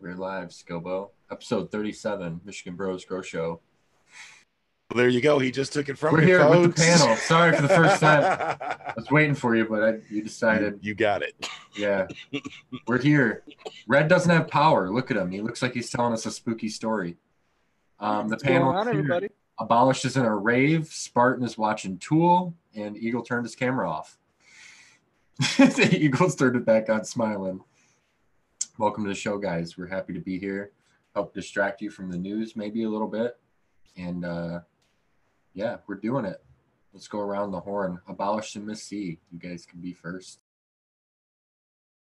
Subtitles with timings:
[0.00, 1.10] We're live, Scobo.
[1.28, 3.60] Episode 37, Michigan Bros Grow Show.
[4.88, 5.40] Well, there you go.
[5.40, 7.16] He just took it from We're me, here with the panel.
[7.16, 8.22] Sorry for the first time.
[8.60, 10.78] I was waiting for you, but I, you decided.
[10.82, 11.48] you got it.
[11.76, 12.06] Yeah.
[12.86, 13.42] We're here.
[13.88, 14.88] Red doesn't have power.
[14.88, 15.32] Look at him.
[15.32, 17.16] He looks like he's telling us a spooky story.
[17.98, 18.98] Um, the What's panel on, here.
[18.98, 19.28] everybody?
[19.58, 20.86] Abolished is in a rave.
[20.86, 24.16] Spartan is watching Tool, and Eagle turned his camera off.
[25.58, 27.62] the Eagles turned it back on, smiling.
[28.78, 29.76] Welcome to the show, guys.
[29.76, 30.70] We're happy to be here.
[31.16, 33.36] Help distract you from the news, maybe a little bit.
[33.96, 34.60] And uh,
[35.52, 36.40] yeah, we're doing it.
[36.92, 38.00] Let's go around the horn.
[38.06, 39.18] Abolished and Miss C.
[39.32, 40.38] You guys can be first.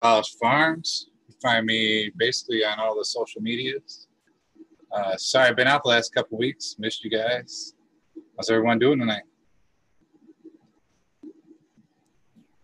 [0.02, 1.06] Polish Farms.
[1.28, 4.06] You find me basically on all the social medias.
[4.92, 6.77] Uh, sorry, I've been out the last couple weeks.
[6.79, 7.73] Missed you guys.
[8.37, 9.23] How's everyone doing tonight?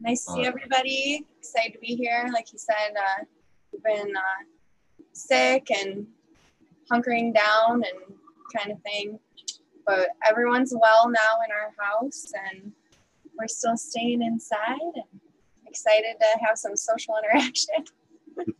[0.00, 1.26] Nice to see Uh, everybody.
[1.38, 2.28] Excited to be here.
[2.32, 3.28] Like you said, uh, we've
[3.84, 4.44] been uh,
[5.12, 6.06] sick and
[6.90, 8.16] hunkering down and
[8.56, 9.18] kind of thing.
[9.86, 12.72] But everyone's well now in our house, and
[13.38, 15.20] we're still staying inside and
[15.66, 17.84] excited to have some social interaction.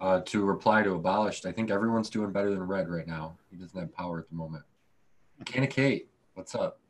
[0.00, 3.38] Uh, to reply to Abolished, I think everyone's doing better than Red right now.
[3.52, 4.64] He doesn't have power at the moment.
[5.44, 6.80] Kana Kate, what's up?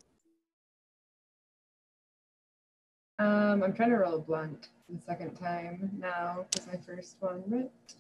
[3.18, 7.42] Um, I'm trying to roll a blunt the second time now because my first one
[7.46, 7.96] ripped.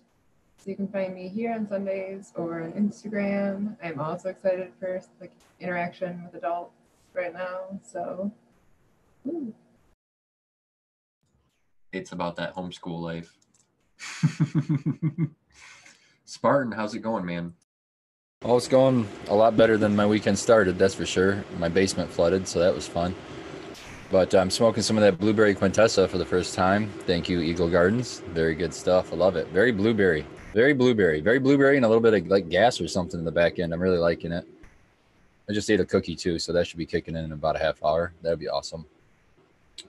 [0.58, 3.76] So you can find me here on Sundays or on Instagram.
[3.82, 6.74] I'm also excited for like interaction with adults
[7.14, 7.80] right now.
[7.82, 8.30] So,
[9.24, 9.52] woo.
[11.92, 13.36] It's about that homeschool life.
[16.24, 17.54] Spartan, how's it going, man?
[18.44, 21.44] Oh, it's going a lot better than my weekend started, that's for sure.
[21.58, 23.14] My basement flooded, so that was fun.
[24.12, 26.90] But I'm smoking some of that blueberry quintessa for the first time.
[27.06, 28.20] Thank you, Eagle Gardens.
[28.34, 29.10] Very good stuff.
[29.10, 29.48] I love it.
[29.48, 30.26] Very blueberry.
[30.52, 31.22] Very blueberry.
[31.22, 33.72] Very blueberry and a little bit of like gas or something in the back end.
[33.72, 34.46] I'm really liking it.
[35.48, 37.58] I just ate a cookie too, so that should be kicking in in about a
[37.58, 38.12] half hour.
[38.20, 38.84] That'd be awesome.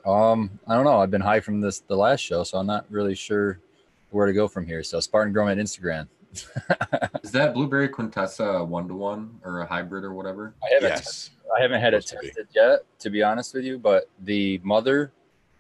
[0.06, 1.01] Um, I don't know.
[1.01, 3.59] I've been high from this the last show, so I'm not really sure
[4.12, 4.83] where to go from here.
[4.83, 6.07] So Spartan Grow at Instagram.
[7.23, 10.53] Is that blueberry quintessa one to one or a hybrid or whatever?
[10.63, 11.29] I haven't Yes.
[11.55, 12.27] I haven't had it Supposed be.
[12.29, 13.77] tested yet, to be honest with you.
[13.77, 15.11] But the mother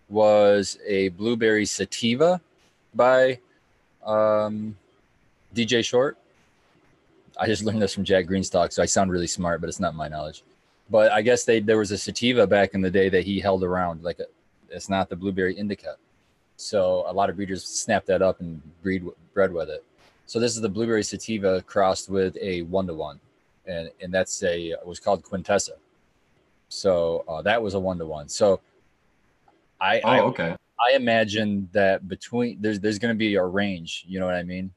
[0.09, 2.41] was a blueberry sativa
[2.95, 3.39] by
[4.05, 4.75] um,
[5.55, 6.17] DJ Short.
[7.39, 9.95] I just learned this from Jack Greenstock, so I sound really smart, but it's not
[9.95, 10.43] my knowledge.
[10.89, 13.63] But I guess they there was a sativa back in the day that he held
[13.63, 14.25] around, like a,
[14.69, 15.95] it's not the blueberry indica.
[16.57, 19.03] So a lot of breeders snap that up and breed
[19.33, 19.83] bred with it.
[20.33, 23.19] So this is the blueberry sativa crossed with a one to one
[23.67, 25.77] and and that's a it was called Quintessa.
[26.69, 28.27] So uh, that was a one to one.
[28.27, 28.59] So
[29.79, 30.55] I, Oh, I okay.
[30.79, 34.05] I imagine that between there's there's going to be a range.
[34.07, 34.71] You know what I mean?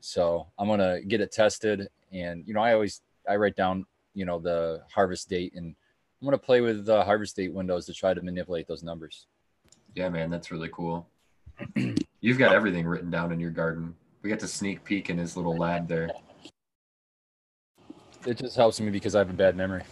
[0.00, 4.24] So I'm gonna get it tested, and you know I always I write down you
[4.24, 8.14] know the harvest date, and I'm gonna play with the harvest date windows to try
[8.14, 9.26] to manipulate those numbers.
[9.94, 11.06] Yeah, man, that's really cool.
[12.22, 13.94] You've got everything written down in your garden.
[14.24, 16.08] We got to sneak peek in his little lab there.
[18.26, 19.82] It just helps me because I have a bad memory.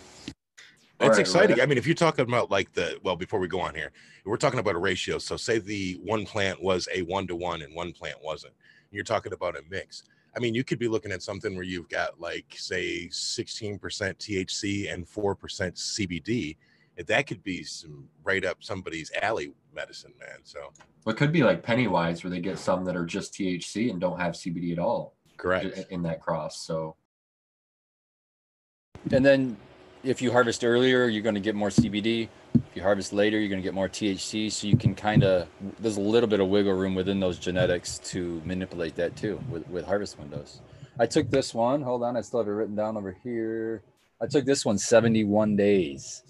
[0.98, 1.56] All It's right, exciting.
[1.56, 1.62] Red.
[1.62, 3.92] I mean, if you're talking about like the well, before we go on here,
[4.24, 5.18] we're talking about a ratio.
[5.18, 8.54] So say the one plant was a one to one and one plant wasn't.
[8.90, 10.04] You're talking about a mix.
[10.34, 14.90] I mean, you could be looking at something where you've got like say 16% THC
[14.90, 16.56] and 4% CBD.
[16.96, 20.40] And That could be some right up somebody's alley medicine, man.
[20.44, 20.72] So
[21.04, 24.00] But it could be like Pennywise, where they get some that are just THC and
[24.00, 25.90] don't have CBD at all correct.
[25.90, 26.64] in that cross.
[26.66, 26.96] So
[29.10, 29.56] And then
[30.04, 32.28] if you harvest earlier, you're going to get more CBD.
[32.54, 34.50] If you harvest later, you're going to get more THC.
[34.50, 35.48] So you can kind of,
[35.78, 39.66] there's a little bit of wiggle room within those genetics to manipulate that too with,
[39.68, 40.60] with harvest windows.
[40.98, 43.82] I took this one, hold on, I still have it written down over here.
[44.20, 46.22] I took this one 71 days.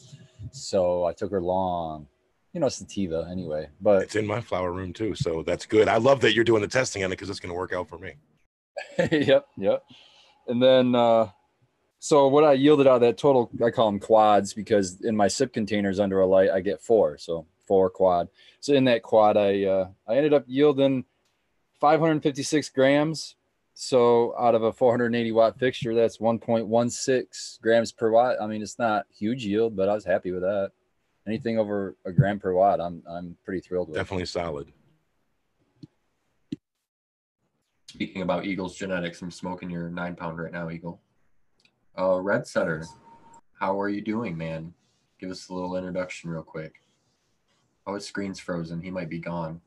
[0.53, 2.07] So I took her long,
[2.53, 3.69] you know, sativa anyway.
[3.81, 5.15] But It's in my flower room too.
[5.15, 5.89] So that's good.
[5.89, 7.89] I love that you're doing the testing on it because it's going to work out
[7.89, 8.15] for me.
[9.11, 9.85] yep, yep.
[10.47, 11.29] And then, uh,
[11.99, 15.29] so what I yielded out of that total, I call them quads because in my
[15.29, 18.29] sip containers under a light, I get four, so four quad.
[18.59, 21.05] So in that quad, I uh, I ended up yielding
[21.81, 23.37] 556 grams.
[23.75, 28.37] So out of a 480 watt fixture, that's 1.16 grams per watt.
[28.41, 30.73] I mean, it's not huge yield, but I was happy with that.
[31.27, 33.97] Anything over a gram per watt, I'm I'm pretty thrilled with.
[33.97, 34.73] Definitely solid.
[37.93, 41.01] speaking about Eagles genetics, I'm smoking your nine pound right now, Eagle.
[41.99, 42.87] Uh, Red Setter,
[43.61, 44.73] how are you doing, man?
[45.21, 46.83] Give us a little introduction real quick.
[47.87, 48.81] Oh, his screen's frozen.
[48.81, 49.61] He might be gone.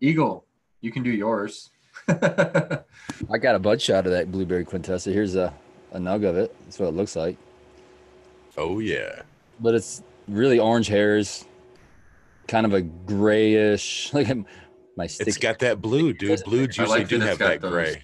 [0.00, 0.46] Eagle,
[0.80, 1.70] You can do yours.
[3.30, 5.12] I got a bud shot of that blueberry quintessa.
[5.12, 5.52] Here's a,
[5.92, 6.54] a nug of it.
[6.64, 7.36] That's what it looks like.
[8.56, 9.22] Oh yeah.
[9.60, 11.44] But it's really orange hairs,
[12.48, 14.12] kind of a grayish.
[14.14, 14.28] Like
[14.96, 15.28] my stick.
[15.28, 16.42] It's got that blue, dude.
[16.44, 18.02] Blues I usually like do that have that gray.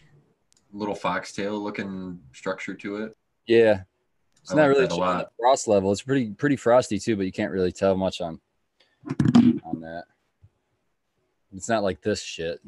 [0.72, 3.16] Little foxtail looking structure to it.
[3.46, 3.82] Yeah.
[4.40, 5.24] It's I not like really that a lot.
[5.24, 5.90] the frost level.
[5.92, 8.40] It's pretty pretty frosty too, but you can't really tell much on
[9.64, 10.04] on that.
[11.54, 12.60] It's not like this shit.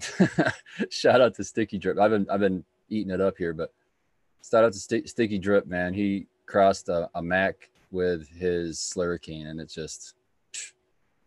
[0.91, 1.99] Shout out to Sticky Drip.
[1.99, 3.73] I've been I've been eating it up here, but
[4.49, 5.93] shout out to Sti- Sticky Drip, man.
[5.93, 10.15] He crossed a, a Mac with his Slurricane, and it's just.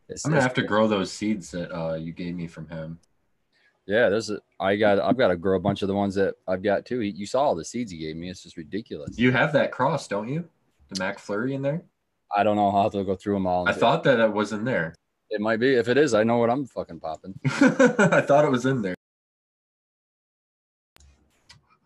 [0.10, 3.00] It's, I'm gonna have to grow those seeds that uh, you gave me from him.
[3.86, 4.40] Yeah, there's a.
[4.60, 5.00] I got.
[5.00, 7.00] I've got to grow a bunch of the ones that I've got too.
[7.00, 8.30] He, you saw all the seeds he gave me.
[8.30, 9.18] It's just ridiculous.
[9.18, 10.48] You have that cross, don't you?
[10.90, 11.84] The McFlurry in there?
[12.36, 13.68] I don't know how to go through them all.
[13.68, 14.96] I thought that it was in there.
[15.32, 15.76] It might be.
[15.76, 17.40] If it is, I know what I'm fucking popping.
[17.46, 18.96] I thought it was in there.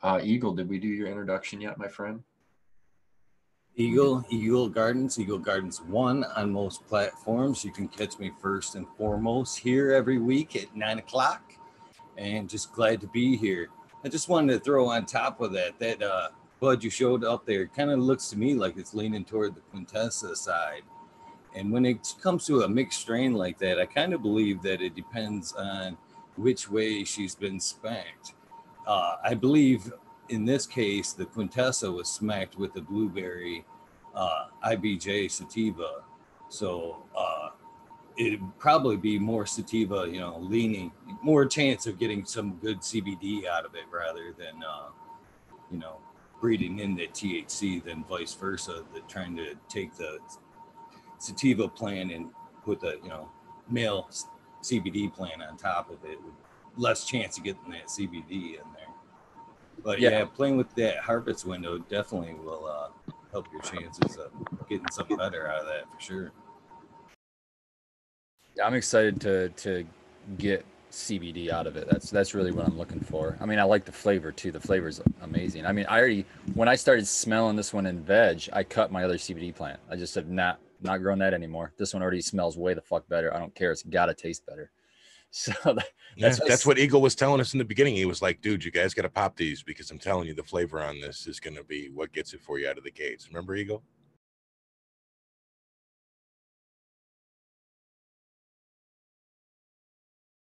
[0.02, 2.24] Uh, Eagle, did we do your introduction yet, my friend?
[3.76, 7.64] Eagle, Eagle Gardens, Eagle Gardens 1 on most platforms.
[7.64, 11.54] You can catch me first and foremost here every week at 9 o'clock.
[12.18, 13.68] And just glad to be here.
[14.04, 17.46] I just wanted to throw on top of that, that uh, bud you showed up
[17.46, 20.84] there kind of looks to me like it's leaning toward the Quintessa side.
[21.56, 24.82] And when it comes to a mixed strain like that, I kind of believe that
[24.82, 25.98] it depends on
[26.36, 28.34] which way she's been spanked.
[28.86, 29.92] Uh, I believe
[30.30, 33.66] in this case, the Quintessa was smacked with the blueberry
[34.14, 36.04] uh, IBJ sativa.
[36.50, 37.50] So uh,
[38.18, 40.92] it'd probably be more sativa, you know, leaning,
[41.22, 44.90] more chance of getting some good CBD out of it rather than, uh,
[45.72, 45.98] you know,
[46.42, 48.84] breeding in the THC than vice versa.
[48.94, 50.20] That trying to take the
[51.26, 52.30] sativa plant and
[52.64, 53.30] put the, you know,
[53.70, 54.10] male
[54.62, 56.34] CBD plant on top of it, with
[56.78, 58.88] less chance of getting that CBD in there.
[59.84, 60.10] But Yeah.
[60.12, 64.32] yeah, playing with that harvest window definitely will uh, help your chances of
[64.70, 66.32] getting something better out of that for sure.
[68.64, 69.86] I'm excited to to
[70.38, 71.90] get CBD out of it.
[71.90, 73.38] That's that's really what I'm looking for.
[73.42, 74.52] I mean, I like the flavor too.
[74.52, 75.66] The flavor is amazing.
[75.66, 79.04] I mean, I already when I started smelling this one in veg, I cut my
[79.04, 79.80] other CBD plant.
[79.90, 81.74] I just said not not growing that anymore.
[81.78, 83.34] This one already smells way the fuck better.
[83.34, 83.72] I don't care.
[83.72, 84.72] It's got to taste better.
[85.32, 85.76] So that,
[86.16, 87.96] Yeah, That's that's, what- what Eagle was telling us in the beginning.
[87.96, 90.44] He was like, dude, you guys got to pop these because I'm telling you, the
[90.44, 92.92] flavor on this is going to be what gets it for you out of the
[92.92, 93.28] gates.
[93.28, 93.84] Remember, Eagle?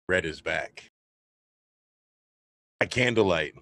[0.08, 0.90] Red is back.
[2.80, 3.54] At candlelight.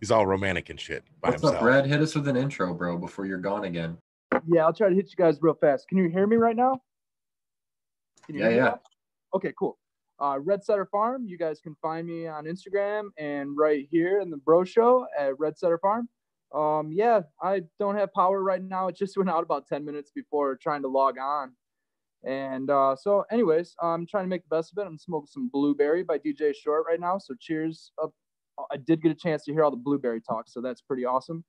[0.00, 1.62] He's all romantic and shit by What's himself.
[1.62, 1.86] up, Red?
[1.86, 3.98] Hit us with an intro, bro, before you're gone again.
[4.46, 5.88] Yeah, I'll try to hit you guys real fast.
[5.88, 6.80] Can you hear me right now?
[8.26, 8.64] Can Yeah, hear yeah.
[8.64, 8.80] now?
[9.34, 9.78] Okay, cool.
[10.20, 11.24] Uh, Red Setter Farm.
[11.26, 15.38] You guys can find me on Instagram and right here in the Bro Show at
[15.38, 16.08] Red Setter Farm.
[16.54, 18.88] Um, yeah, I don't have power right now.
[18.88, 21.52] It just went out about 10 minutes before trying to log on.
[22.24, 24.86] And uh, so, anyways, I'm trying to make the best of it.
[24.86, 27.18] I'm smoking some Blueberry by DJ Short right now.
[27.18, 28.12] So, cheers up.
[28.70, 31.42] I did get a chance to hear all the Blueberry talk, so that's pretty awesome.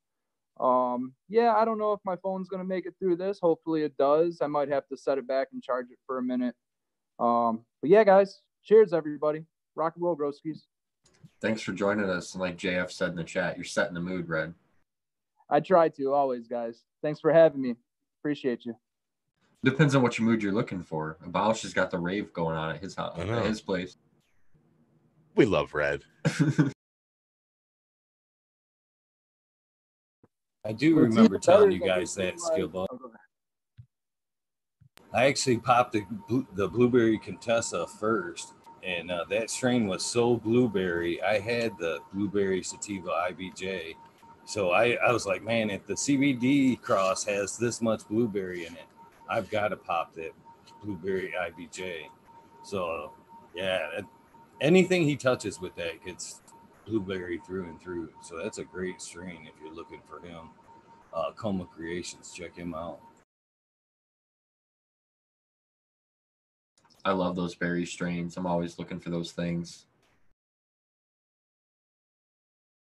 [0.60, 3.40] Um, yeah, I don't know if my phone's gonna make it through this.
[3.40, 4.40] Hopefully it does.
[4.42, 6.56] I might have to set it back and charge it for a minute.
[7.20, 9.46] Um, but yeah, guys, cheers everybody.
[9.76, 10.62] Rock and roll, broskies.
[11.42, 12.34] Thanks for joining us.
[12.34, 14.54] And like JF said in the chat, you're setting the mood, Red.
[15.50, 16.84] I try to always, guys.
[17.02, 17.76] Thanks for having me.
[18.22, 18.76] Appreciate you.
[19.64, 21.18] Depends on what your mood you're looking for.
[21.24, 23.98] Abolish has got the rave going on at his house, at his place.
[25.36, 26.04] We love Red.
[30.66, 32.88] I do remember telling you guys that skill ball.
[35.14, 36.06] I actually popped the,
[36.54, 41.22] the blueberry Quintessa first, and uh, that strain was so blueberry.
[41.22, 43.96] I had the blueberry sativa IBJ,
[44.46, 48.74] so I, I was like, man, if the CBD cross has this much blueberry in
[48.74, 48.86] it,
[49.30, 50.32] I've got to pop that
[50.82, 52.06] blueberry IBJ.
[52.64, 53.12] So
[53.54, 54.00] yeah,
[54.62, 56.42] anything he touches with that gets
[56.86, 58.10] blueberry through and through.
[58.22, 60.50] So that's a great strain if you're looking for him.
[61.14, 63.00] Uh, Coma Creations, check him out.
[67.06, 68.38] I love those berry strains.
[68.38, 69.86] I'm always looking for those things.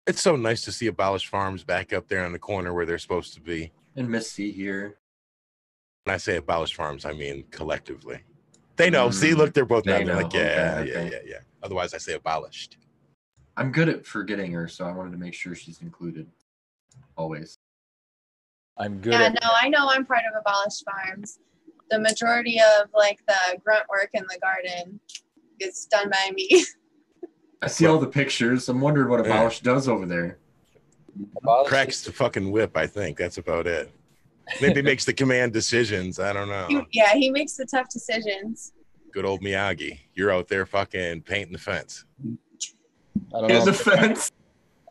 [0.06, 2.98] It's so nice to see Abolish Farms back up there on the corner where they're
[2.98, 3.70] supposed to be.
[3.96, 4.98] And Miss C here.
[6.04, 8.20] When I say Abolish Farms, I mean collectively.
[8.76, 9.10] They know.
[9.10, 10.06] See, Mm, look, they're both they nodding.
[10.08, 11.10] They're like, yeah, Okay, yeah, okay.
[11.12, 11.38] yeah, yeah.
[11.62, 12.78] Otherwise, I say abolished.
[13.56, 16.26] I'm good at forgetting her, so I wanted to make sure she's included.
[17.16, 17.58] Always.
[18.78, 19.12] I'm good.
[19.12, 21.38] Yeah, at, no, I know I'm part of Abolished Farms.
[21.90, 25.00] The majority of like the grunt work in the garden
[25.58, 26.64] is done by me.
[27.62, 28.68] I see all the pictures.
[28.68, 29.50] I'm wondering what Yeah.
[29.62, 30.38] Does over there.
[31.36, 32.76] Abolish Cracks the fucking whip.
[32.76, 33.90] I think that's about it.
[34.62, 36.18] Maybe makes the command decisions.
[36.18, 36.66] I don't know.
[36.68, 38.72] He, yeah, he makes the tough decisions.
[39.12, 39.98] Good old Miyagi.
[40.14, 42.04] You're out there fucking painting the fence.
[43.34, 43.64] I don't In know.
[43.64, 44.30] the fence.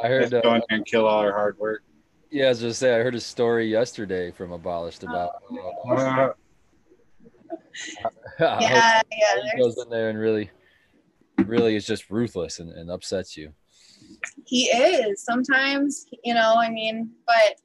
[0.01, 0.29] I heard.
[0.31, 1.83] Just go Uh, in there and kill all our hard work.
[2.31, 5.31] yeah, I was just say I heard a story yesterday from Abolished about
[5.87, 6.33] uh, Uh,
[8.39, 9.57] Yeah, he yeah.
[9.57, 10.49] Goes in there and really,
[11.45, 13.51] really is just ruthless and, and upsets you.
[14.45, 16.55] he is sometimes, you know.
[16.57, 17.55] I mean, but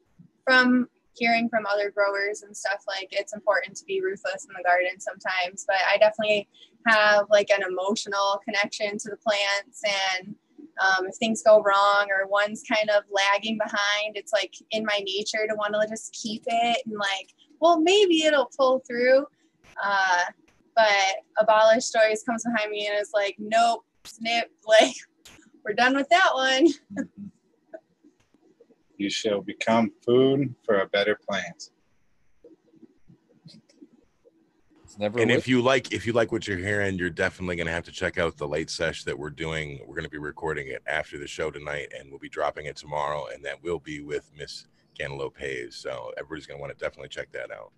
[0.45, 4.63] from hearing from other growers and stuff, like it's important to be ruthless in the
[4.65, 5.65] garden sometimes.
[5.67, 6.49] But I definitely
[6.87, 9.83] have like an emotional connection to the plants
[10.19, 10.35] and.
[10.83, 14.99] Um, if things go wrong or one's kind of lagging behind, it's like in my
[15.05, 19.27] nature to want to just keep it and like, well, maybe it'll pull through.
[19.83, 20.25] Uh,
[20.77, 24.95] but Abolish Stories comes behind me and is like, nope, snip, like,
[25.65, 26.69] we're done with that one.
[28.99, 31.71] you shall become food for a better plant.
[34.84, 35.19] It's never.
[35.19, 37.85] And a if you like, if you like what you're hearing, you're definitely gonna have
[37.85, 39.81] to check out the late sesh that we're doing.
[39.87, 43.27] We're gonna be recording it after the show tonight, and we'll be dropping it tomorrow,
[43.33, 44.67] and that will be with Miss
[44.99, 45.77] Cantaloupe Hayes.
[45.77, 47.73] So everybody's gonna want to definitely check that out.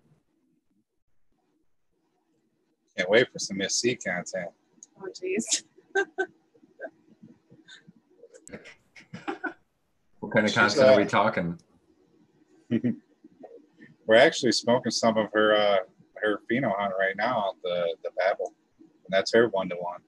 [2.97, 4.49] Can't wait for some Miss C content.
[4.99, 5.63] Oh, jeez.
[10.27, 11.57] What kind of She's, content uh, are we talking?
[14.07, 15.77] We're actually smoking some of her uh,
[16.21, 20.01] her pheno hunt right now, the the Babel, and that's her one to one.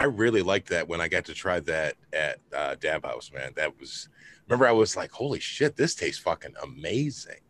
[0.00, 3.52] I really liked that when I got to try that at uh, Dab House, man.
[3.56, 4.08] That was,
[4.46, 7.40] remember, I was like, holy shit, this tastes fucking amazing.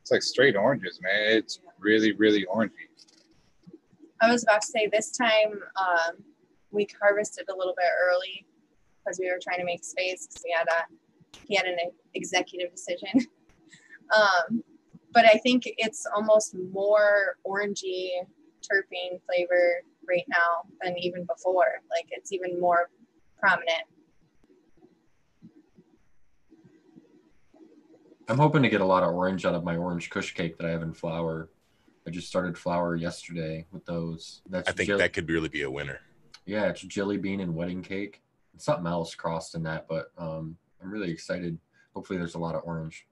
[0.00, 1.36] It's like straight oranges, man.
[1.36, 2.88] It's really really orangey.
[4.20, 6.16] I was about to say this time um,
[6.70, 8.46] we harvested a little bit early
[9.04, 11.76] because we were trying to make space because we had a he had an
[12.14, 13.08] executive decision.
[14.16, 14.62] um,
[15.12, 18.10] but I think it's almost more orangey
[18.62, 21.80] terpene flavor right now than even before.
[21.90, 22.88] Like it's even more
[23.38, 23.84] prominent.
[28.28, 30.66] I'm hoping to get a lot of orange out of my orange kush cake that
[30.66, 31.50] I have in flower.
[32.06, 34.42] I just started flower yesterday with those.
[34.48, 36.00] That's I think jil- that could really be a winner.
[36.46, 38.22] yeah, it's jelly bean and wedding cake.
[38.54, 41.58] It's something else crossed in that, but um, I'm really excited.
[41.94, 43.06] Hopefully, there's a lot of orange.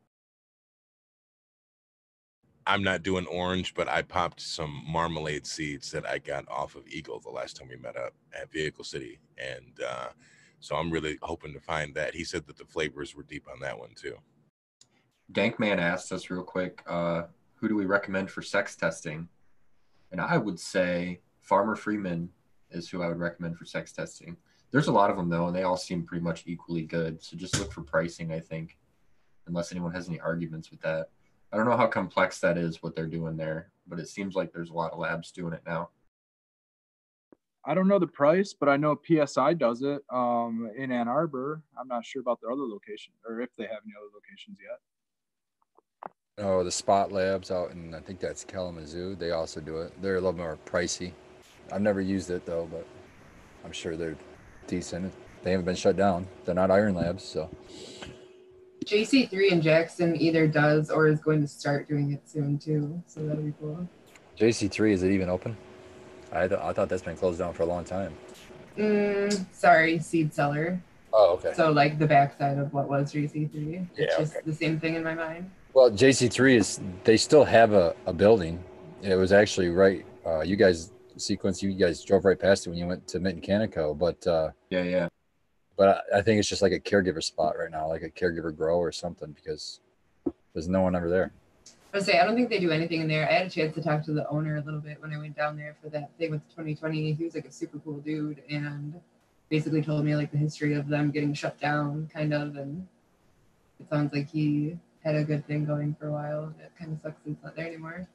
[2.70, 6.86] I'm not doing orange, but I popped some marmalade seeds that I got off of
[6.86, 9.18] Eagle the last time we met up at Vehicle City.
[9.38, 10.10] And uh,
[10.60, 12.14] so I'm really hoping to find that.
[12.14, 14.14] He said that the flavors were deep on that one too.
[15.32, 17.22] Dankman asked us real quick, uh,
[17.56, 19.28] who do we recommend for sex testing?
[20.12, 22.28] And I would say Farmer Freeman
[22.70, 24.36] is who I would recommend for sex testing.
[24.70, 27.20] There's a lot of them though, and they all seem pretty much equally good.
[27.20, 28.78] So just look for pricing, I think,
[29.48, 31.08] unless anyone has any arguments with that.
[31.52, 34.52] I don't know how complex that is what they're doing there, but it seems like
[34.52, 35.90] there's a lot of labs doing it now.
[37.64, 41.62] I don't know the price, but I know PSI does it um, in Ann Arbor.
[41.78, 44.78] I'm not sure about their other location or if they have any other locations yet.
[46.38, 49.14] Oh, the Spot Labs out in I think that's Kalamazoo.
[49.14, 49.92] They also do it.
[50.00, 51.12] They're a little more pricey.
[51.70, 52.86] I've never used it though, but
[53.64, 54.16] I'm sure they're
[54.66, 55.12] decent.
[55.42, 56.28] They haven't been shut down.
[56.44, 57.50] They're not Iron Labs, so
[58.86, 63.02] JC3 in Jackson either does or is going to start doing it soon too.
[63.06, 63.88] So that'll be cool.
[64.38, 65.56] JC3 is it even open?
[66.32, 68.14] I th- I thought that's been closed down for a long time.
[68.78, 70.80] Mm, sorry, seed seller.
[71.12, 71.52] Oh, okay.
[71.54, 73.86] So like the backside of what was JC3.
[73.96, 74.42] It's Yeah, just okay.
[74.46, 75.50] the same thing in my mind.
[75.74, 78.62] Well, JC3 is they still have a, a building.
[79.02, 80.04] It was actually right.
[80.24, 81.62] Uh, you guys sequence.
[81.62, 84.82] You guys drove right past it when you went to Mitten Canico, but uh, Yeah,
[84.82, 85.08] yeah.
[85.80, 88.54] But I, I think it's just like a caregiver spot right now, like a caregiver
[88.54, 89.80] grow or something, because
[90.52, 91.32] there's no one ever there.
[91.66, 93.26] I would say I don't think they do anything in there.
[93.26, 95.38] I had a chance to talk to the owner a little bit when I went
[95.38, 97.14] down there for that thing with 2020.
[97.14, 99.00] He was like a super cool dude and
[99.48, 102.56] basically told me like the history of them getting shut down, kind of.
[102.56, 102.86] And
[103.80, 106.54] it sounds like he had a good thing going for a while.
[106.62, 108.06] It kind of sucks it's not there anymore.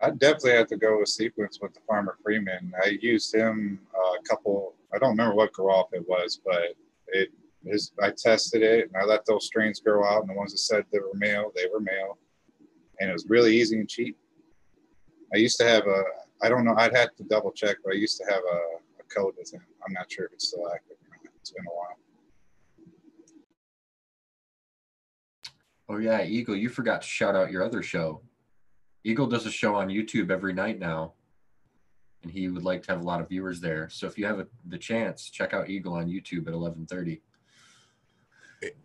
[0.00, 2.72] I definitely have to go with sequence with the Farmer Freeman.
[2.82, 4.72] I used him uh, a couple.
[4.94, 6.74] I don't remember what off it was, but
[7.08, 7.30] it.
[8.00, 10.84] I tested it and I let those strains grow out, and the ones that said
[10.92, 12.16] they were male, they were male,
[13.00, 14.16] and it was really easy and cheap.
[15.34, 16.02] I used to have a.
[16.40, 16.74] I don't know.
[16.76, 18.56] I'd have to double check, but I used to have a,
[19.00, 19.60] a code with him.
[19.86, 20.96] I'm not sure if it's still active.
[21.40, 21.98] It's been a while.
[25.90, 28.20] Oh yeah, Eagle, you forgot to shout out your other show.
[29.04, 31.14] Eagle does a show on YouTube every night now.
[32.22, 33.88] And he would like to have a lot of viewers there.
[33.90, 37.20] So if you have a, the chance, check out Eagle on YouTube at 11:30.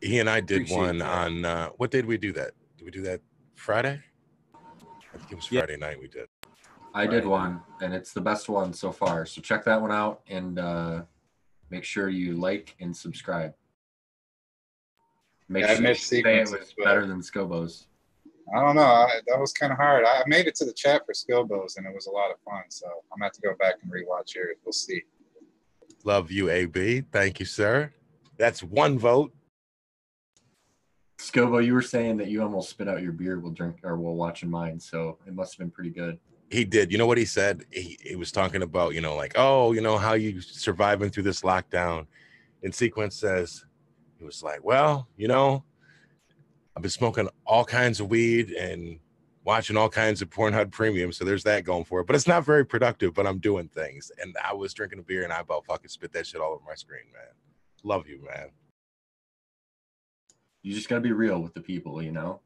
[0.02, 1.08] He and I did Appreciate one that.
[1.10, 2.52] on uh, what day did we do that?
[2.78, 3.22] Did we do that
[3.56, 4.00] Friday?
[5.14, 5.62] I think it was Yeah.
[5.62, 6.28] Friday night we did.
[6.94, 7.26] I did Right.
[7.26, 9.26] one, and it's the best one so far.
[9.26, 11.04] So check that one out, and uh,
[11.72, 13.56] make sure you like and subscribe.
[15.50, 17.88] Make Yeah, I sure you missed say it was better than Scobo's.
[18.56, 18.82] I don't know.
[18.82, 20.06] I, that was kind of hard.
[20.06, 22.64] I made it to the chat for Skillbows, and it was a lot of fun.
[22.70, 24.58] So I'm gonna have to go back and rewatch yours.
[24.66, 25.02] We'll see.
[26.04, 27.06] Love you, AB.
[27.12, 27.94] Thank you, sir.
[28.38, 29.34] That's one vote.
[31.20, 34.16] Scobo, you were saying that you almost spit out your beer while drink or while
[34.16, 36.20] watching mine, so it must have been pretty good.
[36.50, 36.92] He did.
[36.92, 37.66] You know what he said?
[37.72, 41.24] He, he was talking about, you know, like, oh, you know, how you surviving through
[41.24, 42.06] this lockdown.
[42.62, 43.66] And Sequence says,
[44.20, 45.64] he was like, well, you know,
[46.76, 49.00] I've been smoking all kinds of weed and
[49.46, 51.12] watching all kinds of Pornhub premium.
[51.12, 52.08] So there's that going for it.
[52.08, 54.12] But it's not very productive, but I'm doing things.
[54.22, 56.64] And I was drinking a beer and I about fucking spit that shit all over
[56.66, 57.34] my screen, man.
[57.84, 58.50] Love you, man.
[60.64, 62.40] You just got to be real with the people, you know?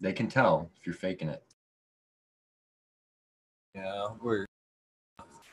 [0.00, 1.42] They can tell if you're faking it.
[3.74, 4.46] Yeah, we're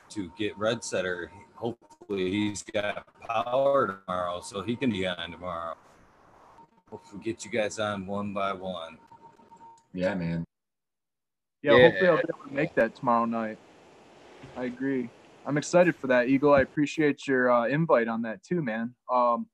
[0.10, 1.32] to get Red Setter.
[1.54, 5.76] Hopefully, he's got power tomorrow, so he can be on tomorrow.
[6.96, 8.98] Hopefully, get you guys on one by one.
[9.94, 10.46] Yeah, man.
[11.62, 11.82] Yeah, Yeah.
[11.82, 13.58] hopefully I'll be able to make that tomorrow night.
[14.56, 15.10] I agree.
[15.46, 16.54] I'm excited for that, Eagle.
[16.54, 18.96] I appreciate your uh, invite on that too, man.
[19.12, 19.48] Um,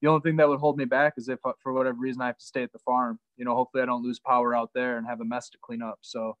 [0.00, 2.28] the only thing that would hold me back is if, uh, for whatever reason, I
[2.28, 3.20] have to stay at the farm.
[3.36, 5.82] You know, hopefully I don't lose power out there and have a mess to clean
[5.82, 5.98] up.
[6.00, 6.38] So,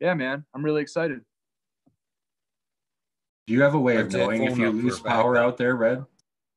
[0.00, 1.20] yeah, man, I'm really excited.
[3.46, 6.04] Do you have a way of knowing if you lose power out there, Red?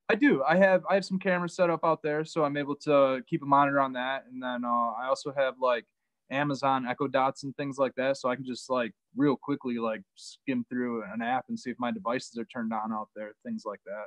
[0.10, 0.44] I do.
[0.44, 3.44] I have I have some cameras set up out there, so I'm able to keep
[3.44, 4.26] a monitor on that.
[4.32, 5.86] And then uh, I also have like
[6.32, 10.02] Amazon Echo Dots and things like that, so I can just like real quickly like
[10.16, 13.64] skim through an app and see if my devices are turned on out there, things
[13.66, 14.06] like that.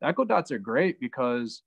[0.00, 1.62] The Echo Dots are great because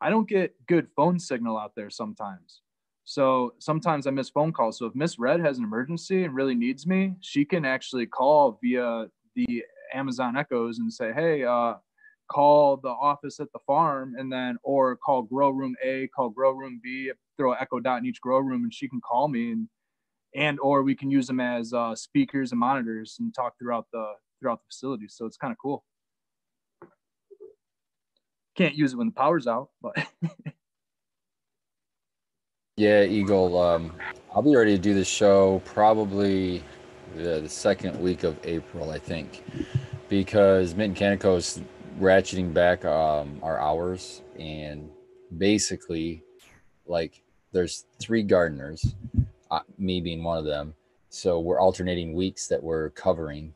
[0.00, 2.62] I don't get good phone signal out there sometimes.
[3.04, 4.78] So sometimes I miss phone calls.
[4.78, 8.60] So if Miss Red has an emergency and really needs me, she can actually call
[8.62, 11.74] via the Amazon Echoes and say, "Hey, uh,
[12.32, 16.52] call the office at the farm and then or call grow room a call grow
[16.52, 19.52] room b throw an echo dot in each grow room and she can call me
[19.52, 19.68] and
[20.34, 24.14] and or we can use them as uh, speakers and monitors and talk throughout the
[24.40, 25.84] throughout the facility so it's kind of cool
[28.56, 29.94] can't use it when the power's out but
[32.78, 33.60] Yeah, Eagle.
[33.60, 33.92] Um,
[34.34, 36.64] I'll be ready to do the show probably
[37.16, 39.44] the, the second week of April, I think,
[40.08, 41.60] because Mint Canico's
[42.00, 44.88] ratcheting back um, our hours, and
[45.38, 46.22] basically,
[46.86, 48.94] like, there's three gardeners,
[49.50, 50.74] uh, me being one of them.
[51.10, 53.54] So we're alternating weeks that we're covering,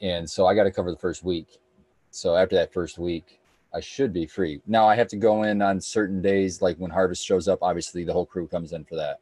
[0.00, 1.58] and so I got to cover the first week.
[2.10, 3.40] So after that first week,
[3.74, 4.60] I should be free.
[4.66, 7.58] Now I have to go in on certain days, like when harvest shows up.
[7.60, 9.20] Obviously, the whole crew comes in for that.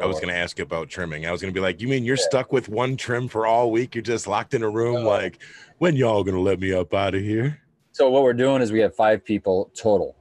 [0.00, 1.26] I was going to ask you about trimming.
[1.26, 3.70] I was going to be like, you mean you're stuck with one trim for all
[3.70, 3.94] week?
[3.94, 5.02] You're just locked in a room?
[5.04, 5.08] No.
[5.08, 5.38] Like,
[5.78, 7.60] when y'all going to let me up out of here?
[7.92, 10.16] So what we're doing is we have five people total.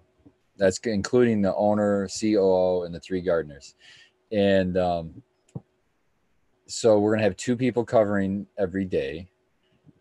[0.57, 3.75] That's including the owner, COO, and the three gardeners.
[4.31, 5.23] And um,
[6.67, 9.29] so we're gonna have two people covering every day.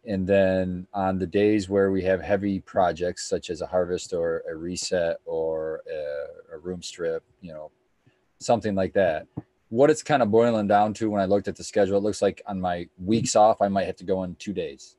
[0.06, 4.42] And then on the days where we have heavy projects, such as a harvest or
[4.50, 7.70] a reset or a, a room strip, you know,
[8.40, 9.26] something like that.
[9.70, 12.22] What it's kind of boiling down to when I looked at the schedule, it looks
[12.22, 14.96] like on my weeks off, I might have to go in two days.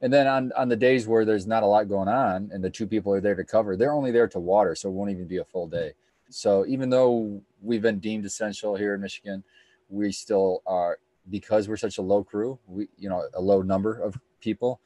[0.00, 2.70] And then on on the days where there's not a lot going on and the
[2.70, 5.28] two people are there to cover, they're only there to water, so it won't even
[5.28, 5.92] be a full day.
[6.28, 9.44] So even though we've been deemed essential here in Michigan,
[9.88, 10.98] we still are
[11.30, 14.80] because we're such a low crew, we you know, a low number of people.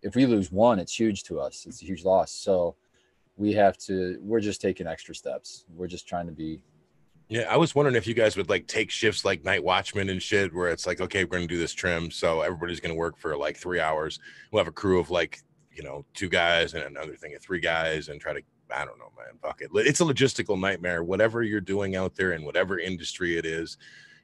[0.00, 1.66] If we lose one, it's huge to us.
[1.66, 2.32] It's a huge loss.
[2.32, 2.76] So
[3.36, 5.66] we have to we're just taking extra steps.
[5.74, 6.60] We're just trying to be
[7.28, 10.22] Yeah, I was wondering if you guys would like take shifts like night watchman and
[10.22, 13.36] shit, where it's like, okay, we're gonna do this trim, so everybody's gonna work for
[13.36, 14.18] like three hours.
[14.50, 15.40] We'll have a crew of like,
[15.72, 18.98] you know, two guys and another thing of three guys, and try to, I don't
[18.98, 19.70] know, man, fuck it.
[19.74, 21.02] It's a logistical nightmare.
[21.02, 23.78] Whatever you're doing out there in whatever industry it is,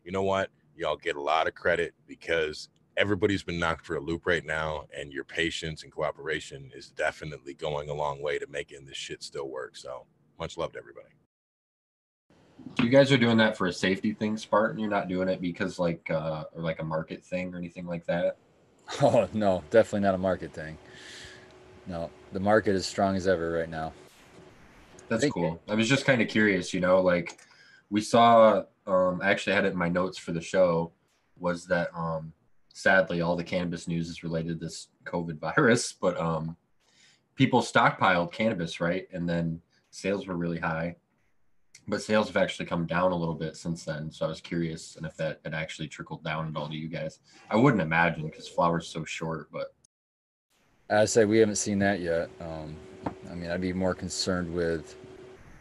[0.05, 0.51] you know what?
[0.77, 4.85] Y'all get a lot of credit because everybody's been knocked for a loop right now,
[4.95, 9.23] and your patience and cooperation is definitely going a long way to making this shit
[9.23, 9.75] still work.
[9.75, 10.05] So
[10.39, 11.09] much love to everybody.
[12.83, 14.79] You guys are doing that for a safety thing, Spartan.
[14.79, 18.07] You're not doing it because like uh or like a market thing or anything like
[18.07, 18.37] that.
[19.03, 20.77] Oh no, definitely not a market thing.
[21.87, 23.93] No, the market is strong as ever right now.
[25.09, 25.61] That's Thank cool.
[25.69, 27.39] I was just kind of curious, you know, like
[27.89, 30.93] we saw um I actually had it in my notes for the show.
[31.39, 32.33] was that um,
[32.73, 36.57] sadly all the cannabis news is related to this COVID virus, but um,
[37.35, 39.09] people stockpiled cannabis, right?
[39.13, 40.97] And then sales were really high,
[41.89, 44.11] but sales have actually come down a little bit since then.
[44.11, 46.89] So I was curious and if that had actually trickled down at all to you
[46.89, 47.21] guys.
[47.51, 49.75] I wouldn't imagine because flower's so short, but
[50.91, 52.31] I say we haven't seen that yet.
[52.41, 52.77] Um,
[53.31, 54.97] I mean, I'd be more concerned with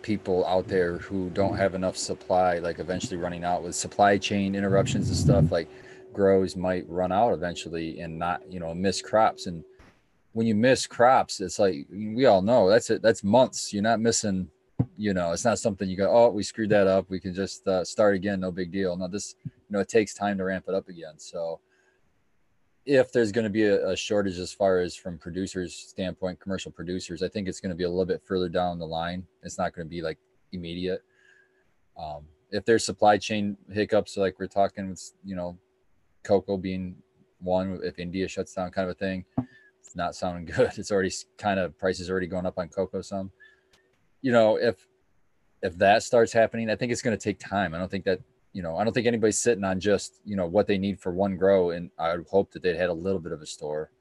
[0.02, 4.56] people out there who don't have enough supply, like eventually running out with supply chain
[4.56, 5.52] interruptions and stuff.
[5.52, 5.70] Like
[6.14, 9.46] grows might run out eventually and not, you know, miss crops.
[9.46, 9.64] And
[10.34, 13.02] when you miss crops, it's like we all know that's it.
[13.02, 13.74] That's months.
[13.74, 14.50] You're not missing.
[14.98, 17.10] You know, it's not something you go, oh, we screwed that up.
[17.10, 18.42] We can just uh, start again.
[18.42, 18.98] No big deal.
[18.98, 21.18] No, this, you know, it takes time to ramp it up again.
[21.18, 21.62] So,
[22.86, 26.72] if there's going to be a, a, shortage as far as from producers standpoint commercial
[26.72, 29.58] producers i think it's going to be a little bit further down the line it's
[29.58, 30.18] not going to be like
[30.54, 31.04] immediate
[31.98, 35.58] um, if there's supply chain hiccups like we're talking with you know
[36.24, 36.96] coco being
[37.40, 39.24] one if india shuts down kind of a thing
[39.80, 43.32] it's not sounding good it's already kind of prices already going up on coco some
[44.22, 44.88] you know if
[45.62, 48.20] if that starts happening i think it's going to take time i don't think that
[48.54, 51.12] you know, I don't think anybody's sitting on just, you know, what they need for
[51.12, 51.72] one grow.
[51.72, 53.92] And I would hope that they'd had a little bit of a store.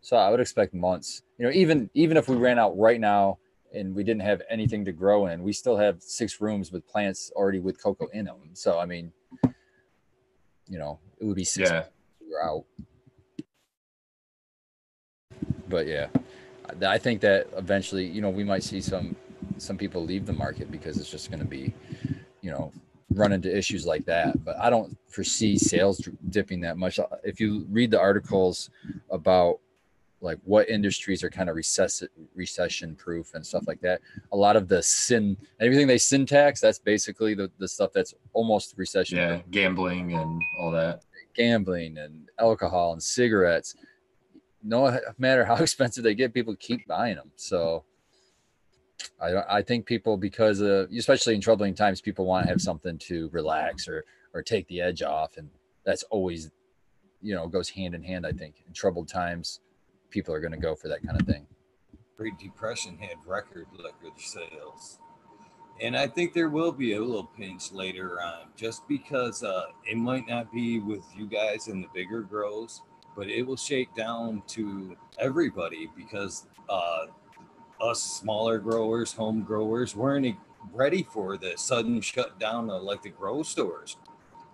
[0.00, 3.38] So I would expect months, you know, even, even if we ran out right now
[3.74, 7.30] and we didn't have anything to grow in, we still have six rooms with plants
[7.34, 8.36] already with coco in them.
[8.54, 9.12] So, I mean,
[10.66, 11.84] you know, it would be six yeah.
[12.42, 12.64] out.
[15.68, 16.08] But yeah,
[16.86, 19.16] I think that eventually, you know, we might see some,
[19.56, 21.72] some people leave the market because it's just going to be,
[22.42, 22.72] you know,
[23.10, 24.44] run into issues like that.
[24.44, 27.00] But I don't foresee sales dipping that much.
[27.24, 28.70] If you read the articles
[29.10, 29.60] about
[30.20, 34.00] like what industries are kind of recession recession proof and stuff like that,
[34.32, 38.14] a lot of the sin everything they sin tax that's basically the, the stuff that's
[38.32, 39.18] almost recession.
[39.18, 41.02] Yeah, gambling and all that.
[41.34, 43.76] Gambling and alcohol and cigarettes.
[44.62, 47.30] No matter how expensive they get, people keep buying them.
[47.36, 47.84] So
[49.20, 52.98] I, I think people because of, especially in troubling times, people want to have something
[52.98, 55.48] to relax or or take the edge off, and
[55.84, 56.50] that's always,
[57.22, 58.26] you know, goes hand in hand.
[58.26, 59.60] I think in troubled times,
[60.10, 61.46] people are going to go for that kind of thing.
[62.16, 64.98] Great Depression had record liquor sales,
[65.80, 69.96] and I think there will be a little pinch later on, just because uh, it
[69.96, 72.82] might not be with you guys in the bigger grows,
[73.16, 77.06] but it will shake down to everybody because uh,
[77.80, 80.36] us smaller growers, home growers, weren't
[80.72, 83.96] ready for the sudden shutdown of like the grow stores.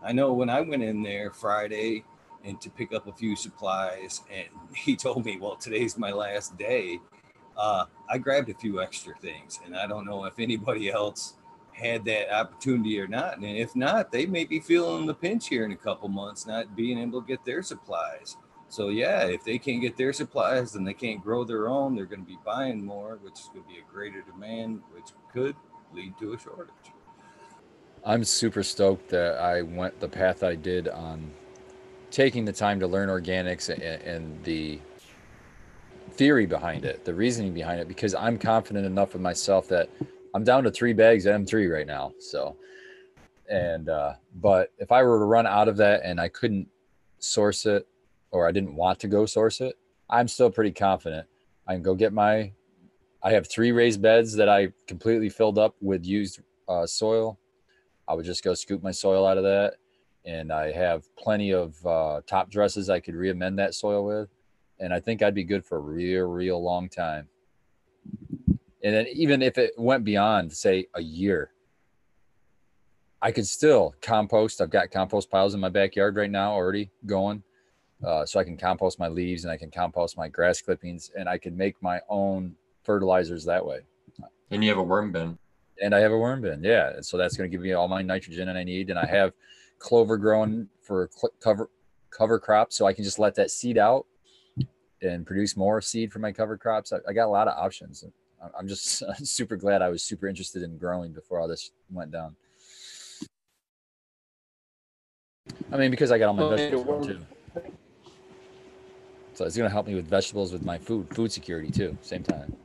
[0.02, 2.04] I know when I went in there Friday
[2.44, 6.56] and to pick up a few supplies, and he told me, "Well, today's my last
[6.58, 7.00] day."
[7.56, 11.34] Uh, I grabbed a few extra things, and I don't know if anybody else
[11.72, 13.36] had that opportunity or not.
[13.36, 16.74] And if not, they may be feeling the pinch here in a couple months, not
[16.76, 18.36] being able to get their supplies.
[18.74, 22.06] So yeah, if they can't get their supplies and they can't grow their own, they're
[22.06, 25.54] going to be buying more, which to be a greater demand, which could
[25.92, 26.74] lead to a shortage.
[28.04, 31.30] I'm super stoked that I went the path I did on
[32.10, 34.80] taking the time to learn organics and, and the
[36.10, 39.88] theory behind it, the reasoning behind it, because I'm confident enough of myself that
[40.34, 42.12] I'm down to three bags of M3 right now.
[42.18, 42.56] So,
[43.48, 46.66] and, uh, but if I were to run out of that and I couldn't
[47.20, 47.86] source it
[48.34, 49.76] or I didn't want to go source it,
[50.10, 51.26] I'm still pretty confident.
[51.66, 52.52] I can go get my,
[53.22, 57.38] I have three raised beds that I completely filled up with used uh, soil.
[58.06, 59.74] I would just go scoop my soil out of that.
[60.26, 64.28] And I have plenty of uh, top dresses I could re-amend that soil with.
[64.80, 67.28] And I think I'd be good for a real, real long time.
[68.82, 71.52] And then even if it went beyond, say, a year,
[73.22, 74.60] I could still compost.
[74.60, 77.42] I've got compost piles in my backyard right now already going
[78.06, 81.28] uh, so I can compost my leaves and I can compost my grass clippings and
[81.28, 83.80] I can make my own fertilizers that way.
[84.50, 85.38] And you have a worm bin.
[85.82, 86.90] And I have a worm bin, yeah.
[86.90, 88.90] And so that's going to give me all my nitrogen and I need.
[88.90, 89.32] And I have
[89.78, 91.10] clover growing for
[91.42, 91.68] cover
[92.10, 94.06] cover crops, so I can just let that seed out
[95.02, 96.92] and produce more seed for my cover crops.
[96.92, 98.04] I, I got a lot of options.
[98.56, 102.36] I'm just super glad I was super interested in growing before all this went down.
[105.72, 107.20] I mean, because I got all my vegetables too.
[109.34, 112.22] So it's going to help me with vegetables with my food, food security too, same
[112.22, 112.56] time.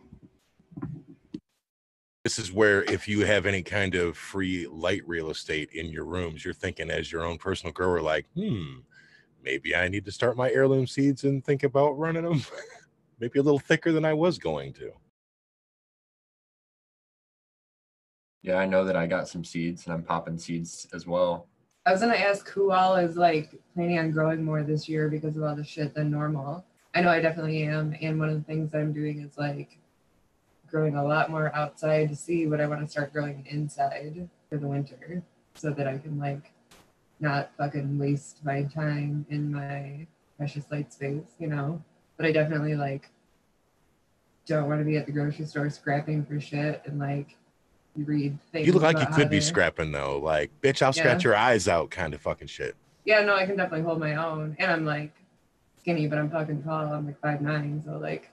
[2.23, 6.05] This is where if you have any kind of free light real estate in your
[6.05, 8.79] rooms, you're thinking as your own personal grower, like, hmm,
[9.43, 12.43] maybe I need to start my heirloom seeds and think about running them
[13.19, 14.91] maybe a little thicker than I was going to.
[18.43, 21.48] Yeah, I know that I got some seeds and I'm popping seeds as well.
[21.85, 25.37] I was gonna ask who all is like planning on growing more this year because
[25.37, 26.65] of all the shit than normal.
[26.93, 29.77] I know I definitely am, and one of the things I'm doing is like
[30.69, 34.57] growing a lot more outside to see what I want to start growing inside for
[34.57, 35.23] the winter,
[35.55, 36.51] so that I can like
[37.19, 40.05] not fucking waste my time in my
[40.37, 41.81] precious light space, you know.
[42.17, 43.09] But I definitely like
[44.45, 47.37] don't want to be at the grocery store scrapping for shit and like
[48.05, 48.65] read things.
[48.67, 50.19] You look like you could be scrapping though.
[50.19, 51.01] Like, bitch, I'll Yeah.
[51.01, 52.75] scratch your eyes out kind of fucking shit.
[53.05, 54.55] Yeah, no, I can definitely hold my own.
[54.59, 55.11] And I'm like
[55.79, 56.93] skinny, but I'm fucking tall.
[56.93, 58.29] I'm like five nine, so like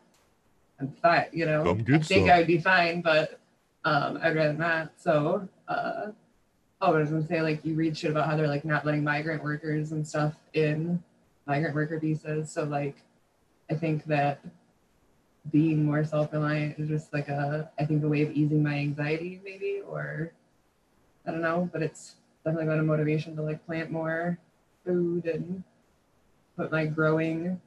[0.81, 1.63] I'm fine, you know.
[1.71, 2.31] I think some.
[2.31, 3.39] I would be fine, but
[3.85, 4.93] um I'd rather not.
[4.97, 6.11] So uh
[6.83, 9.05] oh, I was gonna say like you read shit about how they're like not letting
[9.05, 11.03] migrant workers and stuff in
[11.47, 12.51] migrant worker visas.
[12.51, 12.97] So like
[13.71, 14.41] I think that
[15.53, 19.41] being more self-reliant is just like a I think a way of easing my anxiety
[19.45, 20.33] maybe or
[21.27, 24.39] I don't know, but it's definitely been a motivation to like plant more
[24.85, 25.65] food and
[26.57, 27.61] put my growing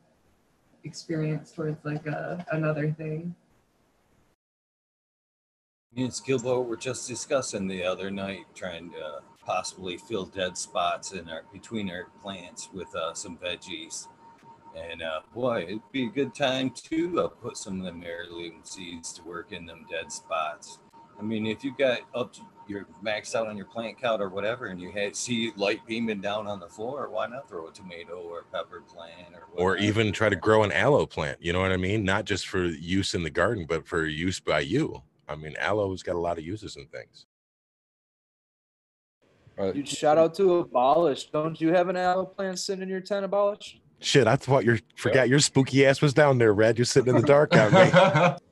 [0.83, 3.35] experience towards like a, another thing.
[5.93, 11.11] Me and Skillbo were just discussing the other night trying to possibly fill dead spots
[11.11, 14.07] in our between our plants with uh, some veggies.
[14.75, 18.61] And uh, boy, it'd be a good time to uh, put some of them heirloom
[18.63, 20.79] seeds to work in them dead spots.
[21.19, 24.29] I mean, if you got up to you're maxed out on your plant count or
[24.29, 27.71] whatever, and you had see light beaming down on the floor, why not throw a
[27.71, 31.39] tomato or a pepper plant or Or even try to grow an aloe plant.
[31.41, 32.03] You know what I mean?
[32.03, 35.01] Not just for use in the garden, but for use by you.
[35.27, 37.25] I mean, aloe's got a lot of uses and things.
[39.57, 41.25] Uh, Dude, shout out to Abolish.
[41.31, 43.81] Don't you have an aloe plant sitting in your tent, Abolish?
[44.01, 46.77] Shit, I thought you forgot your spooky ass was down there, Red.
[46.77, 48.37] You're sitting in the dark out me.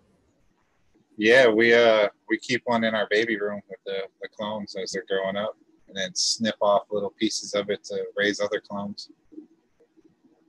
[1.20, 4.92] Yeah, we uh we keep one in our baby room with the, the clones as
[4.92, 5.58] they're growing up,
[5.88, 9.10] and then snip off little pieces of it to raise other clones.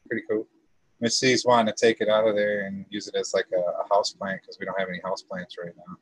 [0.06, 0.46] Pretty cool.
[1.00, 3.58] Miss C's wanting to take it out of there and use it as like a,
[3.58, 5.96] a house plant because we don't have any house plants right now.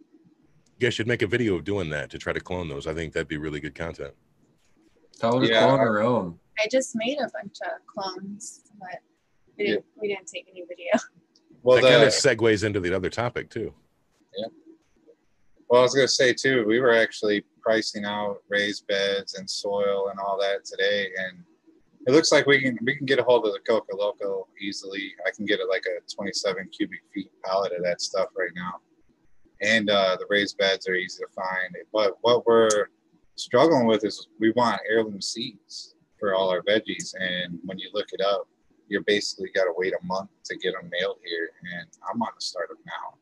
[0.79, 2.87] You guys should make a video of doing that to try to clone those.
[2.87, 4.15] I think that'd be really good content.
[5.19, 6.39] Tell her to Yeah, clone I- her own.
[6.59, 9.01] I just made a bunch of clones, but
[9.59, 10.93] we didn't, we didn't take any video.
[11.63, 13.75] Well, that kind of segues into the other topic too.
[14.39, 14.47] Yeah.
[15.69, 20.09] Well, I was gonna say too, we were actually pricing out raised beds and soil
[20.11, 21.43] and all that today, and
[22.07, 25.13] it looks like we can we can get a hold of the Coco Loco easily.
[25.27, 28.75] I can get it like a 27 cubic feet pallet of that stuff right now,
[29.61, 31.75] and uh, the raised beds are easy to find.
[31.93, 32.91] But what we're
[33.37, 38.09] struggling with is we want heirloom seeds for all our veggies, and when you look
[38.13, 38.49] it up,
[38.89, 42.29] you're basically got to wait a month to get them mailed here, and I'm on
[42.35, 43.19] the startup now.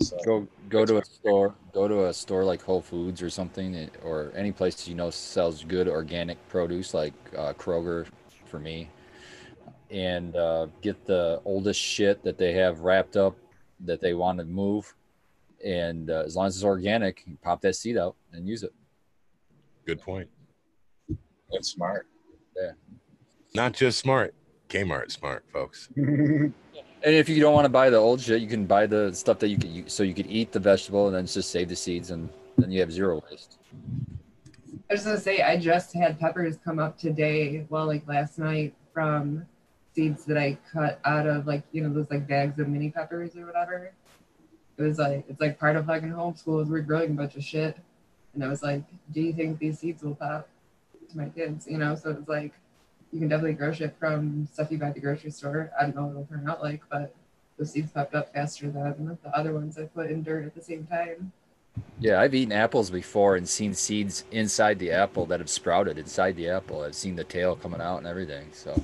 [0.00, 1.54] So Go go to a store.
[1.72, 5.10] Go to a store like Whole Foods or something, eh, or any place you know
[5.10, 8.06] sells good organic produce, like uh, Kroger,
[8.44, 8.90] for me,
[9.90, 13.36] and uh, get the oldest shit that they have wrapped up
[13.80, 14.94] that they want to move,
[15.64, 18.72] and uh, as long as it's organic, pop that seed out and use it.
[19.86, 20.28] Good point.
[21.52, 22.06] that's smart.
[22.56, 22.72] Yeah.
[23.54, 24.34] Not just smart,
[24.68, 25.88] Kmart smart, folks.
[27.04, 29.38] And if you don't want to buy the old shit, you can buy the stuff
[29.40, 31.76] that you can use, so you could eat the vegetable and then just save the
[31.76, 33.58] seeds, and then you have zero waste.
[34.88, 38.72] I was gonna say I just had peppers come up today, well, like last night
[38.94, 39.44] from
[39.94, 43.36] seeds that I cut out of like you know those like bags of mini peppers
[43.36, 43.92] or whatever.
[44.78, 47.44] It was like it's like part of fucking homeschool is we're growing a bunch of
[47.44, 47.76] shit,
[48.34, 50.48] and I was like, do you think these seeds will pop
[51.10, 51.66] to my kids?
[51.68, 52.52] You know, so it's like
[53.12, 55.70] you can definitely grow shit from stuff you buy at the grocery store.
[55.78, 57.14] I don't know what it'll turn out like, but
[57.58, 60.62] those seeds popped up faster than the other ones I put in dirt at the
[60.62, 61.32] same time.
[61.98, 66.36] Yeah, I've eaten apples before and seen seeds inside the apple that have sprouted inside
[66.36, 66.82] the apple.
[66.82, 68.48] I've seen the tail coming out and everything.
[68.52, 68.80] So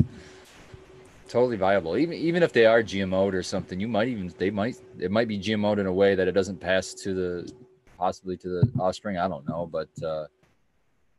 [1.28, 1.96] totally viable.
[1.96, 5.28] Even even if they are GMO'd or something, you might even they might it might
[5.28, 7.52] be GMO'd in a way that it doesn't pass to the
[8.00, 9.18] possibly to the offspring.
[9.18, 10.24] I don't know, but uh,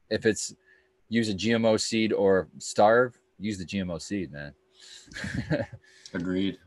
[0.09, 0.55] if it's
[1.09, 4.53] use a GMO seed or starve, use the GMO seed, man.
[6.13, 6.57] Agreed.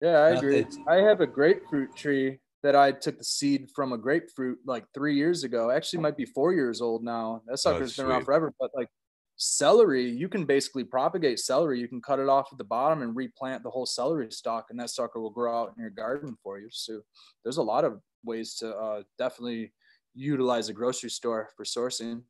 [0.00, 0.66] Yeah, I agree.
[0.88, 5.16] I have a grapefruit tree that I took the seed from a grapefruit like three
[5.16, 5.70] years ago.
[5.70, 7.42] Actually, might be four years old now.
[7.46, 8.52] That sucker's been around forever.
[8.58, 8.88] But like
[9.36, 11.78] celery, you can basically propagate celery.
[11.78, 14.80] You can cut it off at the bottom and replant the whole celery stalk, and
[14.80, 16.68] that sucker will grow out in your garden for you.
[16.70, 17.00] So
[17.44, 19.72] there's a lot of ways to uh, definitely
[20.14, 22.22] utilize a grocery store for sourcing.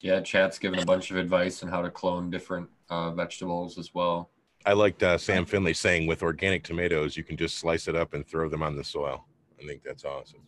[0.00, 3.94] Yeah, chat's given a bunch of advice on how to clone different uh, vegetables as
[3.94, 4.30] well.
[4.66, 8.14] I liked uh, Sam Finley saying with organic tomatoes, you can just slice it up
[8.14, 9.24] and throw them on the soil.
[9.60, 10.40] I think that's awesome.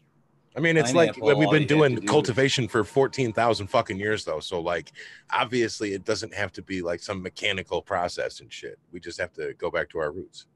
[0.57, 3.69] I mean, it's like we've been you have to doing do is- cultivation for 14,000
[3.69, 4.41] fucking years though.
[4.41, 4.91] So like
[5.31, 8.79] obviously it doesn't have to be like some mechanical process and shit.
[8.91, 10.47] We just have to go back to our roots.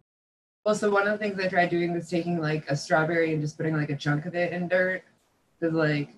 [0.64, 3.42] Well, so one of the things I tried doing was taking like a strawberry and
[3.42, 5.02] just putting like a chunk of it in dirt.
[5.60, 6.10] Cause like,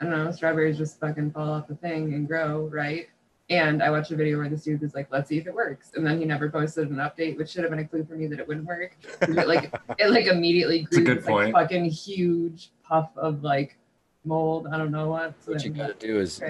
[0.00, 3.06] I don't know, strawberries just fucking fall off the thing and grow, right?
[3.50, 5.92] And I watched a video where this dude was like, let's see if it works.
[5.94, 8.26] And then he never posted an update, which should have been a clue for me
[8.28, 8.96] that it wouldn't work.
[9.20, 13.44] It like it like immediately It's a grew good this like fucking huge puff of
[13.44, 13.76] like
[14.24, 14.66] mold.
[14.72, 15.34] I don't know what.
[15.44, 16.42] So What you got to do is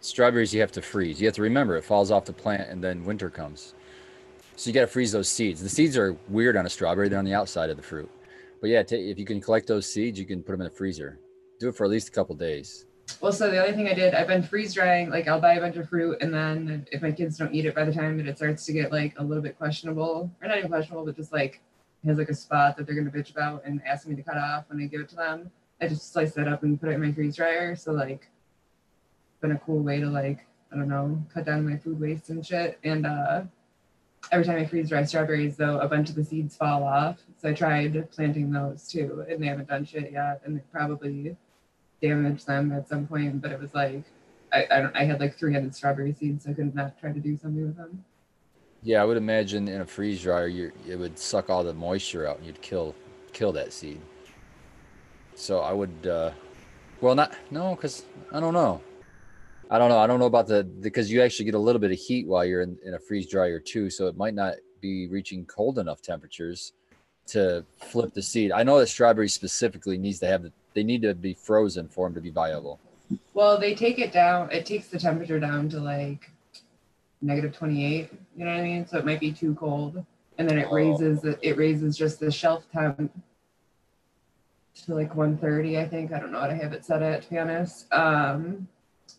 [0.00, 0.54] strawberries.
[0.54, 1.20] You have to freeze.
[1.20, 3.74] You have to remember it falls off the plant, and then winter comes.
[4.56, 5.62] So you got to freeze those seeds.
[5.62, 8.10] The seeds are weird on a strawberry; they're on the outside of the fruit.
[8.60, 10.70] But yeah, ta if you can collect those seeds, you can put them in the
[10.70, 11.18] freezer.
[11.58, 12.86] Do it for at least a couple days.
[13.20, 15.10] Well, so the other thing I did, I've been freeze drying.
[15.10, 17.74] Like, I'll buy a bunch of fruit, and then if my kids don't eat it
[17.74, 20.58] by the time that it starts to get like a little bit questionable, or not
[20.58, 21.60] even questionable, but just like
[22.04, 24.64] has like a spot that they're gonna bitch about and ask me to cut off
[24.68, 27.00] when I give it to them, I just slice that up and put it in
[27.00, 27.76] my freeze dryer.
[27.76, 28.28] So like,
[29.40, 32.44] been a cool way to like, I don't know, cut down my food waste and
[32.46, 32.78] shit.
[32.84, 33.42] And uh,
[34.30, 37.18] every time I freeze dry strawberries, though, a bunch of the seeds fall off.
[37.38, 41.36] So I tried planting those too, and they haven't done shit yet, and they probably
[42.00, 44.04] damaged them at some point, but it was like
[44.52, 47.20] I I, I had like 300 strawberry seeds, so I could not not try to
[47.20, 48.04] do something with them.
[48.82, 52.26] Yeah, I would imagine in a freeze dryer, you it would suck all the moisture
[52.26, 52.94] out, and you'd kill
[53.32, 54.00] kill that seed.
[55.34, 56.32] So I would, uh,
[57.00, 58.82] well, not no, because I don't know.
[59.72, 59.96] I don't know.
[59.98, 62.44] I don't know about the because you actually get a little bit of heat while
[62.44, 66.02] you're in, in a freeze dryer too, so it might not be reaching cold enough
[66.02, 66.74] temperatures
[67.28, 68.52] to flip the seed.
[68.52, 72.06] I know that strawberry specifically needs to have the, they need to be frozen for
[72.06, 72.80] them to be viable.
[73.32, 74.50] Well, they take it down.
[74.50, 76.30] It takes the temperature down to like
[77.22, 78.10] negative 28.
[78.36, 78.86] You know what I mean?
[78.86, 80.04] So it might be too cold,
[80.36, 80.74] and then it Oh.
[80.74, 83.10] raises the, it raises just the shelf temp
[84.84, 85.78] to like 130.
[85.78, 87.90] I think I don't know what I have it set at to be honest.
[87.90, 88.68] Um,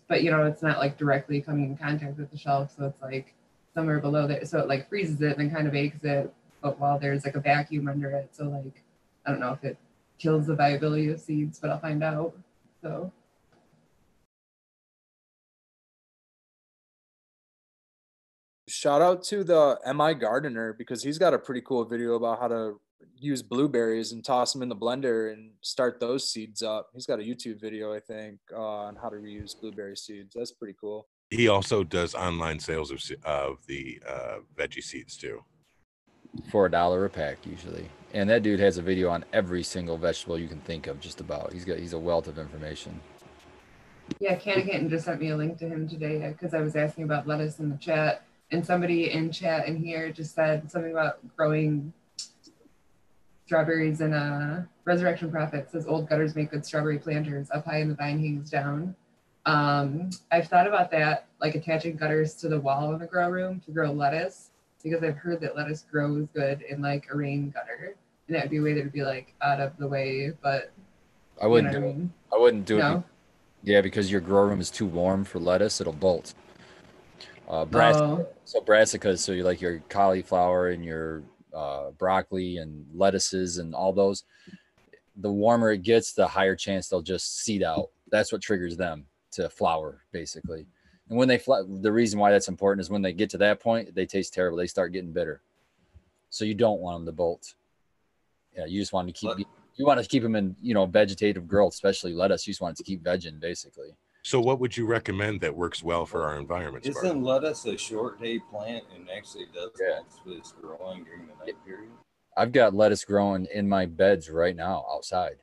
[0.07, 3.01] but you know, it's not like directly coming in contact with the shelf, so it's
[3.01, 3.33] like
[3.73, 4.45] somewhere below there.
[4.45, 7.39] So it like freezes it and kind of bakes it, but while there's like a
[7.39, 8.83] vacuum under it, so like
[9.25, 9.77] I don't know if it
[10.17, 12.33] kills the viability of seeds, but I'll find out.
[12.81, 13.11] So.
[18.67, 22.47] Shout out to the MI Gardener because he's got a pretty cool video about how
[22.47, 22.79] to
[23.17, 26.89] use blueberries and toss them in the blender and start those seeds up.
[26.93, 30.33] He's got a YouTube video, I think, uh, on how to reuse blueberry seeds.
[30.35, 31.07] That's pretty cool.
[31.29, 35.43] He also does online sales of of the uh, veggie seeds too.
[36.49, 37.87] for a dollar a pack usually.
[38.13, 41.19] And that dude has a video on every single vegetable you can think of, just
[41.19, 41.53] about.
[41.53, 42.99] He's got he's a wealth of information.
[44.19, 47.27] Yeah, Cannigan just sent me a link to him today because I was asking about
[47.27, 51.93] lettuce in the chat, and somebody in chat in here just said something about growing
[53.45, 57.49] strawberries in a Resurrection Prophet says old gutters make good strawberry planters.
[57.51, 58.95] Up high in the vine hangs down.
[59.45, 63.61] Um, I've thought about that, like attaching gutters to the wall in the grow room
[63.65, 64.51] to grow lettuce,
[64.83, 67.95] because I've heard that lettuce grows good in like a rain gutter,
[68.27, 70.71] and that would be a way that would be like out of the way, but
[71.41, 71.97] I wouldn't know do I it.
[72.33, 72.81] I wouldn't do it.
[72.81, 73.03] No.
[73.63, 76.33] Yeah, because your grow room is too warm for lettuce, it'll bolt.
[77.49, 78.25] Uh, brass, Oh.
[78.45, 81.21] so brassicas, so you like your cauliflower and your
[81.53, 84.23] uh, broccoli and lettuces and all those.
[85.17, 87.89] The warmer it gets, the higher chance they'll just seed out.
[88.09, 90.65] That's what triggers them to flower, basically.
[91.09, 93.93] And when they the reason why that's important is when they get to that point,
[93.93, 94.57] they taste terrible.
[94.57, 95.41] They start getting bitter.
[96.29, 97.53] So you don't want them to bolt.
[98.55, 99.47] Yeah, you just want to keep.
[99.75, 102.45] You want to keep them in, you know, vegetative growth, especially lettuce.
[102.45, 103.95] You just want it to keep vegging, basically.
[104.23, 106.85] So, what would you recommend that works well for our environment?
[106.85, 107.09] Spartan?
[107.09, 109.99] Isn't lettuce a short day plant and actually does Yeah.
[110.01, 111.91] most of its growing during the night period?
[112.37, 115.37] I've got lettuce growing in my beds right now outside.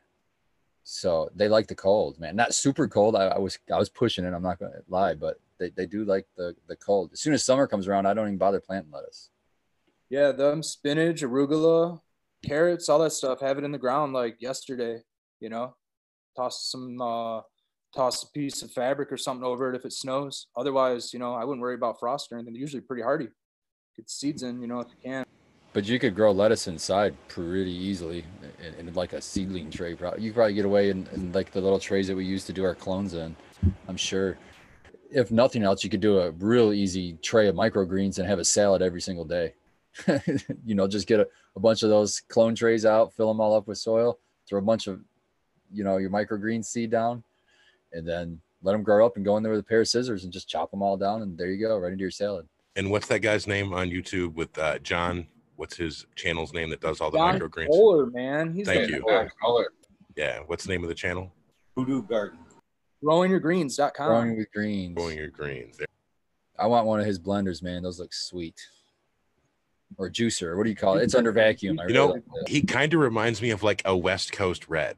[0.82, 2.34] So they like the cold, man.
[2.34, 3.14] Not super cold.
[3.14, 4.32] I, I was I was pushing it.
[4.32, 7.10] I'm not gonna lie, but they, they do like the the cold.
[7.12, 9.28] As soon as summer comes around, I don't even bother planting lettuce.
[10.08, 12.00] Yeah, them spinach, arugula,
[12.44, 13.40] carrots, all that stuff.
[13.40, 15.02] Have it in the ground like yesterday.
[15.38, 15.76] You know,
[16.34, 17.42] toss some, uh,
[17.94, 20.46] toss a piece of fabric or something over it if it snows.
[20.56, 22.54] Otherwise, you know, I wouldn't worry about frost or anything.
[22.54, 23.28] They're usually pretty hardy.
[23.96, 25.24] Get seeds in, you know, if you can.
[25.72, 28.24] But you could grow lettuce inside pretty easily
[28.78, 29.96] in, in like a seedling tray.
[30.18, 32.64] You probably get away in, in like the little trays that we used to do
[32.64, 33.36] our clones in.
[33.88, 34.36] I'm sure.
[35.12, 38.44] If nothing else, you could do a real easy tray of microgreens and have a
[38.44, 39.54] salad every single day.
[40.64, 43.54] you know, just get a, a bunch of those clone trays out, fill them all
[43.54, 45.00] up with soil, throw a bunch of,
[45.72, 47.22] you know, your microgreen seed down,
[47.92, 50.24] and then let them grow up and go in there with a pair of scissors
[50.24, 52.46] and just chop them all down, and there you go, right into your salad.
[52.76, 55.26] And what's that guy's name on YouTube with uh, John?
[55.56, 57.68] What's his channel's name that does all the John microgreens?
[57.68, 58.54] Kohler, man.
[58.54, 59.04] He's Thank you.
[59.06, 59.72] Yeah, Kohler.
[60.16, 61.32] Yeah, what's the name of the channel?
[61.76, 62.38] Voodoo Garden.
[63.04, 64.06] Growingyourgreens.com.
[64.06, 64.94] Growing with greens.
[64.94, 65.78] Growing your greens.
[65.78, 65.86] There.
[66.58, 67.82] I want one of his blenders, man.
[67.82, 68.60] Those look sweet.
[69.96, 70.56] Or juicer.
[70.56, 71.02] What do you call it?
[71.02, 71.80] It's under vacuum.
[71.80, 72.48] I You really know, like.
[72.48, 74.96] He kind of reminds me of like a West Coast red.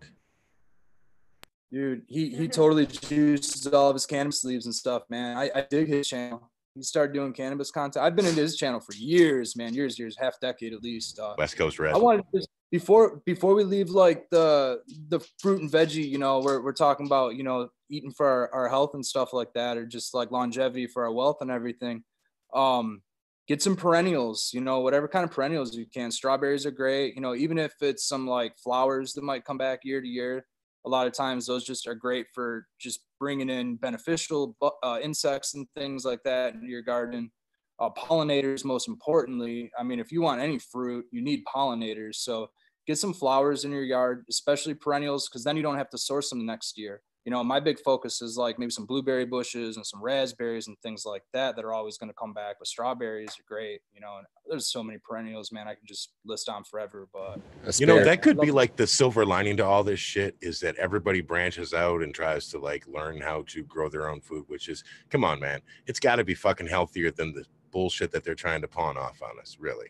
[1.72, 5.38] Dude, he he totally juices all of his cannabis leaves and stuff, man.
[5.38, 6.50] I, I dig his channel.
[6.74, 8.04] He started doing cannabis content.
[8.04, 9.72] I've been into his channel for years, man.
[9.72, 11.18] Years, years, half decade at least.
[11.18, 11.94] Uh, West Coast red.
[11.94, 16.18] I wanted to just before before we leave like the the fruit and veggie, you
[16.18, 19.54] know, we're we're talking about, you know, eating for our, our health and stuff like
[19.54, 22.04] that, or just like longevity for our wealth and everything.
[22.52, 23.00] Um,
[23.48, 26.10] get some perennials, you know, whatever kind of perennials you can.
[26.10, 29.80] Strawberries are great, you know, even if it's some like flowers that might come back
[29.84, 30.44] year to year.
[30.84, 35.54] A lot of times those just are great for just bringing in beneficial uh, insects
[35.54, 37.30] and things like that into your garden.
[37.78, 42.16] Uh, pollinators most importantly i mean if you want any fruit you need pollinators.
[42.16, 42.48] So
[42.86, 46.30] get some flowers in your yard especially perennials because then you don't have to source
[46.30, 49.86] them next year you know my big focus is like maybe some blueberry bushes and
[49.86, 53.30] some raspberries and things like that that are always going to come back but strawberries
[53.38, 56.64] are great you know and there's so many perennials man i can just list on
[56.64, 57.40] forever but
[57.78, 60.74] You know, that could be like the silver lining to all this shit is that
[60.76, 64.68] everybody branches out and tries to like learn how to grow their own food, which
[64.68, 65.60] is, come on, man.
[65.86, 69.22] It's got to be fucking healthier than the bullshit that they're trying to pawn off
[69.22, 69.88] on us, really.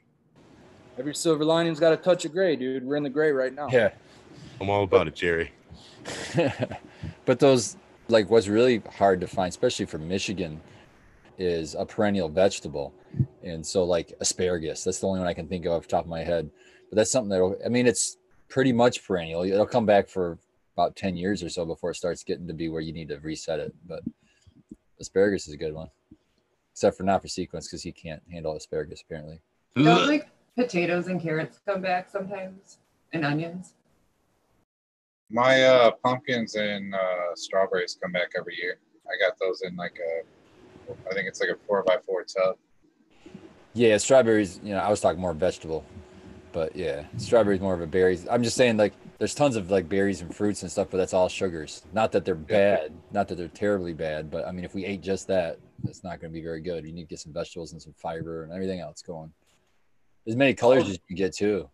[0.98, 3.66] every silver lining's got a touch of gray dude we're in the gray right now
[3.70, 3.90] Yeah.
[4.60, 5.50] I'm all about it, Jerry.
[7.24, 7.76] but those
[8.08, 10.60] like what's really hard to find, especially for Michigan,
[11.38, 12.92] is a perennial vegetable.
[13.42, 16.04] And so like asparagus, that's the only one I can think of off the top
[16.04, 16.50] of my head.
[16.90, 18.16] But that's something that I mean it's
[18.48, 19.42] pretty much perennial.
[19.42, 20.38] It'll come back for
[20.76, 23.18] about 10 years or so before it starts getting to be where you need to
[23.18, 23.74] reset it.
[23.86, 24.02] But
[25.00, 25.88] asparagus is a good one.
[26.72, 29.40] Except for not for sequence because he can't handle asparagus apparently.
[29.76, 32.78] Don't like potatoes and carrots come back sometimes,
[33.12, 33.74] and onions.
[35.32, 38.78] My uh, pumpkins and uh, strawberries come back every year.
[39.06, 42.56] I got those in like a, I think it's like a four by four tub.
[43.72, 45.86] Yeah, strawberries, you know, I was talking more vegetable.
[46.52, 48.28] But yeah, strawberries more of a berries.
[48.30, 51.14] I'm just saying like there's tons of like berries and fruits and stuff, but that's
[51.14, 51.82] all sugars.
[51.94, 55.00] Not that they're bad, not that they're terribly bad, but I mean if we ate
[55.00, 56.84] just that, it's not going to be very good.
[56.84, 59.32] You need to get some vegetables and some fiber and everything else going.
[60.28, 61.70] As many colors as you can get too.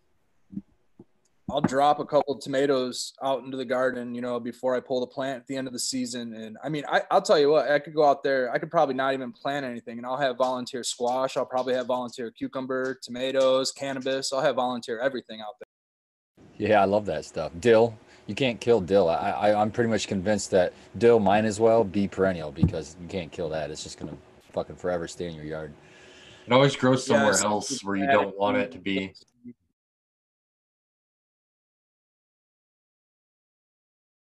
[1.50, 5.00] I'll drop a couple of tomatoes out into the garden, you know, before I pull
[5.00, 6.34] the plant at the end of the season.
[6.34, 8.70] And I mean, I, I'll tell you what, I could go out there, I could
[8.70, 11.38] probably not even plant anything, and I'll have volunteer squash.
[11.38, 14.30] I'll probably have volunteer cucumber, tomatoes, cannabis.
[14.30, 16.68] I'll have volunteer everything out there.
[16.68, 17.52] Yeah, I love that stuff.
[17.60, 17.96] Dill,
[18.26, 19.08] you can't kill dill.
[19.08, 23.08] I, I I'm pretty much convinced that dill might as well be perennial because you
[23.08, 23.70] can't kill that.
[23.70, 24.16] It's just gonna
[24.52, 25.72] fucking forever stay in your yard.
[26.46, 29.14] It always grows somewhere Yes, else where you don't want it to be.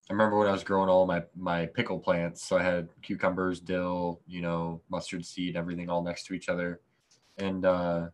[0.08, 3.60] I remember when I was growing all my my pickle plants, so I had cucumbers,
[3.60, 6.80] dill, you know, mustard seed, everything all next to each other.
[7.36, 8.08] And uh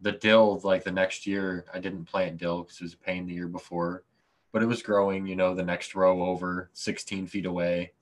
[0.00, 3.26] the dill, like the next year, I didn't plant dill because it was a pain
[3.26, 4.04] the year before,
[4.52, 7.92] but it was growing, you know, the next row over, 16 feet away,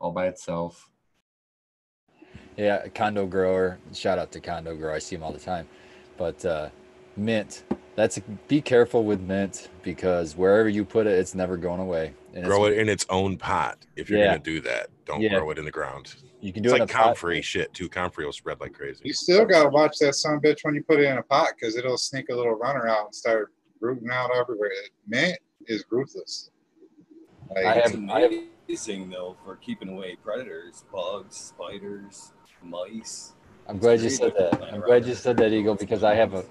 [0.00, 0.90] all by itself.
[2.56, 3.78] Yeah, condo grower.
[3.92, 4.92] Shout out to condo grower.
[4.92, 5.68] I see him all the time.
[6.16, 6.70] But uh,
[7.16, 7.62] mint,
[7.94, 8.18] that's
[8.48, 12.14] be careful with mint because wherever you put it, it's never going away.
[12.38, 14.26] And Grow it in its own pot if you're Yeah.
[14.28, 14.88] gonna do that.
[15.04, 15.30] Don't Yeah.
[15.38, 16.14] grow it in the ground.
[16.40, 17.04] You can do It's it like in a pot.
[17.06, 17.88] comfrey shit too.
[17.88, 19.00] Comfrey will spread like crazy.
[19.04, 21.22] You still gotta watch that son of a bitch when you put it in a
[21.22, 24.70] pot because it'll sneak a little runner out and start rooting out everywhere.
[25.08, 25.36] Mint
[25.66, 26.50] is ruthless.
[27.54, 28.32] Like, I have- I have-
[28.68, 32.32] amazing though for keeping away predators, bugs, spiders,
[32.62, 33.32] mice.
[33.66, 34.62] I'm glad you said that.
[34.72, 36.44] I'm glad you said that, Eagle, because I have a,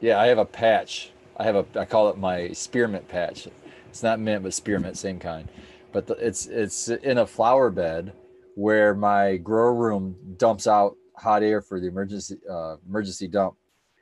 [0.00, 1.10] yeah, I have a patch.
[1.36, 3.48] I have a, I call it my spearmint patch.
[3.94, 5.48] It's not mint, but spearmint, same kind.
[5.92, 8.12] But the, it's it's in a flower bed
[8.56, 13.54] where my grow room dumps out hot air for the emergency uh, emergency dump.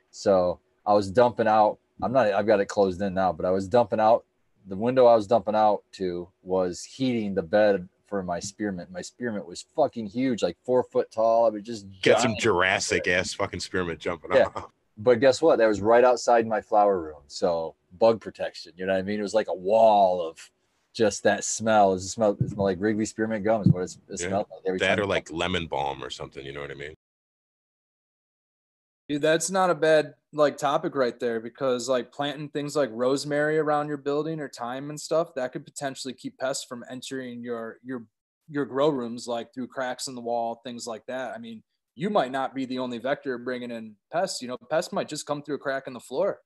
[0.09, 1.77] So I was dumping out.
[2.01, 2.33] I'm not.
[2.33, 4.25] I've got it closed in now, but I was dumping out.
[4.65, 8.89] The window I was dumping out to was heating the bed for my spearmint.
[8.89, 11.45] My spearmint was fucking huge, like four foot tall.
[11.45, 12.33] I was just Get some.
[12.39, 14.47] Jurassic ass fucking spearmint jumping Yeah.
[14.55, 14.71] off.
[14.97, 15.59] But guess what?
[15.59, 17.21] That was right outside my flower room.
[17.27, 18.73] So bug protection.
[18.75, 19.19] You know what I mean?
[19.19, 20.37] It was like a wall of
[20.93, 21.93] just that smell.
[21.93, 24.27] It, smelled, it smelled like Wrigley spearmint gum is what it's, it Yeah.
[24.27, 24.61] smelled like.
[24.65, 26.45] Every That time or I- like lemon balm or something.
[26.45, 26.93] You know what I mean?
[29.09, 33.59] Dude, that's not a bad like topic right there because like planting things like rosemary
[33.59, 37.77] around your building or thyme and stuff that could potentially keep pests from entering your
[37.83, 38.05] your
[38.49, 41.33] your grow rooms like through cracks in the wall, things like that.
[41.35, 41.63] I mean,
[41.95, 44.41] you might not be the only vector bringing in pests.
[44.41, 46.39] You know, pests might just come through a crack in the floor.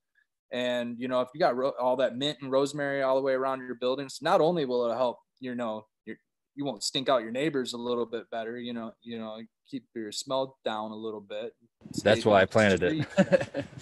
[0.52, 3.34] And you know, if you got ro- all that mint and rosemary all the way
[3.34, 6.16] around your buildings, not only will it help, you know, your
[6.56, 8.58] you won't stink out your neighbors a little bit better.
[8.58, 9.40] You know, you know,
[9.70, 11.54] keep your smell down a little bit.
[12.04, 13.66] That's why I planted it.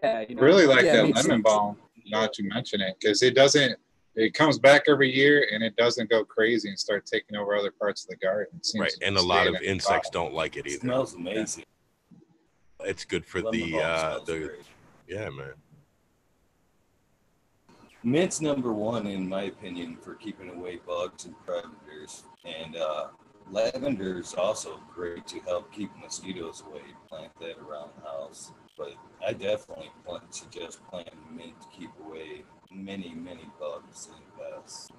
[0.00, 1.76] Yeah, you know, really like yeah, that lemon balm.
[2.06, 3.76] Not to mention it, because it doesn't.
[4.14, 7.72] It comes back every year and it doesn't go crazy and start taking over other
[7.72, 8.56] parts of the garden.
[8.56, 10.26] It seems Right, and a lot of the insects bottom.
[10.26, 10.80] don't like it It either.
[10.80, 11.64] smells amazing.
[12.84, 14.50] It's good for Lemon the uh the great.
[15.08, 15.52] yeah, man.
[18.10, 22.22] Mint's number one, in my opinion, for keeping away bugs and predators.
[22.42, 23.08] And uh,
[23.50, 26.80] lavender is also great to help keep mosquitoes away.
[27.10, 28.52] Plant that around the house.
[28.78, 28.94] But
[29.26, 34.90] I definitely plant, suggest planting mint to keep away many, many bugs and pests.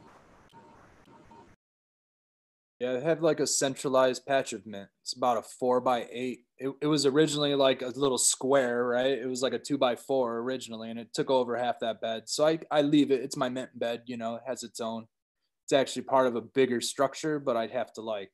[2.80, 4.88] Yeah, I have like a centralized patch of mint.
[5.02, 6.46] It's about a four by eight.
[6.58, 9.18] It, it was originally like a little square, right?
[9.18, 12.24] It was like a two by four originally, and it took over half that bed.
[12.28, 13.22] So I, I leave it.
[13.22, 15.08] It's my mint bed, you know, it has its own.
[15.66, 18.32] It's actually part of a bigger structure, but I'd have to like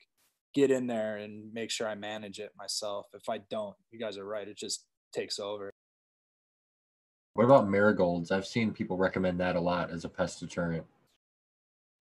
[0.53, 3.07] get in there and make sure I manage it myself.
[3.13, 4.47] If I don't, you guys are right.
[4.47, 5.71] It just takes over.
[7.33, 8.31] What about marigolds?
[8.31, 10.85] I've seen people recommend that a lot as a pest deterrent.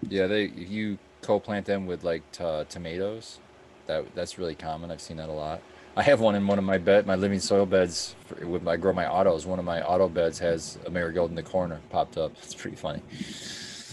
[0.08, 3.38] Yeah, they if you co-plant them with like t- tomatoes,
[3.86, 4.90] that that's really common.
[4.90, 5.62] I've seen that a lot.
[5.96, 8.16] I have one in one of my bed, my living soil beds.
[8.26, 9.46] For, with I grow my autos.
[9.46, 12.32] One of my auto beds has a marigold in the corner popped up.
[12.42, 13.02] It's pretty funny.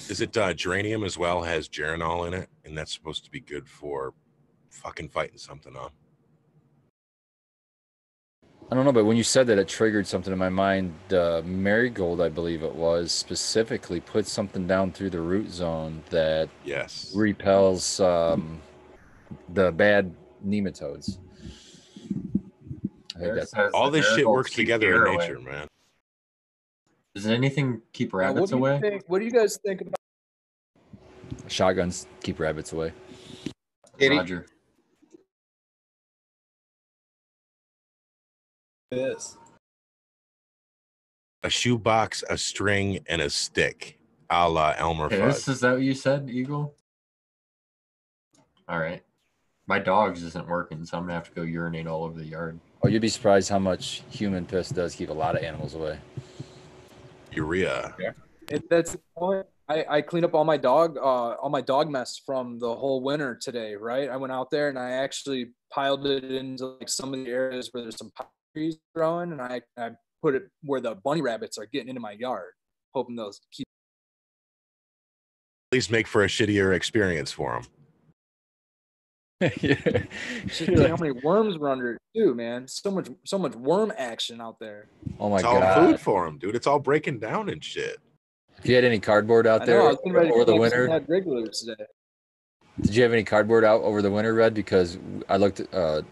[0.09, 1.43] Is it uh, geranium as well?
[1.43, 4.13] Has geraniol in it, and that's supposed to be good for
[4.69, 5.93] fucking fighting something off.
[8.71, 10.93] I don't know, but when you said that, it triggered something in my mind.
[11.11, 16.47] Uh, marigold, I believe it was, specifically put something down through the root zone that
[16.63, 17.11] Yes.
[17.13, 18.61] repels um,
[19.49, 20.15] the bad
[20.45, 21.17] nematodes.
[23.15, 25.27] I think that's All this shit works together deer in away.
[25.27, 25.67] nature, man.
[27.13, 28.79] Does anything keep rabbits what away?
[28.79, 29.03] think?
[29.07, 29.95] What do you guys think about?
[31.47, 32.93] shotguns keep rabbits away.
[33.99, 34.15] Kitty?
[34.17, 34.45] Roger.
[38.91, 39.37] Yes.
[41.43, 43.97] A shoebox, a string, and a stick,
[44.29, 45.45] a la Elmer Piss?
[45.45, 45.49] Fudd.
[45.49, 46.75] Is that what you said, Eagle?
[48.67, 49.01] All right.
[49.65, 52.59] My dog's isn't working, so I'm gonna have to go urinate all over the yard.
[52.83, 55.97] Oh, you'd be surprised how much human piss does keep a lot of animals away.
[57.31, 57.95] Urea.
[58.49, 59.45] It, that's the point.
[59.69, 63.01] I, I cleaned up all my dog uh all my dog mess from the whole
[63.01, 64.09] winter today, right?
[64.09, 67.69] I went out there and I actually piled it into like some of the areas
[67.71, 69.91] where there's some pine trees growing, and I, I
[70.21, 72.51] put it where the bunny rabbits are getting into my yard,
[72.93, 73.65] hoping those keep.
[75.71, 77.63] At least make for a shittier experience for them.
[79.61, 79.75] yeah.
[80.47, 82.67] Shit, how many worms were under it too, man?
[82.67, 84.87] So much so much worm action out there.
[85.19, 86.55] Oh my it's all food for them, dude.
[86.55, 87.97] It's all breaking down and shit.
[88.59, 89.85] If you had any cardboard out I there know.
[89.85, 91.85] I was getting ready to over the winter, of that regulars today.
[92.81, 94.53] did you have any cardboard out over the winter, Red?
[94.53, 96.03] Because I looked, uh,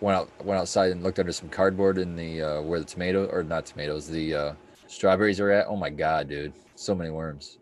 [0.00, 3.26] went out, went outside and looked under some cardboard in the uh, where the tomato
[3.26, 4.54] or not tomatoes, the uh,
[4.86, 5.66] strawberries are at.
[5.66, 6.52] Oh my god, dude!
[6.74, 7.58] So many worms.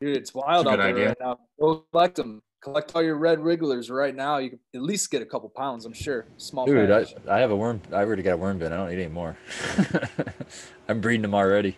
[0.00, 1.08] Dude, it's wild That's a out good there idea.
[1.08, 1.38] right now.
[1.60, 2.42] Go collect them.
[2.60, 4.38] Collect all your red wrigglers right now.
[4.38, 6.26] You can at least get a couple pounds, I'm sure.
[6.36, 7.04] Small Dude, I.
[7.28, 7.80] I have a worm.
[7.90, 8.72] I already got a worm bin.
[8.72, 9.36] I don't need any more.
[10.88, 11.76] I'm breeding them already.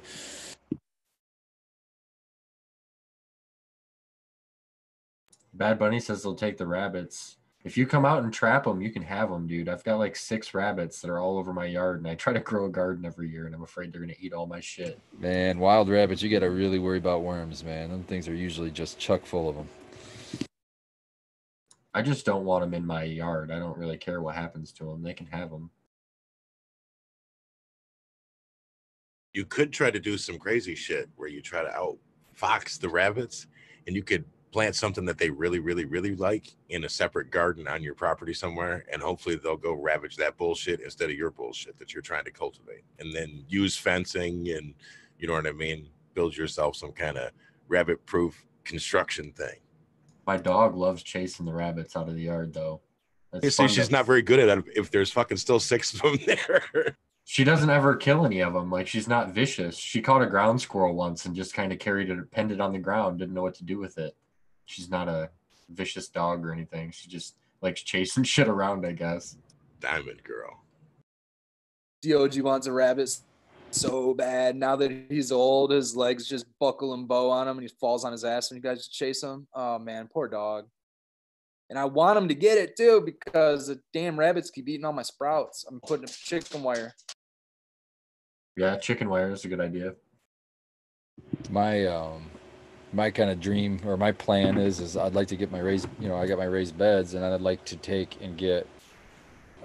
[5.55, 7.37] Bad Bunny says they'll take the rabbits.
[7.65, 9.71] If you come out and trap them, you can have them, dude.
[9.71, 12.41] I've got like six rabbits that are all over my yard, and I try to
[12.41, 15.01] grow a garden every year, and I'm afraid they're gonna eat all my shit.
[15.19, 17.89] Man, wild rabbits, you gotta really worry about worms, man.
[17.89, 19.69] Them things are usually just chuck full of them.
[21.95, 23.51] I just don't want them in my yard.
[23.51, 25.03] I don't really care what happens to them.
[25.03, 25.71] They can have them.
[29.33, 33.47] You could try to do some crazy shit where you try to outfox the rabbits,
[33.87, 37.67] and you could plant something that they really, really, really like in a separate garden
[37.67, 41.77] on your property somewhere, and hopefully they'll go ravage that bullshit instead of your bullshit
[41.77, 44.73] that you're trying to cultivate, and then use fencing and
[45.19, 45.89] you know what I mean.
[46.15, 47.33] Build yourself some kind of
[47.67, 49.59] rabbit-proof construction thing.
[50.25, 52.81] My dog loves chasing the rabbits out of the yard, though.
[53.43, 56.19] You see, she's not very good at it if there's fucking still six of them
[56.27, 56.97] there.
[57.25, 58.71] She doesn't ever kill any of them.
[58.71, 59.77] Like she's not vicious.
[59.77, 62.73] She caught a ground squirrel once and just kind of carried it, pinned it on
[62.73, 64.15] the ground, didn't know what to do with it.
[64.67, 65.31] She's not a
[65.69, 66.91] vicious dog or anything.
[66.91, 69.37] She just likes chasing shit around, I guess.
[69.81, 70.61] Diamond girl.
[72.03, 73.19] Dog wants a rabbit
[73.75, 74.57] so bad.
[74.57, 78.05] Now that he's old, his legs just buckle and bow on him, and he falls
[78.05, 79.47] on his ass when you guys chase him.
[79.55, 80.67] Oh man, poor dog.
[81.71, 84.93] And I want him to get it too because the damn rabbits keep eating all
[84.93, 85.65] my sprouts.
[85.69, 86.95] I'm putting a chicken wire.
[88.57, 89.95] Yeah, chicken wire is a good idea.
[91.51, 92.31] My um
[92.95, 95.89] my kind of dream or my plan is is I'd like to get my raised
[95.99, 98.67] you know I got my raised beds and I'd like to take and get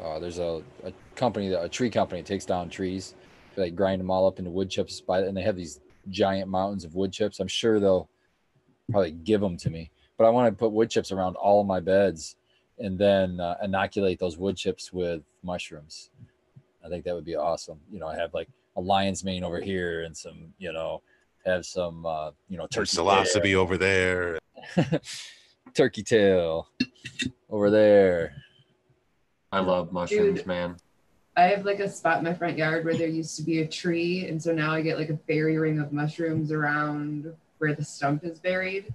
[0.02, 3.16] uh, there's a, a company that a tree company takes down trees.
[3.56, 6.86] They grind them all up into wood chips by and they have these giant mountains
[6.86, 7.40] of wood chips.
[7.40, 8.10] I'm sure they'll
[8.90, 11.68] probably give them to me but I want to put wood chips around all of
[11.68, 12.36] my beds
[12.78, 16.10] and then uh, inoculate those wood chips with mushrooms.
[16.86, 17.80] I think that would be awesome.
[17.92, 21.02] You know I have like a lion's mane over here and some you know
[21.46, 24.40] have some uh, you know There's turkey psilocybe over there.
[25.74, 26.68] turkey tail
[27.50, 28.34] over there.
[29.52, 30.48] I love mushrooms, Dude.
[30.48, 30.78] man.
[31.36, 33.68] I have like a spot in my front yard where there used to be a
[33.68, 37.84] tree, and so now I get like a fairy ring of mushrooms around where the
[37.84, 38.94] stump is buried.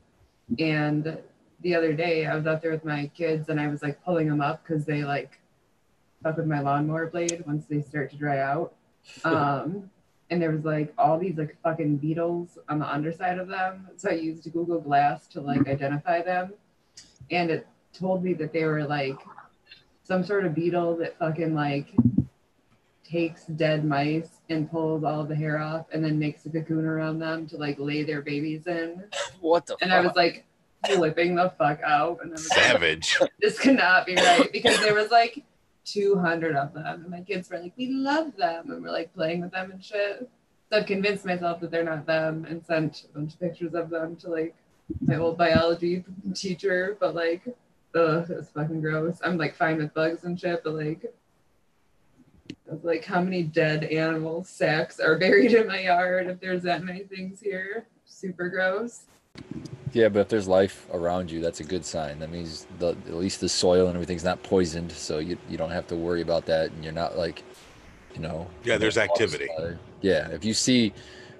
[0.58, 1.18] And
[1.62, 4.28] the other day, I was out there with my kids, and I was like pulling
[4.28, 5.40] them up because they like
[6.22, 8.74] fuck with my lawnmower blade once they start to dry out.
[9.24, 9.90] Um,
[10.30, 13.88] and there was like all these like fucking beetles on the underside of them.
[13.96, 16.54] So I used Google Glass to like identify them,
[17.30, 19.18] and it told me that they were like
[20.02, 21.88] some sort of beetle that fucking like
[23.04, 27.18] takes dead mice and pulls all the hair off and then makes a cocoon around
[27.18, 29.04] them to like lay their babies in.
[29.40, 30.46] What the And I was like
[30.86, 32.20] flipping the fuck out.
[32.22, 33.18] And I was like, Savage.
[33.40, 35.44] this cannot be right because there was like
[35.84, 37.02] 200 of them.
[37.02, 38.70] And my kids were like, we love them.
[38.70, 40.28] And we're like playing with them and shit.
[40.70, 43.90] So I've convinced myself that they're not them and sent a bunch of pictures of
[43.90, 44.54] them to like
[45.00, 46.04] my old biology
[46.34, 46.96] teacher.
[46.98, 47.42] But like,
[47.94, 49.18] ugh, it was fucking gross.
[49.22, 51.12] I'm like fine with bugs and shit, but like,
[52.74, 56.84] was like, how many dead animal sacks are buried in my yard if there's that
[56.84, 57.86] many things here?
[58.04, 59.04] Super gross.
[59.94, 62.18] Yeah, but if there's life around you, that's a good sign.
[62.18, 65.70] That means the, at least the soil and everything's not poisoned, so you you don't
[65.70, 67.44] have to worry about that, and you're not like,
[68.12, 68.48] you know.
[68.64, 69.48] Yeah, there's activity.
[69.56, 70.92] Uh, yeah, if you see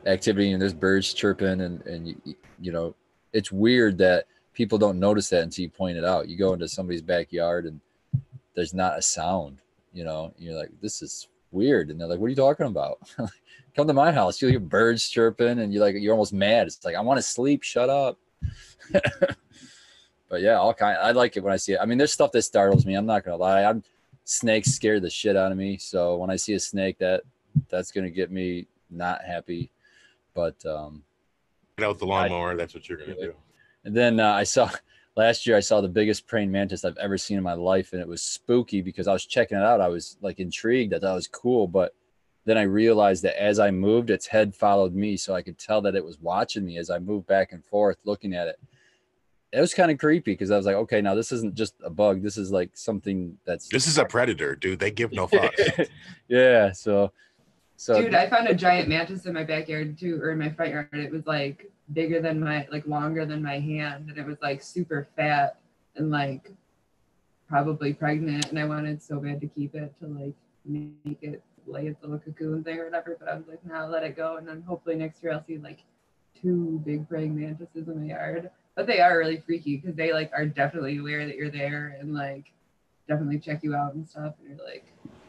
[0.07, 2.95] activity and there's birds chirping and and you, you know,
[3.33, 6.29] it's weird that people don't notice that until you point it out.
[6.29, 7.81] You go into somebody's backyard and
[8.55, 9.59] there's not a sound.
[9.93, 12.99] You know, you're like, this is weird, and they're like, what are you talking about?
[13.75, 16.67] Come to my house, you'll hear birds chirping, and you're like, you're almost mad.
[16.67, 17.63] It's like, I want to sleep.
[17.63, 18.19] Shut up.
[18.93, 20.97] but yeah, all kind.
[20.99, 21.79] I like it when I see it.
[21.81, 22.95] I mean, there's stuff that startles me.
[22.95, 23.65] I'm not gonna lie.
[23.65, 23.83] I'm
[24.25, 25.77] snakes scare the shit out of me.
[25.77, 27.23] So when I see a snake, that
[27.69, 29.71] that's gonna get me not happy.
[30.35, 31.03] But um,
[31.77, 32.57] Get out the lawnmower.
[32.57, 33.35] That's what you're gonna do.
[33.85, 34.71] and then uh, I saw
[35.17, 38.01] last year I saw the biggest praying mantis I've ever seen in my life, and
[38.01, 39.81] it was spooky because I was checking it out.
[39.81, 40.95] I was like intrigued.
[40.95, 41.95] I thought it was cool, but
[42.45, 45.81] then I realized that as I moved, its head followed me, so I could tell
[45.83, 48.57] that it was watching me as I moved back and forth, looking at it.
[49.53, 51.91] It was kind of creepy because I was like, okay, now this isn't just a
[51.91, 52.23] bug.
[52.23, 54.81] This is like something that's This is a predator, dude.
[54.81, 55.89] They give no fucks.
[56.29, 56.73] yeah.
[56.73, 57.13] So,
[57.77, 60.73] so Dude, I found a giant mantis in my backyard too, or in my front
[60.73, 60.89] yard.
[60.93, 64.61] It was like bigger than my, like longer than my hand, and it was like
[64.61, 65.57] super fat
[65.97, 66.51] and like
[67.49, 68.51] probably pregnant.
[68.51, 70.35] And I wanted so bad to keep it to like
[70.65, 73.17] make it lay its little cocoon thing or whatever.
[73.19, 74.37] But I was like, nah, let it go.
[74.37, 75.81] And then hopefully next year I'll see like
[76.41, 78.51] two big praying mantises in my yard.
[78.77, 82.15] But they are really freaky because they like are definitely aware that you're there and
[82.15, 82.53] like
[83.09, 84.35] definitely check you out and stuff.
[84.41, 84.85] And you're like,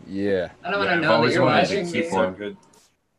[0.07, 0.49] yeah.
[0.63, 2.09] I don't Yeah, want I've to know that you're watching me.
[2.37, 2.57] good.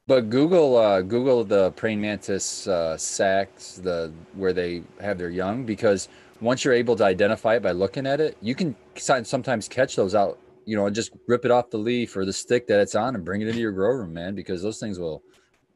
[0.07, 5.65] But Google uh, Google the praying mantis uh, sacks the where they have their young
[5.65, 6.09] because
[6.41, 10.15] once you're able to identify it by looking at it, you can sometimes catch those
[10.15, 10.39] out.
[10.67, 13.25] You know, just rip it off the leaf or the stick that it's on and
[13.25, 14.35] bring it into your grow room, man.
[14.35, 15.23] Because those things will,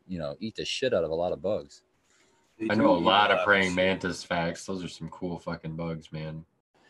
[0.07, 1.83] you know, eat the shit out of a lot of bugs.
[2.69, 4.67] I know a lot of praying mantis facts.
[4.67, 6.45] Those are some cool fucking bugs, man.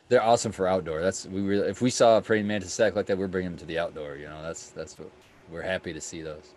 [0.08, 1.00] They're awesome for outdoor.
[1.00, 3.58] That's we really, if we saw a praying mantis sack like that, we're bringing them
[3.60, 4.16] to the outdoor.
[4.16, 5.08] You know, that's that's what
[5.48, 6.54] we're happy to see those.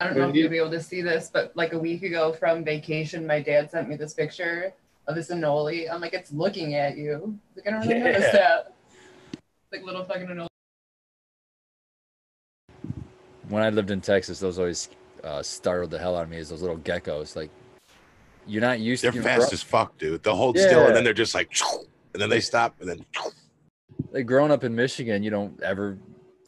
[0.00, 2.32] I don't know if you'll be able to see this, but like a week ago
[2.32, 4.72] from vacation, my dad sent me this picture
[5.06, 5.88] of this anole.
[5.92, 7.38] I'm like, it's looking at you.
[7.54, 8.32] Like, I don't really notice Yeah.
[8.32, 8.74] that.
[9.70, 10.48] Like little fucking anole.
[13.54, 14.90] When I lived in Texas, those always
[15.22, 16.36] uh, startled the hell out of me.
[16.36, 17.36] Is those little geckos?
[17.36, 17.50] Like
[18.46, 19.10] you're not used to.
[19.10, 19.28] They're to.
[19.28, 20.22] fast as fuck, dude.
[20.22, 21.54] They'll hold still and then they're just like,
[22.12, 23.04] and then they stop and then.
[24.10, 25.96] like growing up in Michigan, you don't ever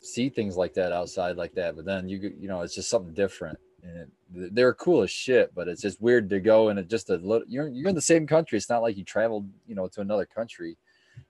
[0.03, 1.77] see things like that outside like that.
[1.77, 3.59] But then you you know it's just something different.
[3.83, 3.99] And
[4.35, 7.17] it, they're cool as shit, but it's just weird to go and it just a
[7.17, 7.47] little.
[7.49, 8.59] You're you're in the same country.
[8.59, 10.77] It's not like you traveled you know to another country,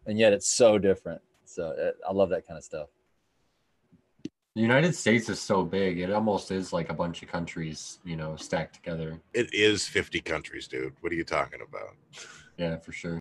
[0.07, 1.21] and yet it's so different.
[1.45, 2.89] So uh, I love that kind of stuff.
[4.57, 8.17] The United States is so big; it almost is like a bunch of countries, you
[8.17, 9.21] know, stacked together.
[9.35, 10.95] It is 50 countries, dude.
[11.03, 11.95] What are you talking about?
[12.57, 13.21] Yeah, for sure.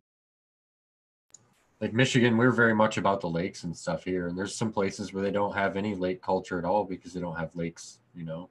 [1.81, 5.11] Like Michigan, we're very much about the lakes and stuff here, and there's some places
[5.11, 8.23] where they don't have any lake culture at all because they don't have lakes, you
[8.23, 8.49] know.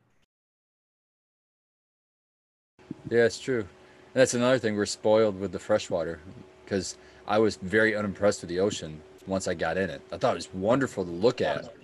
[3.08, 3.66] Yeah, it's true.
[4.12, 4.76] that's another thing.
[4.76, 6.20] We're spoiled with the freshwater
[6.66, 10.02] because I was very unimpressed with the ocean once I got in it.
[10.12, 11.74] I thought it was wonderful to look at.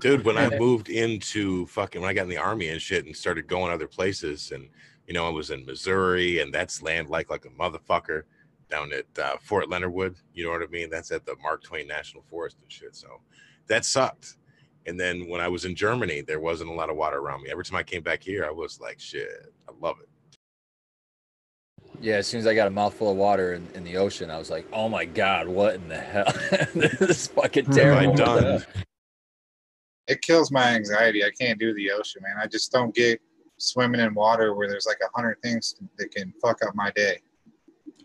[0.00, 3.16] Dude, when I moved into fucking when I got in the army and shit and
[3.16, 4.68] started going other places and
[5.06, 8.22] you know I was in Missouri and that's land like like a motherfucker
[8.70, 10.16] down at uh, Fort Leonard Wood.
[10.32, 10.88] You know what I mean?
[10.90, 12.96] That's at the Mark Twain National Forest and shit.
[12.96, 13.20] So
[13.66, 14.36] that sucked.
[14.86, 17.50] And then when I was in Germany, there wasn't a lot of water around me.
[17.50, 20.08] Every time I came back here, I was like, shit, I love it.
[22.00, 24.38] Yeah, as soon as I got a mouthful of water in, in the ocean, I
[24.38, 26.32] was like, "Oh my god, what in the hell?
[26.74, 28.64] this is fucking What have I terrible." done?
[30.08, 31.24] It kills my anxiety.
[31.24, 32.36] I can't do the ocean, man.
[32.42, 33.20] I just don't get
[33.58, 37.18] swimming in water where there's like a hundred things that can fuck up my day.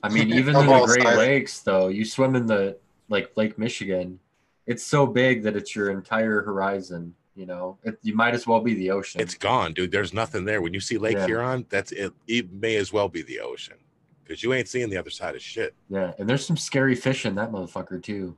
[0.04, 1.18] I mean, even in the Great size.
[1.18, 2.78] Lakes, though, you swim in the
[3.10, 4.20] like Lake Michigan.
[4.68, 7.14] It's so big that it's your entire horizon.
[7.36, 9.20] You know, it, you might as well be the ocean.
[9.20, 9.92] It's gone, dude.
[9.92, 10.62] There's nothing there.
[10.62, 11.26] When you see Lake Yeah.
[11.26, 12.14] Huron, that's it.
[12.28, 13.76] It may as well be the ocean
[14.24, 15.76] because you ain't seeing the other side of shit.
[15.90, 18.38] yeah, and there's some scary fish in that motherfucker too.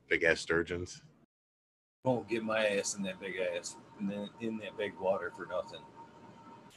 [0.08, 1.00] Big ass sturgeons.
[2.04, 5.46] Won't get my ass in that big ass in, the, in that big water for
[5.46, 5.80] nothing.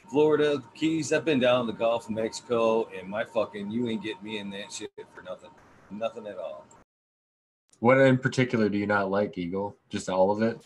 [0.10, 4.02] Florida, the Keys, I've been down the Gulf of Mexico, and my fucking, you ain't
[4.02, 5.50] getting me in that shit for nothing.
[5.92, 6.66] Nothing at all.
[7.80, 9.76] what in particular do you not like, Eagle?
[9.90, 10.62] Just all of it?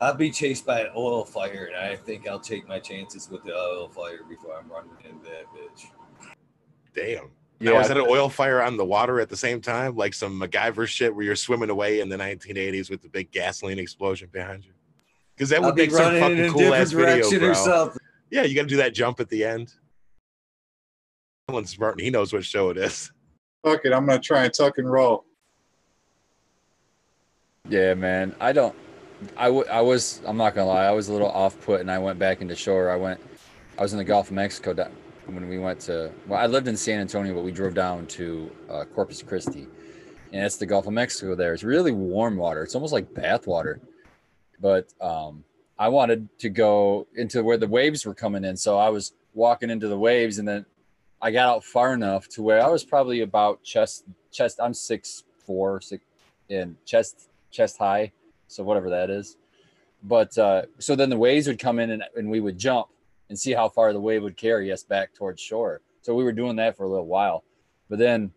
[0.00, 3.44] I'll be chased by an oil fire, and I think I'll take my chances with
[3.44, 5.86] the oil fire before I'm running into that bitch.
[6.96, 7.30] Damn.
[7.64, 9.96] Now, is that an oil fire on the water at the same time?
[9.96, 13.78] Like some MacGyver shit where you're swimming away in the 1980s with the big gasoline
[13.78, 14.72] explosion behind you?
[15.34, 17.92] Because that I'll would be make some fucking cool ass video, bro.
[18.30, 19.72] Yeah, you got to do that jump at the end.
[21.48, 23.12] Alan's smart and he knows what show it is.
[23.64, 25.24] Fuck it, I'm gonna try and tuck and roll.
[27.68, 28.34] Yeah, man.
[28.40, 28.74] I don't.
[29.36, 30.20] I, w- I was.
[30.26, 30.84] I'm not gonna lie.
[30.84, 32.90] I was a little off put, and I went back into shore.
[32.90, 33.20] I went.
[33.78, 34.88] I was in the Gulf of Mexico da-
[35.26, 36.12] when we went to.
[36.26, 39.66] Well, I lived in San Antonio, but we drove down to uh, Corpus Christi,
[40.32, 41.34] and it's the Gulf of Mexico.
[41.34, 42.62] There, it's really warm water.
[42.62, 43.80] It's almost like bath water.
[44.60, 45.44] But um,
[45.78, 49.70] I wanted to go into where the waves were coming in, so I was walking
[49.70, 50.64] into the waves, and then
[51.20, 54.60] I got out far enough to where I was probably about chest chest.
[54.62, 56.04] I'm six four, six
[56.50, 58.12] and chest chest high,
[58.48, 59.36] so whatever that is.
[60.02, 62.88] But uh, so then the waves would come in and, and we would jump
[63.28, 65.80] and see how far the wave would carry us back towards shore.
[66.02, 67.44] So we were doing that for a little while.
[67.88, 68.32] But then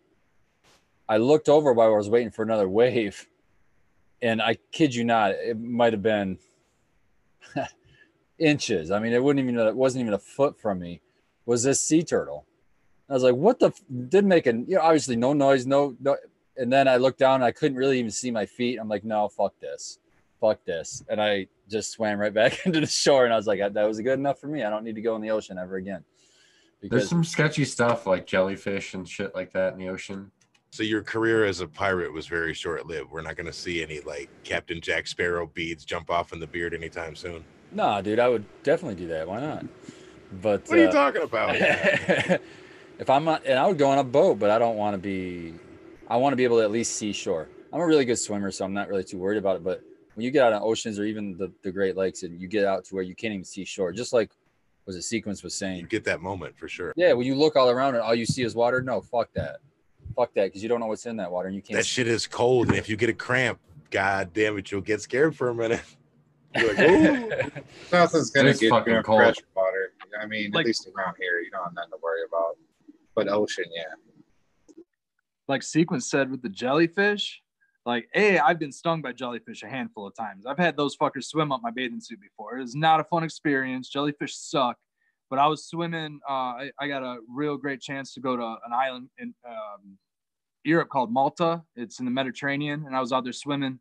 [1.10, 3.28] I looked over while I was waiting for another wave,
[4.22, 6.38] and I kid you not, it might have been
[8.40, 8.92] inches.
[8.92, 11.02] I mean, it wouldn't even it wasn't even a foot from me.
[11.46, 12.46] Was this sea turtle?
[13.10, 13.82] I was like, "What the?" F-?
[14.10, 16.18] Didn't make a you know obviously no noise, no no.
[16.58, 18.80] And then I looked down, I couldn't really even see my feet.
[18.80, 20.00] I'm like, "No, fuck this,
[20.40, 23.26] fuck this," and I just swam right back into the shore.
[23.26, 24.64] And I was like, "That was good enough for me.
[24.64, 26.04] I don't need to go in the ocean ever again."
[26.82, 30.32] There's some sketchy stuff like jellyfish and shit like that in the ocean.
[30.70, 33.10] So your career as a pirate was very short lived.
[33.10, 36.46] We're not going to see any like Captain Jack Sparrow beads jump off in the
[36.48, 37.44] beard anytime soon.
[37.72, 39.28] nah, dude, I would definitely do that.
[39.28, 39.66] Why not?
[40.42, 41.56] But What are you uh, talking about?
[43.00, 44.98] if I'm not, and I would go on a boat, but I don't want to
[44.98, 45.54] be.
[46.08, 47.48] I want to be able to at least see shore.
[47.74, 49.64] I'm a really good swimmer, so I'm not really too worried about it.
[49.64, 49.84] But
[50.18, 52.66] when you get out on oceans or even the, the Great Lakes, and you get
[52.66, 54.32] out to where you can't even see shore, just like
[54.88, 55.82] was a sequence was saying.
[55.82, 56.92] you get that moment for sure.
[56.96, 58.82] Yeah, when you look all around and all you see is water.
[58.82, 59.58] No, fuck that,
[60.16, 61.78] fuck that, because you don't know what's in that water and you can't.
[61.78, 63.60] That shit is cold, and if you get a cramp,
[63.92, 65.84] god damn it, you'll get scared for a minute.
[66.56, 67.62] You're like, ooh.
[67.92, 69.22] Nothing's gonna get fucking you in cold.
[69.22, 69.94] fresh water.
[70.20, 72.58] I mean, Like- at least around here, you don't have nothing to worry about.
[73.14, 73.84] But ocean, yeah.
[75.48, 77.44] like Sequence said with the jellyfish,
[77.88, 80.46] like, hey, I've been stung by jellyfish a handful of times.
[80.46, 82.58] I've had those fuckers swim up my bathing suit before.
[82.58, 83.90] It was not a fun experience.
[83.90, 84.78] Jellyfish suck.
[85.30, 86.20] But I was swimming.
[86.30, 89.98] Uh, I, I got a real great chance to go to an island in um,
[90.64, 91.64] Europe called Malta.
[91.76, 93.80] It's in the Mediterranean, and I was out there swimming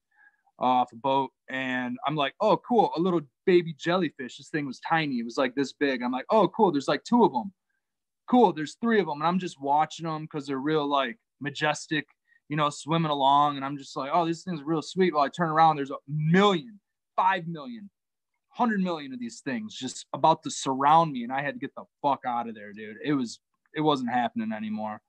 [0.58, 4.38] off a boat, and I'm like, oh, cool, a little baby jellyfish.
[4.38, 5.16] This thing was tiny.
[5.16, 6.02] It was like this big.
[6.02, 6.72] I'm like, oh, cool.
[6.72, 7.52] There's like two of them
[8.28, 12.06] cool there's three of them and i'm just watching them because they're real like majestic
[12.48, 15.28] you know swimming along and i'm just like oh this thing's real sweet well i
[15.28, 16.78] turn around there's a million
[17.14, 17.90] five million
[18.48, 21.74] hundred million of these things just about to surround me and i had to get
[21.76, 23.40] the fuck out of there dude it was
[23.74, 25.00] it wasn't happening anymore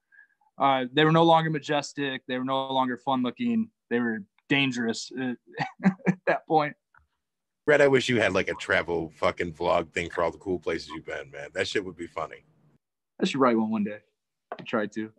[0.59, 4.19] uh, they were no longer majestic they were no longer fun looking they were
[4.49, 5.11] dangerous
[5.85, 6.75] at that point
[7.67, 10.57] Brett, I wish you had like a travel fucking vlog thing for all the cool
[10.57, 11.49] places you've been, man.
[11.53, 12.45] That shit would be funny.
[13.21, 13.97] I should write one one day.
[14.57, 15.11] I tried to.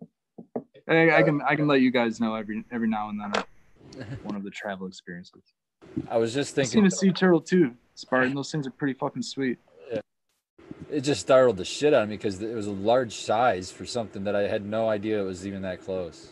[0.89, 4.05] I, I can I can let you guys know every every now and then uh,
[4.23, 5.43] one of the travel experiences.
[6.11, 6.87] I was just I've seen thinking.
[6.87, 8.35] a sea turtle too, Spartan.
[8.35, 9.59] Those things are pretty fucking sweet.
[9.91, 10.01] Yeah.
[10.91, 13.87] it just startled the shit out of me because it was a large size for
[13.87, 16.31] something that I had no idea it was even that close.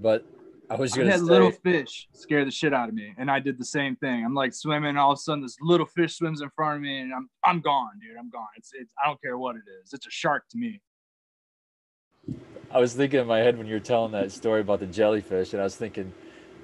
[0.00, 0.24] But
[0.70, 3.30] I was I gonna had say, little fish scare the shit out of me, and
[3.30, 4.24] I did the same thing.
[4.24, 7.00] I'm like swimming, all of a sudden this little fish swims in front of me,
[7.00, 8.16] and I'm I'm gone, dude.
[8.18, 8.46] I'm gone.
[8.56, 9.92] It's it's I don't care what it is.
[9.92, 10.80] It's a shark to me.
[12.72, 15.52] I was thinking in my head when you were telling that story about the jellyfish,
[15.52, 16.12] and I was thinking,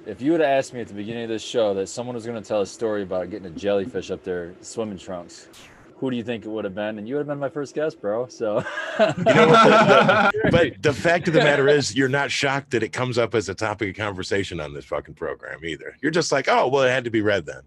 [0.07, 2.25] if you would have asked me at the beginning of this show that someone was
[2.25, 5.49] going to tell a story about getting a jellyfish up their swimming trunks,
[5.97, 6.99] who do you think it would have been?
[6.99, 8.29] And you would have been my first guest, bro.
[8.29, 8.59] So,
[9.01, 9.65] You know what?
[9.65, 13.19] The- the- but the fact of the matter is, you're not shocked that it comes
[13.19, 15.97] up as a topic of conversation on this fucking program either.
[16.03, 17.63] You're just like, oh, well, it had to be Red then.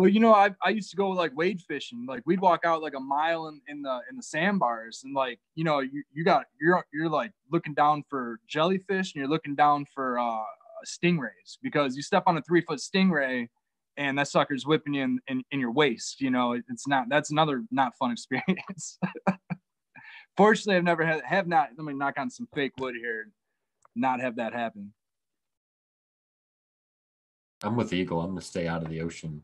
[0.00, 2.06] Well, you know, I, I used to go like wade fishing.
[2.08, 5.38] Like we'd walk out like a mile in, in the in the sandbars, and like
[5.56, 9.54] you know, you, you got you're you're like looking down for jellyfish, and you're looking
[9.54, 10.38] down for uh,
[10.86, 13.48] stingrays because you step on a three foot stingray,
[13.98, 16.22] and that sucker's whipping you in, in, in your waist.
[16.22, 18.98] You know, it- it's not that's another not fun experience.
[20.34, 21.68] Fortunately, I've never had have not.
[21.76, 23.32] Let me knock on some fake wood here.
[23.94, 24.94] Not have that happen.
[27.62, 28.22] I'm with Eagle.
[28.22, 29.42] I'm gonna stay out of the ocean.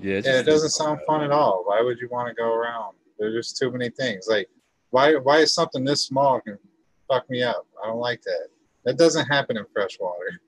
[0.00, 1.62] Yeah, it's Yeah, it doesn't sound fun at all.
[1.66, 2.94] Why would you want to go around?
[3.18, 4.26] There's just too many things.
[4.28, 4.48] Like,
[4.90, 6.58] why why is something this small can
[7.08, 7.66] fuck me up?
[7.82, 8.48] I don't like that.
[8.84, 10.40] That doesn't happen in freshwater.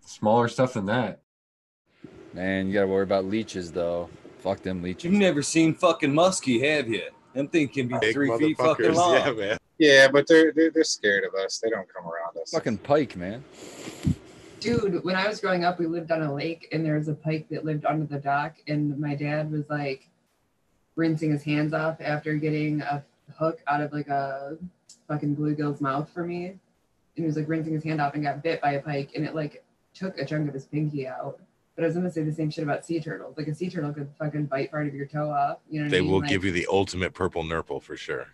[0.00, 1.20] Smaller stuff than that.
[2.32, 4.08] Man, you gotta worry about leeches though.
[4.38, 5.04] Fuck them leeches.
[5.04, 7.02] You've never seen fucking muskie, have you?
[7.34, 9.14] Them thing can be Big three feet fucking long.
[9.14, 9.58] Yeah, man.
[9.78, 11.58] Yeah, but they're, they're they're scared of us.
[11.58, 12.50] They don't come around us.
[12.50, 13.44] Fucking pike, man.
[14.64, 17.14] Dude, when I was growing up, we lived on a lake and there was a
[17.14, 18.56] pike that lived under the dock.
[18.66, 20.08] And my dad was like
[20.96, 23.04] rinsing his hands off after getting a
[23.36, 24.56] hook out of like a
[25.08, 26.46] fucking bluegill's mouth for me.
[26.46, 26.58] And
[27.14, 29.34] he was like rinsing his hand off and got bit by a pike and it
[29.34, 29.62] like
[29.92, 31.38] took a chunk of his pinky out.
[31.76, 33.36] But I was gonna say the same shit about sea turtles.
[33.36, 35.58] Like a sea turtle could fucking bite part of your toe off.
[35.68, 36.10] You know what They I mean?
[36.10, 38.28] will Like, give you the ultimate purple nurple for sure.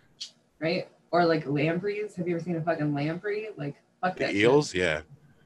[0.59, 0.87] right?
[1.11, 2.15] Or like lampreys.
[2.15, 3.49] Have you ever seen a fucking lamprey?
[3.57, 4.37] Like fuck The that shit.
[4.41, 5.01] eels, yeah.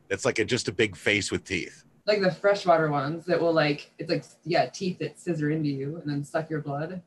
[0.09, 1.83] It's like a, just a big face with teeth.
[2.05, 5.97] like the freshwater ones that will like it's like yeah teeth that scissor into you
[5.97, 7.01] and then suck your blood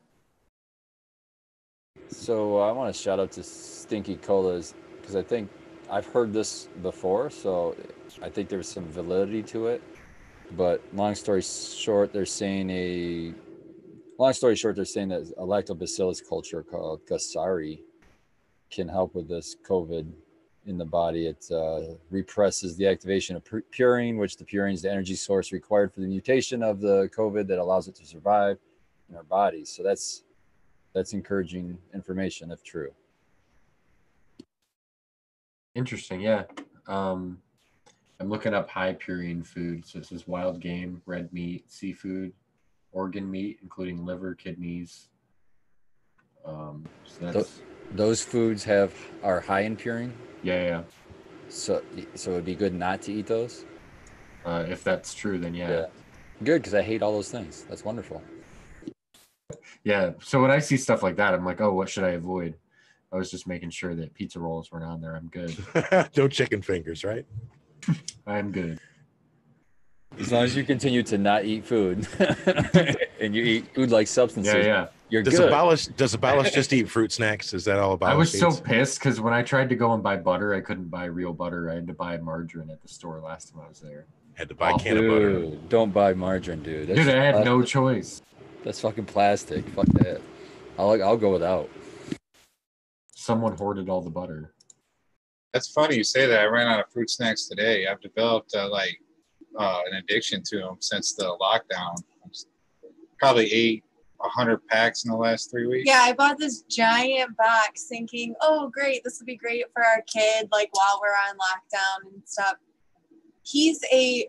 [2.09, 5.49] So uh, I want to shout out to Stinky Colas because I think
[5.89, 7.75] I've heard this before, so
[8.21, 9.81] I think there's some validity to it.
[10.57, 13.33] But long story short, they're saying a
[14.17, 17.81] long story short, they're saying that a lactobacillus culture called gasseri
[18.71, 20.11] can help with this COVID
[20.65, 21.27] in the body.
[21.27, 25.93] It uh, represses the activation of purine, which the purine is the energy source required
[25.93, 28.57] for the mutation of the COVID that allows it to survive
[29.09, 29.69] in our bodies.
[29.75, 30.23] So that's
[30.93, 32.91] that's encouraging information if true.
[35.75, 36.43] Interesting, yeah.
[36.87, 37.39] Um,
[38.19, 39.85] I'm looking up high purine food.
[39.85, 42.33] So this is wild game, red meat, seafood,
[42.91, 45.07] organ meat, including liver, kidneys.
[46.45, 47.61] Um, so that's
[47.93, 48.93] Those foods have
[49.23, 50.11] are high in purine,
[50.43, 50.81] yeah, yeah.
[51.49, 51.81] so
[52.15, 53.65] so it'd be good not to eat those.
[54.45, 55.69] Uh, if that's true, then yeah.
[55.69, 55.85] Yeah.
[56.43, 57.65] Good because I hate all those things.
[57.67, 58.21] That's wonderful.
[59.83, 60.11] Yeah.
[60.21, 62.55] So when I see stuff like that, I'm like, oh, what should I avoid?
[63.11, 65.15] I was just making sure that pizza rolls weren't on there.
[65.15, 65.57] I'm good.
[66.17, 67.25] no chicken fingers, right?
[68.27, 68.79] I'm good.
[70.19, 72.07] As long as you continue to not eat food
[73.19, 74.87] and you eat food like substances, Yeah, yeah.
[75.09, 75.47] You're Does good.
[75.49, 77.53] abolish does abolish just eat fruit snacks?
[77.53, 78.11] Is that all about?
[78.11, 80.89] I was so pissed because when I tried to go and buy butter, I couldn't
[80.89, 81.69] buy real butter.
[81.69, 84.05] I had to buy margarine at the store last time I was there.
[84.35, 85.45] had to buy a Oh, can of butter.
[85.69, 86.87] Don't buy margarine, dude.
[86.87, 87.45] That's Dude, I had plastic.
[87.45, 88.21] no choice.
[88.63, 89.67] That's fucking plastic.
[89.69, 90.21] Fuck that.
[90.77, 91.69] I'll I'll go without.
[93.15, 94.53] Someone hoarded all the butter.
[95.53, 96.39] That's funny you say that.
[96.41, 97.87] I ran out of fruit snacks today.
[97.87, 98.97] I've developed uh, like
[99.57, 101.95] uh, an addiction to them since the lockdown.
[103.19, 103.83] Probably ate
[104.21, 105.87] a hundred packs in the last three weeks.
[105.87, 110.01] Yeah, I bought this giant box thinking, oh, great, this would be great for our
[110.13, 112.55] kid, like while we're on lockdown and stuff.
[113.43, 114.27] He's a,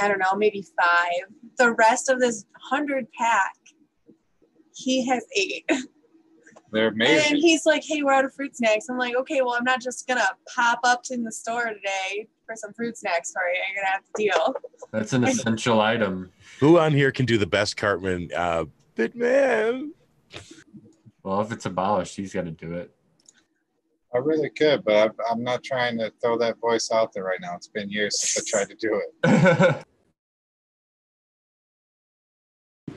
[0.00, 1.32] I don't know, maybe five.
[1.56, 3.54] The rest of this hundred pack,
[4.74, 5.68] he has eight.
[6.70, 7.32] They're amazing.
[7.32, 8.90] And he's like, hey, we're out of fruit snacks.
[8.90, 12.54] I'm like, okay, well, I'm not just gonna pop up in the store today for
[12.56, 13.56] some fruit snacks for you.
[13.74, 14.54] You're gonna have to deal.
[14.92, 16.30] That's an essential item.
[16.60, 18.30] Who on here can do the best Cartman?
[18.36, 18.66] Uh,
[18.98, 19.92] bit man.
[21.22, 22.90] Well, if it's abolished, he's got to do it.
[24.12, 27.40] I really could, but I'm, I'm not trying to throw that voice out there right
[27.40, 27.54] now.
[27.54, 29.84] It's been years since I tried to do it.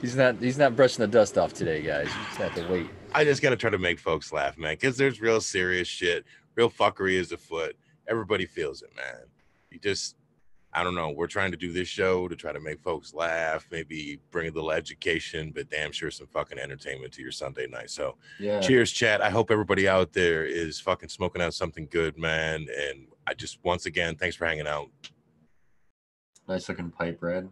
[0.00, 2.08] He's not he's not brushing the dust off today, guys.
[2.08, 2.90] You just have to wait.
[3.12, 6.24] I just gotta try to make folks laugh, man, because there's real serious shit.
[6.56, 7.76] Real fuckery is afoot.
[8.08, 9.26] Everybody feels it, man.
[9.70, 10.16] You just
[10.74, 11.10] I don't know.
[11.10, 14.52] We're trying to do this show to try to make folks laugh, maybe bring a
[14.52, 17.90] little education, but damn sure some fucking entertainment to your Sunday night.
[17.90, 18.60] So Yeah.
[18.60, 19.20] cheers, chat.
[19.20, 22.66] I hope everybody out there is fucking smoking out something good, man.
[22.74, 24.88] And I just once again, thanks for hanging out.
[26.48, 27.50] Nice looking pipe red.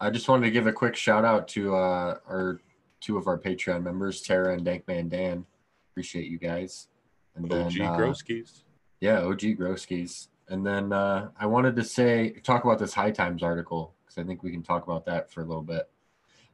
[0.00, 2.60] I just wanted to give a quick shout out to uh, our
[3.00, 5.44] two of our Patreon members, Tara and Dankman Dan.
[5.90, 6.88] Appreciate you guys.
[7.34, 8.62] And OG uh, Groskis.
[9.00, 10.28] Yeah, OG Groskis.
[10.52, 14.26] And then uh, I wanted to say, talk about this High Times article because I
[14.26, 15.88] think we can talk about that for a little bit.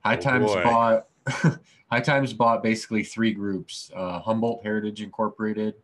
[0.05, 0.63] High Oh, Times boy.
[0.63, 1.07] bought
[1.91, 5.75] High Times bought basically three groups: uh, Humboldt Heritage Incorporated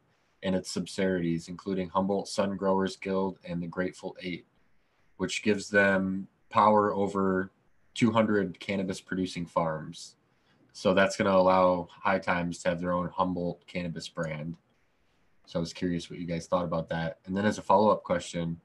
[0.44, 4.46] and its subsidiaries, including Humboldt Sun Growers Guild and the Grateful Eight,
[5.16, 7.50] which gives them power over
[7.94, 10.14] 200 cannabis producing farms.
[10.72, 14.54] So that's going to allow High Times to have their own Humboldt cannabis brand.
[15.46, 17.18] So I was curious what you guys thought about that.
[17.26, 18.60] And then as a follow up question,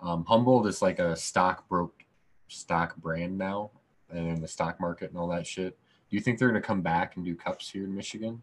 [0.00, 2.04] um, Humboldt is like a stock broke
[2.48, 3.70] stock brand now,
[4.10, 5.78] and in the stock market and all that shit.
[6.08, 8.42] Do you think they're going to come back and do cups here in Michigan?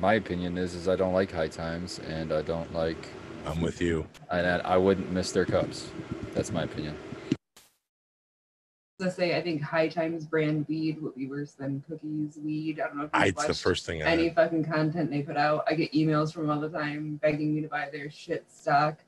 [0.00, 3.08] My opinion is is I don't like high times and I don't like
[3.46, 4.06] I'm with you.
[4.30, 5.88] and I, I wouldn't miss their cups.
[6.32, 6.96] That's my opinion.
[9.00, 12.80] To say, I think High Times brand weed would be worse than cookies weed.
[12.80, 15.38] I don't know if I, it's the first thing I any fucking content they put
[15.38, 15.64] out.
[15.66, 18.98] I get emails from all the time begging me to buy their shit stock.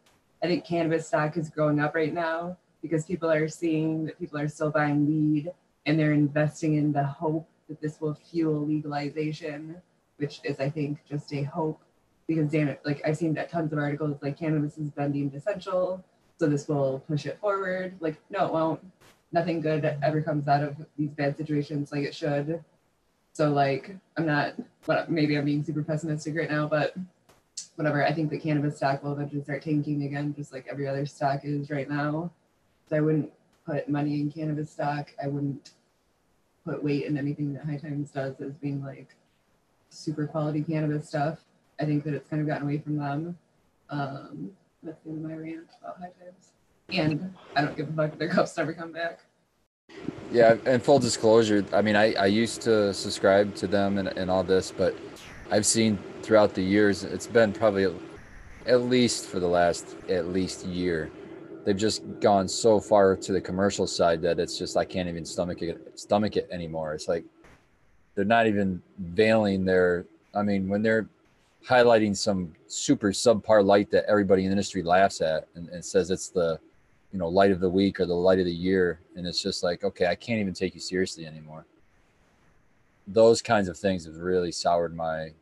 [0.42, 4.38] I think cannabis stock is growing up right now because people are seeing that people
[4.38, 5.52] are still buying weed
[5.84, 9.76] and they're investing in the hope that this will fuel legalization,
[10.16, 11.82] which is, I think, just a hope.
[12.26, 15.34] Because damn it, like I've seen that tons of articles like cannabis has been deemed
[15.34, 16.02] essential,
[16.38, 17.94] so this will push it forward.
[18.00, 18.80] Like, no, it won't.
[19.32, 22.62] Nothing good ever comes out of these bad situations like it should.
[23.32, 24.54] So like I'm not
[25.08, 26.94] maybe I'm being super pessimistic right now, but
[27.76, 28.04] whatever.
[28.04, 31.40] I think the cannabis stock will eventually start tanking again, just like every other stock
[31.44, 32.30] is right now.
[32.88, 33.32] So I wouldn't
[33.64, 35.10] put money in cannabis stock.
[35.22, 35.72] I wouldn't
[36.64, 39.14] put weight in anything that High Times does as being like
[39.88, 41.40] super quality cannabis stuff.
[41.80, 43.38] I think that it's kind of gotten away from them.
[43.90, 44.50] Um,
[44.82, 46.51] that's the end of my rant about High Times.
[46.92, 49.20] And I don't give a fuck if their cups never come back.
[50.30, 54.30] Yeah, and full disclosure, I mean, I, I used to subscribe to them and, and
[54.30, 54.96] all this, but
[55.50, 57.86] I've seen throughout the years, it's been probably
[58.66, 61.10] at least for the last at least year,
[61.64, 65.24] they've just gone so far to the commercial side that it's just I can't even
[65.24, 66.94] stomach it stomach it anymore.
[66.94, 67.24] It's like
[68.14, 70.06] they're not even veiling their.
[70.34, 71.08] I mean, when they're
[71.66, 76.10] highlighting some super subpar light that everybody in the industry laughs at and, and says
[76.10, 76.58] it's the
[77.12, 79.00] you know light of the week or the light of the year.
[79.14, 81.66] And it's just like okay i can't even take you seriously anymore.
[83.06, 85.32] Those kinds of things have really soured my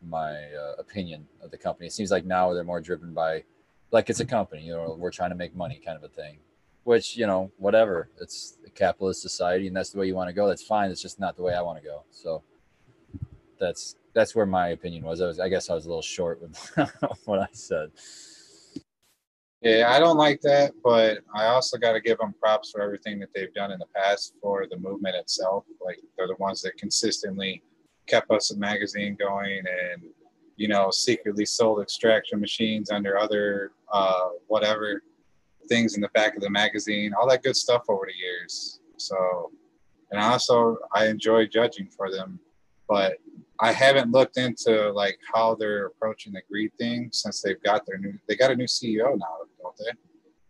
[0.00, 1.86] my uh, opinion of the company.
[1.86, 3.44] It seems like now they're more driven by
[3.90, 6.38] like it's a company you know we're trying to make money kind of a thing
[6.84, 8.08] which you know whatever.
[8.20, 10.46] It's a capitalist society and that's the way you want to go.
[10.46, 10.90] That's fine.
[10.90, 12.04] It's just not the way i want to go.
[12.10, 12.42] So
[13.58, 15.20] that's that's where my opinion was.
[15.20, 16.56] I was i guess i was a little short with
[17.24, 17.90] what i said
[19.60, 23.18] Yeah, I don't like that, but I also got to give them props for everything
[23.18, 25.64] that they've done in the past for the movement itself.
[25.84, 27.62] Like they're the ones that consistently
[28.06, 30.02] kept us a magazine going and,
[30.56, 35.02] you know, secretly sold extraction machines under other uh, whatever
[35.68, 38.78] things in the back of the magazine, all that good stuff over the years.
[38.96, 39.50] So,
[40.12, 42.38] and also I enjoy judging for them,
[42.88, 43.18] but
[43.60, 47.98] I haven't looked into like how they're approaching the greed thing since they've got their
[47.98, 48.14] new.
[48.28, 49.47] They got a new CEO now,
[49.84, 49.96] don't?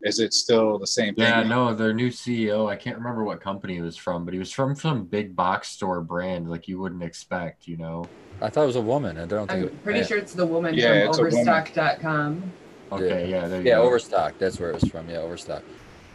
[0.02, 1.24] Is it still the same thing?
[1.24, 4.38] Yeah, no, their new CEO, I can't remember what company he was from, but he
[4.38, 8.04] was from some big box store brand like you wouldn't expect, you know.
[8.40, 10.34] i thought it was a woman i don't think I'm it- pretty I- sure it's
[10.34, 11.48] the woman Yeah, from it's a woman.
[11.48, 12.52] Overstock.com.
[12.92, 13.82] Okay, yeah, there you yeah go.
[13.82, 15.62] overstock that's where it was from yeah overstock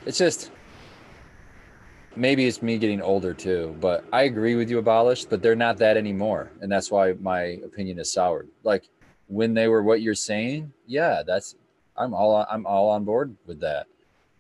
[0.06, 0.50] it's just
[2.16, 5.78] maybe it's me getting older too but i agree with you abolished but they're not
[5.78, 8.88] that anymore and that's why my opinion is soured like
[9.28, 11.56] when they were what you're saying yeah that's
[11.98, 13.88] i'm all i'm all on board with that.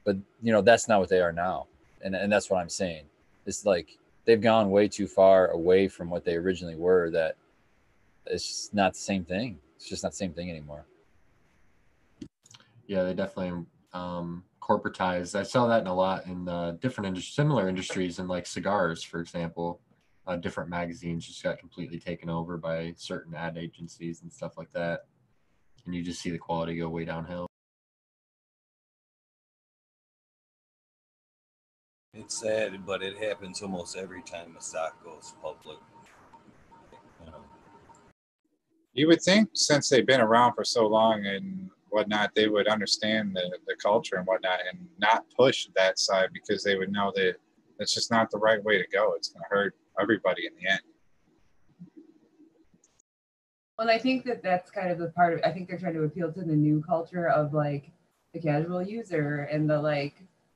[0.04, 1.68] But you know that's not what they are now.
[2.04, 3.06] And, and that's what i'm saying.
[3.46, 7.36] It's like they've gone way too far away from what they originally were that
[8.26, 9.60] it's just not the same thing.
[9.76, 10.86] It's just not the same thing anymore.
[12.88, 15.38] Yeah, they definitely um, corporatized.
[15.38, 19.04] I saw that in a lot in uh, different industries, similar industries, in like cigars,
[19.04, 19.80] for example.
[20.26, 24.72] Uh, different magazines just got completely taken over by certain ad agencies and stuff like
[24.72, 25.04] that,
[25.86, 27.48] and you just see the quality go way downhill.
[32.14, 35.80] It's sad, but it happens almost every time a stock goes public.
[37.20, 37.44] You know,
[38.94, 43.36] You would think since they've been around for so long and whatnot, they would understand
[43.36, 47.36] the, the culture and whatnot and not push that side because they would know that
[47.80, 49.14] it's just not the right way to go.
[49.16, 50.82] It's going to hurt everybody in the end.
[53.84, 56.04] Well, I think that that's kind of the part of I think they're trying to
[56.04, 57.92] appeal to the new culture of like
[58.34, 60.16] the casual user and the like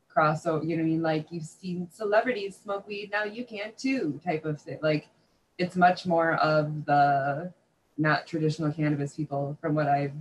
[0.10, 1.02] crossover, you know what I mean?
[1.02, 4.80] Like you've seen celebrities smoke weed, now you can too type of thing.
[4.82, 5.10] Like
[5.58, 7.52] it's much more of the
[7.98, 10.14] not traditional cannabis people from what I've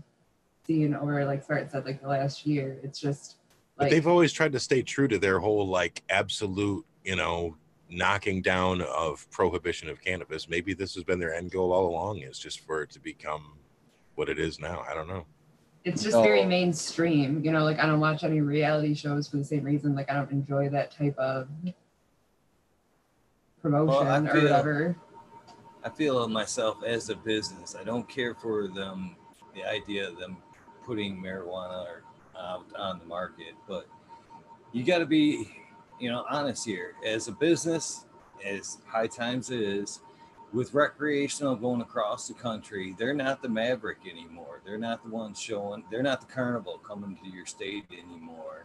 [0.67, 2.81] seen over like Smart said like the last year.
[2.83, 3.37] It's just
[3.77, 7.57] But they've always tried to stay true to their whole like absolute, you know,
[7.91, 10.49] knocking down of prohibition of cannabis.
[10.49, 13.59] Maybe this has been their end goal all along, is just for it to become
[14.15, 14.85] what it is now.
[14.89, 15.27] I don't know.
[15.85, 16.49] it's just very oh.
[16.49, 19.95] mainstream, you know, like I don't watch any reality shows for the same reason.
[19.95, 21.49] Like I don't enjoy that type of
[23.63, 24.97] promotion or feel- whatever.
[25.85, 27.77] I feel myself as a business.
[27.81, 29.15] I don't care for them,
[29.55, 30.39] the idea of them
[30.85, 32.03] putting marijuana or,
[32.37, 33.87] out on the market, but
[34.73, 35.49] you got to be,
[35.99, 36.95] you know, honest here.
[37.05, 38.05] As a business,
[38.45, 40.01] as High Times is,
[40.53, 44.61] with recreational going across the country, they're not the Maverick anymore.
[44.65, 45.85] They're not the ones showing.
[45.91, 48.65] They're not the Carnival coming to your state anymore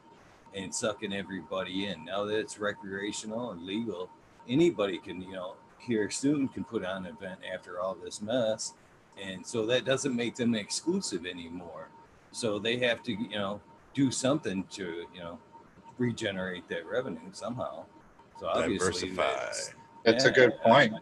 [0.53, 2.05] and sucking everybody in.
[2.05, 4.09] Now that it's recreational and legal,
[4.47, 8.73] anybody can, you know, here soon can put on an event after all this mess.
[9.21, 11.89] And so that doesn't make them exclusive anymore.
[12.31, 13.61] So they have to, you know,
[13.93, 15.39] do something to, you know,
[16.01, 17.85] regenerate that revenue somehow.
[18.39, 19.21] So obviously, Diversify.
[19.23, 19.73] that's-
[20.03, 20.93] That's a good point.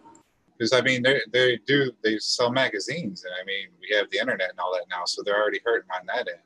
[0.58, 4.18] Because I mean, they they do they sell magazines, and I mean, we have the
[4.20, 6.42] internet and all that now, so they're already hurting on that end.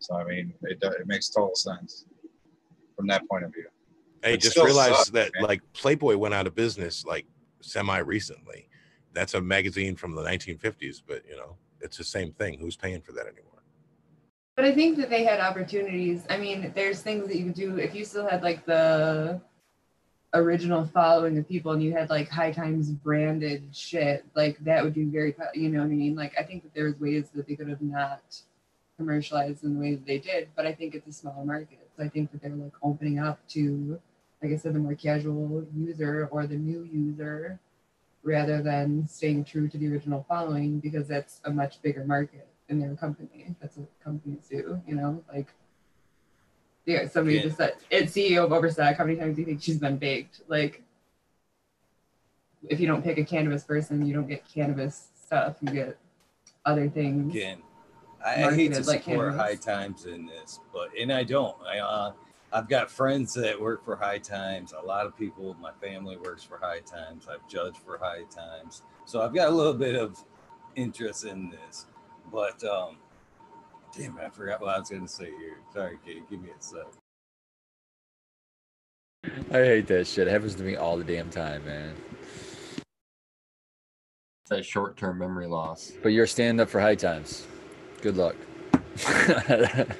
[0.00, 2.06] So I mean, it it makes total sense
[2.96, 3.68] from that point of view.
[4.24, 5.44] Hey, It just still realized sucks, that man.
[5.44, 7.24] like Playboy went out of business like
[7.62, 8.68] semi recently.
[9.12, 12.58] That's a magazine from the 1950s, but you know, it's the same thing.
[12.58, 13.45] Who's paying for that anymore?
[14.56, 16.24] But I think that they had opportunities.
[16.30, 19.38] I mean, there's things that you could do if you still had like the
[20.32, 24.94] original following of people and you had like high times branded shit, like that would
[24.94, 26.16] do very, you know what I mean?
[26.16, 28.40] Like, I think that there's ways that they could have not
[28.96, 31.90] commercialized in the way that they did, but I think it's a smaller market.
[31.94, 34.00] So I think that they're like opening up to,
[34.42, 37.60] like I said, the more casual user or the new user
[38.22, 42.80] rather than staying true to the original following because that's a much bigger market in
[42.80, 43.54] their company.
[43.60, 45.48] That's what companies do, you know, like
[46.84, 47.42] yeah, somebody Yeah.
[47.42, 48.96] just said it's CEO of Overstock.
[48.96, 50.42] How many times do you think she's been baked?
[50.48, 50.82] Like
[52.68, 55.56] if you don't pick a cannabis person, you don't get cannabis stuff.
[55.60, 55.98] You get
[56.64, 57.34] other things.
[57.34, 57.58] Again,
[58.24, 59.40] I, I hate to like support cannabis.
[59.40, 61.56] high times in this, but and I don't.
[61.66, 62.12] I uh,
[62.52, 64.72] I've got friends that work for high times.
[64.72, 67.26] A lot of people, my family works for high times.
[67.28, 70.22] I've judged for high times, so I've got a little bit of
[70.76, 71.86] interest in this.
[72.32, 72.96] But um,
[73.96, 75.58] damn, I forgot what I was going to say here.
[75.72, 76.28] Sorry, Kate.
[76.28, 76.86] Give me a sec.
[79.50, 80.28] I hate that shit.
[80.28, 81.94] It happens to me all the damn time, man.
[82.76, 85.92] It's that short term memory loss.
[86.02, 87.46] But you're standing up for high times.
[88.02, 88.36] Good luck.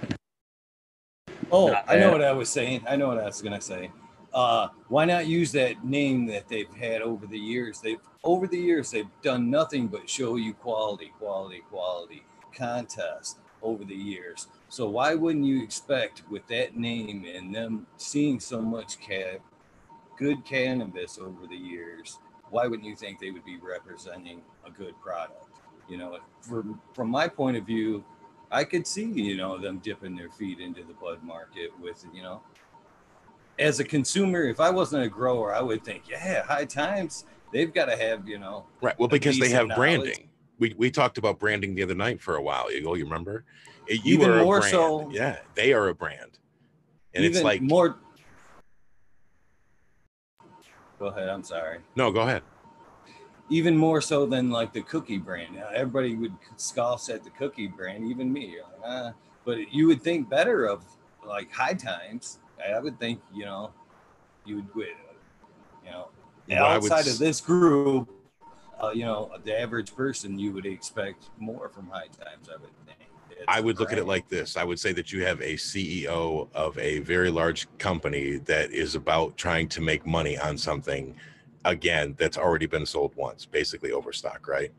[1.52, 2.84] Oh, I know what I was saying.
[2.88, 3.90] I know what I was gonna say.
[4.36, 7.80] Uh, why not use that name that they've had over the years?
[7.80, 12.22] They've over the years they've done nothing but show you quality, quality, quality
[12.54, 14.48] contests over the years.
[14.68, 18.98] So why wouldn't you expect with that name and them seeing so much
[20.18, 22.18] good cannabis over the years?
[22.50, 25.46] Why wouldn't you think they would be representing a good product?
[25.88, 28.04] You know, from from my point of view,
[28.50, 32.22] I could see, you know, them dipping their feet into the bud market with, you
[32.22, 32.42] know,
[33.58, 37.72] as a consumer, if I wasn't a grower, I would think, yeah, high times, they've
[37.72, 38.98] got to have, you know, Right.
[38.98, 39.76] Well, because they have knowledge.
[39.76, 40.28] branding.
[40.58, 42.94] We we talked about branding the other night for a while ago.
[42.94, 43.44] You remember?
[43.88, 46.38] You Even are more so- Yeah, they are a brand,
[47.14, 47.96] and it's like more.
[50.98, 51.28] Go ahead.
[51.28, 51.80] I'm sorry.
[51.94, 52.10] no.
[52.10, 52.42] Go ahead.
[53.50, 55.54] Even more so than like the cookie brand.
[55.54, 58.56] Now, everybody would scoff at the cookie brand, even me.
[58.60, 59.12] Like, ah.
[59.44, 60.82] But you would think better of
[61.24, 62.40] like high times.
[62.64, 63.72] I would think, you know,
[64.44, 64.88] you would, quit,
[65.84, 66.08] you know,
[66.48, 68.08] Well, I would outside of this group,
[68.82, 72.48] uh, you know, the average person, you would expect more from high times.
[72.48, 72.98] I would think.
[73.30, 74.56] It's I would look at it like this.
[74.56, 78.94] I would say that you have a CEO of a very large company that is
[78.94, 81.14] about trying to make money on something
[81.64, 84.72] again that's already been sold once, basically overstock, right?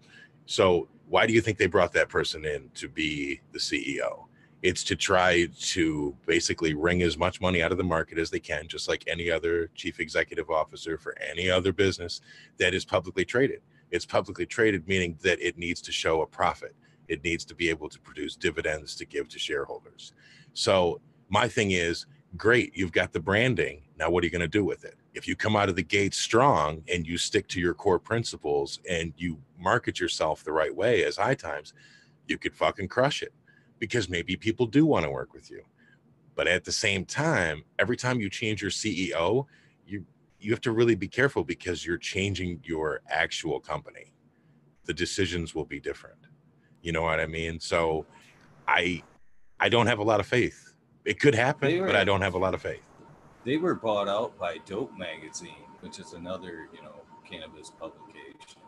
[0.45, 4.26] So why do you think they brought that person in to be the CEO?
[4.63, 8.39] It's to try to basically wring as much money out of the market as they
[8.39, 12.21] can, just like any other chief executive officer for any other business
[12.57, 13.61] that is publicly traded.
[13.91, 16.75] It's publicly traded, meaning that it needs to show a profit
[17.07, 20.13] It needs to be able to produce dividends to give to shareholders.
[20.53, 22.05] So my thing is,
[22.35, 23.84] great, you've got the branding.
[23.97, 24.95] Now what are you going to do with it?
[25.13, 28.79] If you come out of the gate strong and you stick to your core principles
[28.89, 31.73] and you market yourself the right way as High Times,
[32.27, 33.34] you could fucking crush it
[33.79, 35.63] because maybe people do want to work with you.
[36.35, 39.45] But at the same time, every time you change your CEO,
[39.85, 40.05] you
[40.39, 44.13] you have to really be careful because you're changing your actual company.
[44.85, 46.19] The decisions will be different.
[46.81, 47.59] You know what I mean?
[47.59, 48.05] So
[48.67, 49.03] I
[49.59, 50.73] I don't have a lot of faith.
[51.05, 52.81] It could happen, were- but I don't have a lot of faith.
[53.45, 58.61] They were bought out by Dope Magazine, which is another, you know, cannabis publication.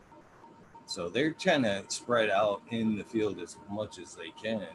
[0.85, 4.67] So they're trying to spread out in the field as much as they can.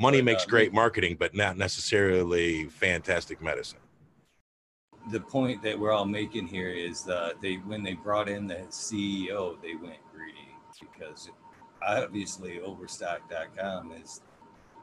[0.00, 3.78] Money But, makes uh, great marketing, but not necessarily fantastic medicine.
[5.10, 8.66] The point that we're all making here is that they, when they brought in the
[8.70, 11.28] CEO, they went greedy because
[11.86, 14.22] obviously Overstock.com is,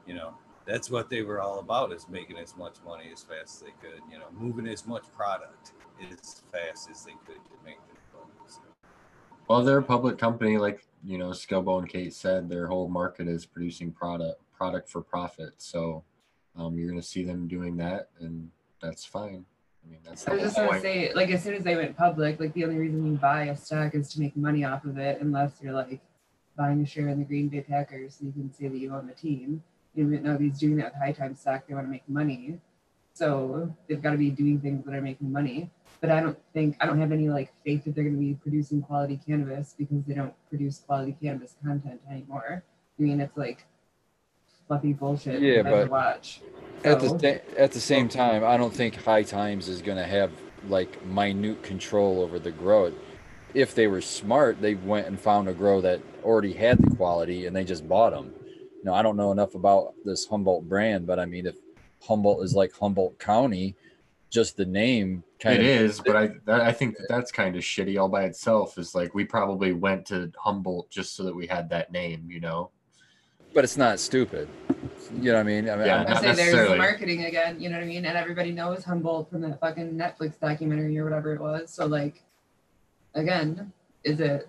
[0.05, 0.35] you know,
[0.65, 3.73] that's what they were all about is making as much money as fast as they
[3.81, 5.71] could, you know, moving as much product
[6.11, 8.59] as fast as they could to make their bonus.
[9.47, 12.49] Well, they're a public company, like you know, Skilbo and Kate said.
[12.49, 15.53] Their whole market is producing product, product for profit.
[15.57, 16.03] So,
[16.55, 18.49] um, you're going to see them doing that, and
[18.81, 19.45] that's fine.
[19.85, 22.39] I mean, that's I was just gonna say, like, as soon as they went public,
[22.39, 25.21] like, the only reason you buy a stock is to make money off of it,
[25.21, 26.01] unless you're like
[26.57, 29.07] buying a share in the Green Bay Packers, so you can say that you own
[29.07, 29.63] the team.
[29.95, 32.59] Even though he's doing that with high time stock, they want to make money,
[33.13, 35.69] so they've got to be doing things that are making money.
[36.01, 38.33] But I don't think I don't have any like faith that they're going to be
[38.35, 42.63] producing quality cannabis because they don't produce quality cannabis content anymore.
[42.99, 43.65] I mean, it's like
[44.67, 45.41] fluffy bullshit.
[45.41, 46.41] Yeah, I have to but watch.
[46.83, 50.03] At the So- at the same time, I don't think High Times is going to
[50.05, 50.31] have
[50.67, 52.91] like minute control over the grow.
[53.53, 57.45] If they were smart, they went and found a grow that already had the quality
[57.45, 58.33] and they just bought them.
[58.83, 61.55] Now, I don't know enough about this Humboldt brand, but I mean, if
[62.01, 63.75] Humboldt is like Humboldt County,
[64.29, 67.55] just the name kind It of is, but I that, I think that that's kind
[67.55, 68.77] of shitty all by itself.
[68.77, 72.41] Is like we probably went to Humboldt just so that we had that name, you
[72.41, 72.69] know.
[73.53, 74.47] But it's not stupid.
[75.19, 75.69] You know what I mean?
[75.69, 76.71] I mean, Yeah, I'm- I not say there's necessarily.
[76.73, 78.05] the marketing again, you know what I mean?
[78.05, 81.69] And everybody knows Humboldt from that fucking Netflix documentary or whatever it was.
[81.71, 82.23] So like
[83.15, 83.71] again,
[84.03, 84.47] is it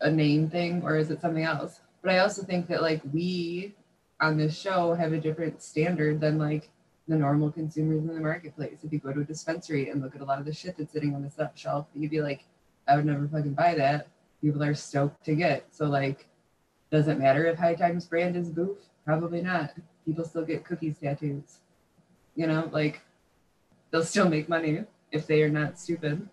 [0.00, 1.80] a name thing or is it something else?
[2.02, 3.74] But I also think that like we
[4.20, 6.70] on this show have a different standard than like
[7.06, 8.78] the normal consumers in the marketplace.
[8.82, 10.92] If you go to a dispensary and look at a lot of the shit that's
[10.92, 12.44] sitting on the stuff shelf, you'd be like,
[12.88, 14.08] I would never fucking buy that.
[14.40, 15.66] People are stoked to get.
[15.70, 16.26] So like
[16.94, 18.78] does it matter if High Times brand is boof?
[19.04, 19.72] Probably not.
[20.06, 21.58] People still get cookies tattoos.
[22.36, 23.02] You know, like
[23.90, 26.28] they'll still make money if they are not stupid.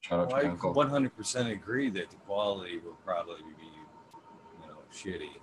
[0.00, 3.66] Shout Well, I 100% agree that the quality will probably be,
[4.62, 5.36] you know, shitty.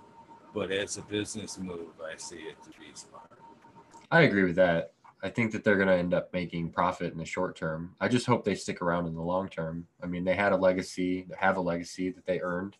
[0.55, 3.39] But as a business move, I see it to be smart.
[4.09, 4.93] I agree with that.
[5.21, 7.95] I think that they're going to end up making profit in the short term.
[8.01, 9.85] I just hope they stick around in the long term.
[10.01, 12.75] I mean, they had a legacy, they have a legacy that they earned,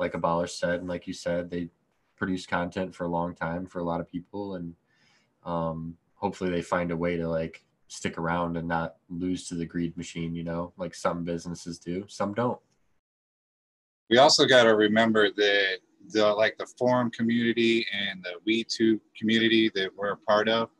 [0.00, 1.68] like Abolish said, and like you said, they
[2.16, 4.74] produced content for a long time for a lot of people, and
[5.44, 9.66] um, hopefully they find a way to like stick around and not lose to the
[9.66, 10.34] greed machine.
[10.34, 12.58] You know, like some businesses do, some don't.
[14.08, 15.78] we also got to remember that
[16.08, 20.70] the like the forum community and the we two community that we're a part of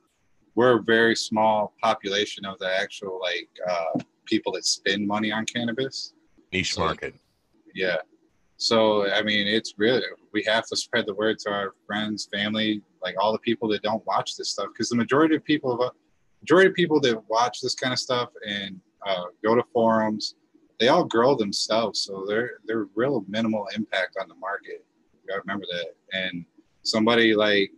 [0.56, 5.44] we're a very small population of the actual like uh, people that spend money on
[5.44, 6.14] cannabis
[6.52, 7.14] Niche So- market.
[7.74, 7.96] yeah
[8.60, 12.82] so i mean it's really we have to spread the word to our friends family
[13.02, 15.92] like all the people that don't watch this stuff because the majority of people
[16.42, 20.34] majority of people that watch this kind of stuff and uh, go to forums
[20.80, 24.84] they all grow themselves so they're they're real minimal impact on the market.
[25.12, 25.94] You gotta remember that.
[26.18, 26.44] And
[26.82, 27.70] somebody like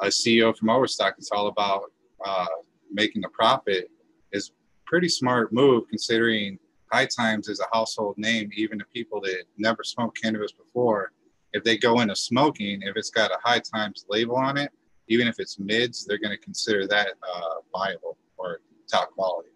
[0.00, 1.92] a ceo from overstock it's all about
[2.26, 2.46] uh,
[2.92, 3.88] making a profit
[4.32, 4.50] is
[4.84, 6.58] pretty smart move considering
[6.92, 11.12] high times is a household name even to people that never smoked cannabis before
[11.52, 14.70] if they go into smoking if it's got a high times label on it
[15.08, 18.60] even if it's mids they're going to consider that uh, viable or
[18.90, 19.50] top quality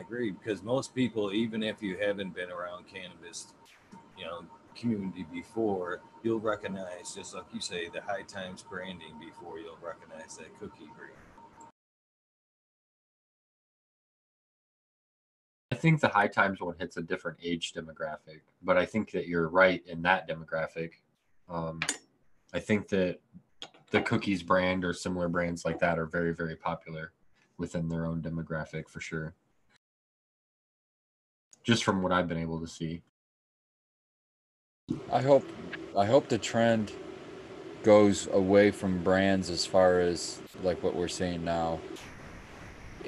[0.00, 3.54] I agree because most people, even if you haven't been around cannabis,
[4.18, 9.60] you know, community before, you'll recognize, just like you say, the high times branding before
[9.60, 11.31] you'll recognize that cookie brand.
[15.72, 19.26] I think the high times one hits a different age demographic, but I think that
[19.26, 20.90] you're right in that demographic.
[21.48, 21.80] Um,
[22.52, 23.20] I think that
[23.90, 27.12] the cookies brand or similar brands like that are very, very popular
[27.56, 29.32] within their own demographic for sure.
[31.64, 33.00] Just from what I've been able to see.
[35.10, 35.48] I hope
[35.96, 36.92] I hope the trend
[37.82, 41.80] goes away from brands as far as like what we're seeing now.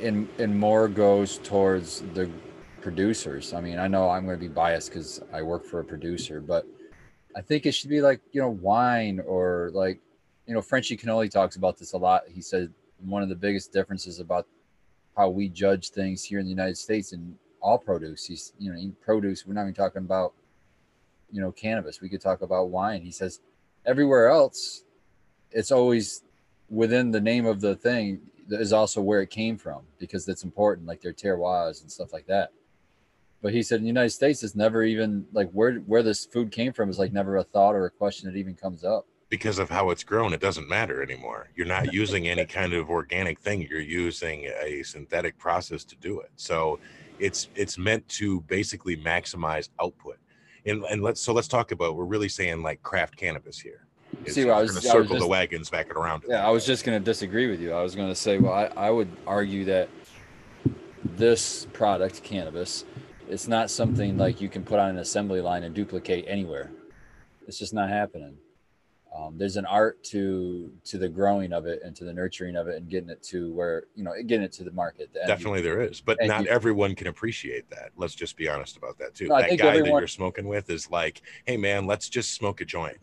[0.00, 2.30] And and more goes towards the
[2.84, 3.54] producers.
[3.54, 6.40] I mean, I know I'm going to be biased cuz I work for a producer,
[6.40, 6.66] but
[7.34, 10.00] I think it should be like, you know, wine or like
[10.46, 12.24] you know, Frenchy Cannoli talks about this a lot.
[12.28, 14.46] He said one of the biggest differences about
[15.16, 18.26] how we judge things here in the United States and all produce.
[18.26, 19.46] He's, you know, produce.
[19.46, 20.34] We're not even talking about,
[21.32, 22.00] you know, cannabis.
[22.00, 23.00] We could talk about wine.
[23.02, 23.40] He says
[23.86, 24.84] everywhere else,
[25.50, 26.22] it's always
[26.68, 28.20] within the name of the thing
[28.50, 32.26] is also where it came from because that's important, like their terroirs and stuff like
[32.26, 32.50] that.
[33.44, 36.50] But he said in the United States, it's never even like where where this food
[36.50, 39.06] came from is like never a thought or a question that even comes up.
[39.28, 41.50] Because of how it's grown, it doesn't matter anymore.
[41.54, 43.66] You're not using any kind of organic thing.
[43.68, 46.30] You're using a synthetic process to do it.
[46.36, 46.80] So
[47.18, 50.16] it's it's meant to basically maximize output.
[50.64, 53.86] And and let's so let's talk about we're really saying like craft cannabis here.
[54.24, 56.22] It's, See, well, I was- gonna I was circle the wagons back and around.
[56.26, 56.46] Yeah, that.
[56.46, 57.74] I was just going to disagree with you.
[57.74, 59.90] I was going to say, well, I, I would argue that
[61.04, 62.84] this product, cannabis,
[63.28, 66.70] it's not something like you can put on an assembly line and duplicate anywhere.
[67.46, 68.36] It's just not happening.
[69.14, 72.66] Um, there's an art to to the growing of it and to the nurturing of
[72.66, 75.12] it and getting it to where you know getting it to the market.
[75.12, 75.28] the user.
[75.28, 77.90] Definitely there is, but And not everyone can appreciate that.
[77.96, 79.28] Let's just be honest about that too.
[79.28, 82.64] No, that guy that you're smoking with is like, hey man, let's just smoke a
[82.64, 82.98] joint.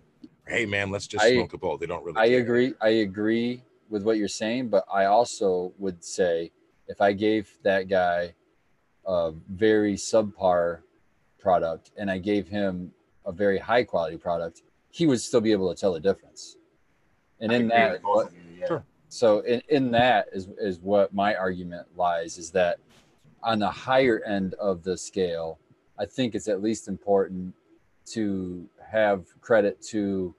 [0.47, 1.77] Or, hey man, let's just I- smoke a bowl.
[1.77, 2.17] They don't really.
[2.17, 2.39] I care.
[2.39, 2.73] agree.
[2.81, 6.51] I agree with what you're saying, but I also would say
[6.87, 8.33] if I gave that guy
[9.05, 10.79] a very subpar
[11.39, 12.91] product and I gave him
[13.25, 16.57] a very high quality product, he would still be able to tell the difference.
[17.39, 18.67] And I in that, with both of you, yeah.
[18.67, 18.83] Sure.
[19.09, 22.77] so in, in that is is what my argument lies is that
[23.43, 25.57] on the higher end of the scale,
[25.97, 27.55] I think it's at least important
[28.07, 30.35] to have credit to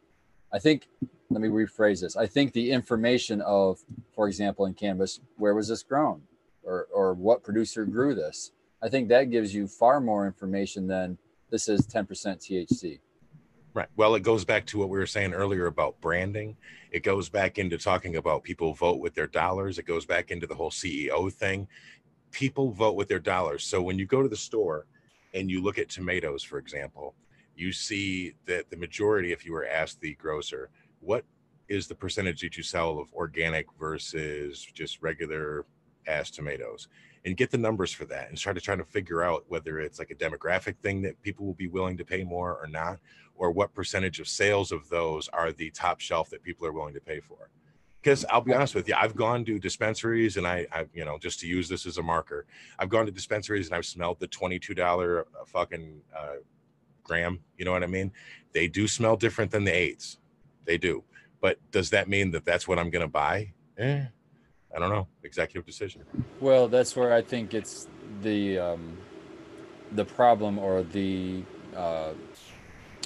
[0.53, 0.87] I think
[1.31, 2.17] let me rephrase this.
[2.17, 3.81] I think the information of,
[4.15, 6.23] for example, in cannabis, where was this grown?
[6.65, 8.53] Or or what producer grew this?
[8.83, 11.19] I think that gives you far more information than
[11.51, 12.99] this is 10% THC.
[13.75, 13.89] Right.
[13.97, 16.57] Well, it goes back to what we were saying earlier about branding.
[16.91, 19.79] It goes back into talking about people vote with their dollars.
[19.79, 21.69] It goes back into the whole CEO thing.
[22.33, 23.65] People vote with their dollars.
[23.65, 24.87] So when you go to the store
[25.33, 27.15] and you look at tomatoes, for example,
[27.57, 30.69] you see that the majority, if you were asked the grocer,
[31.01, 31.25] what
[31.69, 35.65] is the percentage that you sell of organic versus just regular
[36.07, 36.89] ass tomatoes?
[37.25, 39.99] And get the numbers for that and try to try to figure out whether it's
[39.99, 42.99] like a demographic thing that people will be willing to pay more or not
[43.35, 46.95] or what percentage of sales of those are the top shelf that people are willing
[46.95, 47.51] to pay for.
[48.01, 51.19] Because i'll be honest with you i've gone to dispensaries and i i you know
[51.19, 52.47] just to use this as a marker
[52.81, 56.35] i've gone to dispensaries and i've smelled the $22 fucking uh,
[57.05, 58.11] gram you know what i mean?
[58.53, 60.19] They do smell different than the eights.
[60.65, 61.05] They do.
[61.41, 63.53] But does that mean that that's what i'm going to buy?
[63.79, 64.05] Eh,
[64.75, 66.03] i don't know executive decision
[66.41, 67.87] Well, that's where I think it's
[68.23, 68.99] the um,
[69.93, 71.45] the problem or the
[71.77, 72.15] uh,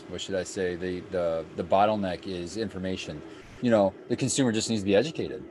[0.08, 3.22] what should I say the the the bottleneck is information.
[3.60, 5.44] You know, the consumer just needs to be educated,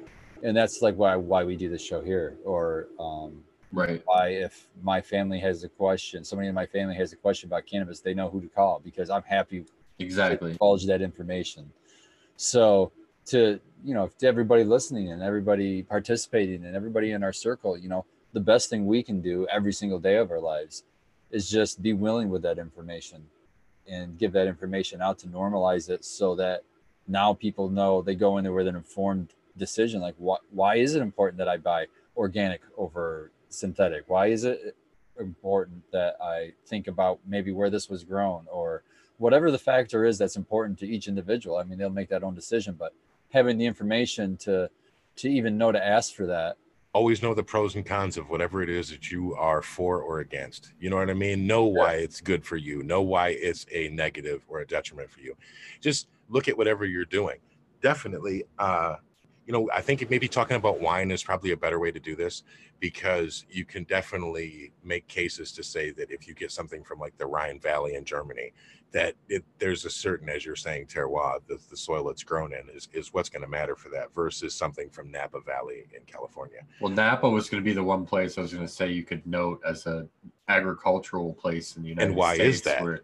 [0.44, 4.02] and that's like why why we do this show here, or um, Right.
[4.06, 7.66] why if my family has a question, somebody in my family has a question about
[7.66, 9.68] cannabis, they know who to call because I'm happy to
[10.00, 10.52] Exactly.
[10.52, 11.72] divulge that information.
[12.38, 12.92] So
[13.28, 17.88] to you know, to everybody listening and everybody participating and everybody in our circle, you
[17.88, 18.04] know,
[18.34, 20.84] the best thing we can do every single day of our lives
[21.30, 23.24] is just be willing with that information
[23.88, 26.64] and give that information out to normalize it so that
[27.08, 30.96] now people know they go in there with an informed decision like what why is
[30.96, 31.86] it important that I buy
[32.18, 34.04] organic over synthetic?
[34.08, 34.76] Why is it
[35.20, 38.84] important that I think about maybe where this was grown or
[39.18, 41.58] whatever the factor is that's important to each individual.
[41.58, 42.94] I mean, they'll make that own decision, but
[43.36, 44.70] having the information to
[45.18, 46.58] to even know to ask for that.
[46.94, 50.20] always know the pros and cons of whatever it is that you are for or
[50.20, 50.72] against.
[50.80, 51.46] You know what I mean?
[51.46, 52.84] Know why it's good for you.
[52.84, 55.36] Know why it's a negative or a detriment for you.
[55.82, 57.38] Just look at whatever you're doing.
[57.82, 58.96] Definitely, uh,
[59.46, 62.16] you know, I think maybe talking about wine is probably a better way to do
[62.16, 62.44] this
[62.80, 67.18] because you can definitely make cases to say that if you get something from like
[67.18, 68.54] the Rhine Valley in Germany,
[68.92, 72.70] that it, there's a certain, as you're saying, terroir, the, the soil it's grown in
[72.74, 76.62] is, is what's going to matter for that versus something from Napa Valley in California.
[76.80, 79.04] Well, Napa was going to be the one place I was going to say you
[79.04, 80.08] could note as a
[80.48, 82.12] agricultural place in the United States.
[82.12, 82.82] And why is that?
[82.82, 83.02] Where,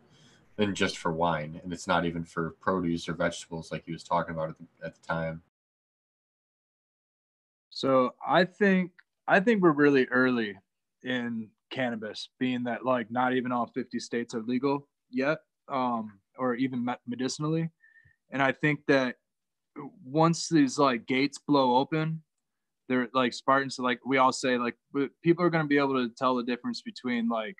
[0.57, 4.03] than just for wine, and it's not even for produce or vegetables like he was
[4.03, 5.41] talking about at the, at the time.
[7.81, 8.91] So I think
[9.27, 10.55] I think we're really early
[11.03, 16.53] in cannabis, being that like not even all 50 states are legal yet, um, or
[16.53, 17.71] even medicinally.
[18.31, 19.15] And I think that
[20.05, 22.21] once these like gates blow open,
[22.87, 23.79] they're like Spartans.
[23.79, 24.75] Like we all say, like
[25.23, 27.55] people are going to be able to tell the difference between like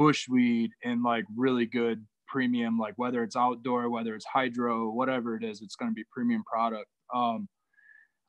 [0.00, 5.44] bushweed and like really good premium, like whether it's outdoor, whether it's hydro, whatever it
[5.44, 6.88] is, it's going to be premium product.
[7.14, 7.50] Um,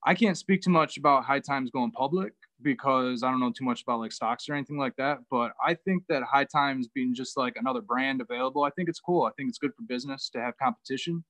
[0.06, 3.64] I can't speak too much about high times going public because I don't know too
[3.64, 5.20] much about like stocks or anything like that.
[5.32, 9.00] But I think that high times being just like another brand available, I think it's
[9.00, 9.24] cool.
[9.24, 11.24] I think it's good for business to have competition.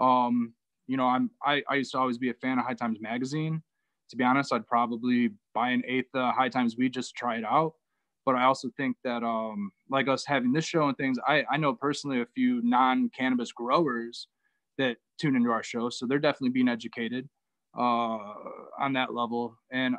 [0.00, 0.54] Um,
[0.86, 3.62] you know, I'm I, I used to always be a fan of High Times magazine.
[4.10, 7.36] To be honest, I'd probably buy an eighth uh, High Times weed just to try
[7.36, 7.74] it out.
[8.24, 11.56] But I also think that um, like us having this show and things, I, I
[11.58, 14.28] know personally a few non-cannabis growers
[14.78, 17.28] that tune into our show, so they're definitely being educated
[17.76, 18.18] uh,
[18.78, 19.56] on that level.
[19.70, 19.96] And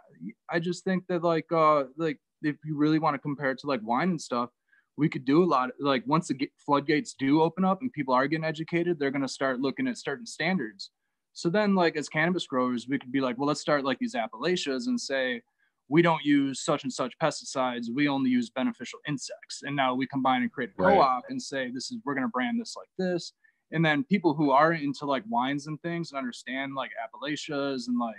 [0.49, 3.67] I just think that like uh, like if you really want to compare it to
[3.67, 4.49] like wine and stuff,
[4.97, 5.69] we could do a lot.
[5.79, 9.59] Like once the floodgates do open up and people are getting educated, they're gonna start
[9.59, 10.91] looking at certain standards.
[11.33, 14.15] So then, like as cannabis growers, we could be like, well, let's start like these
[14.15, 15.41] appellations and say
[15.89, 17.85] we don't use such and such pesticides.
[17.93, 19.61] We only use beneficial insects.
[19.63, 20.97] And now we combine and create a Right.
[20.97, 23.33] co-op and say this is we're gonna brand this like this.
[23.71, 27.99] And then people who are into like wines and things and understand like appellations and
[27.99, 28.15] like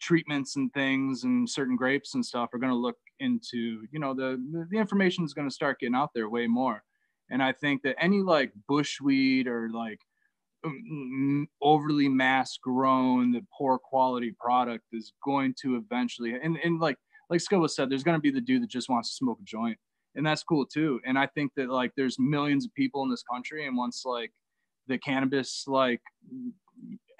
[0.00, 4.14] treatments and things and certain grapes and stuff are going to look into you know
[4.14, 4.40] the
[4.70, 6.82] the information is going to start getting out there way more.
[7.30, 10.00] And i think that any like bushweed or like
[10.64, 16.96] mm, overly mass grown the poor quality product is going to eventually and, and like
[17.30, 19.44] like Skilla said there's going to be the dude that just wants to smoke a
[19.44, 19.78] joint
[20.18, 23.22] and that's cool too and i think that like there's millions of people in this
[23.32, 24.30] country and once like
[24.88, 26.00] the cannabis like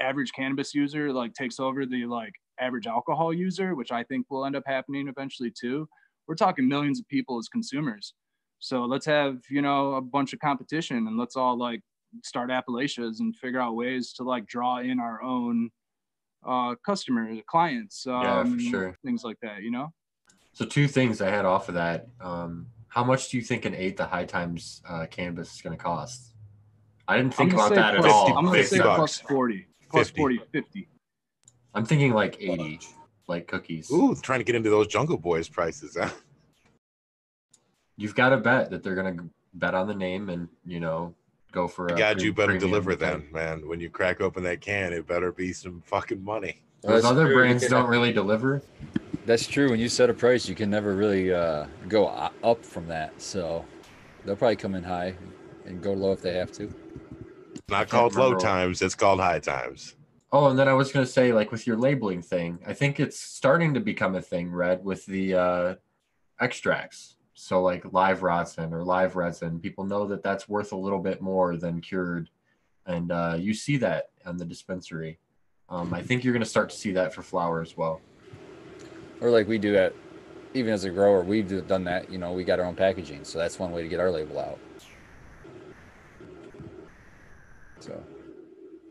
[0.01, 4.45] average cannabis user like takes over the like average alcohol user, which I think will
[4.45, 5.89] end up happening eventually too.
[6.27, 8.15] We're talking millions of people as consumers.
[8.59, 11.81] So let's have, you know, a bunch of competition and let's all like
[12.25, 15.71] start appellations and figure out ways to like draw in our own
[16.47, 18.99] uh customers, clients, um, Yeah, for sure.
[19.05, 19.93] things like that, you know?
[20.53, 22.09] So two things I had off of that.
[22.21, 25.77] Um, how much do you think an eighth of high times uh, cannabis is going
[25.77, 26.35] to cost?
[27.07, 28.37] I didn't think about say that at all.
[28.37, 28.97] I'm gonna say bucks.
[28.97, 30.21] plus 40, plus 50.
[30.21, 30.89] 40, 50.
[31.75, 32.81] I'm thinking like 80,
[33.29, 33.91] like cookies.
[33.91, 36.11] Ooh, trying to get into those Jungle Boys prices, huh?
[37.97, 39.25] You've got to bet that they're going to
[39.55, 41.15] bet on the name and, you know,
[41.51, 43.11] go for a God, pre- you better deliver thing.
[43.11, 43.69] then, man.
[43.69, 46.63] When you crack open that can, it better be some fucking money.
[46.83, 47.35] Those That's other true.
[47.35, 48.63] brands don't really deliver.
[49.29, 49.69] That's true.
[49.69, 53.21] When you set a price, you can never really uh, go up from that.
[53.21, 53.63] So
[54.25, 55.17] they'll probably come in high
[55.67, 56.75] and go low if they have to.
[57.69, 59.97] Not called low times, it's called high times.
[60.33, 63.01] Oh, and then I was going to say, like with your labeling thing, I think
[63.01, 65.75] it's starting to become a thing, Red, with the uh,
[66.41, 67.17] extracts.
[67.35, 71.21] So, like live rosin or live resin, people know that that's worth a little bit
[71.21, 72.31] more than cured.
[72.87, 75.19] And uh, you see that on the dispensary.
[75.69, 78.01] Um, I think you're going to start to see that for flower as well.
[79.21, 79.95] Or like we do at,
[80.55, 82.11] even as a grower, we've done that.
[82.11, 84.39] You know, we got our own packaging, so that's one way to get our label
[84.39, 84.59] out.
[87.81, 88.03] So,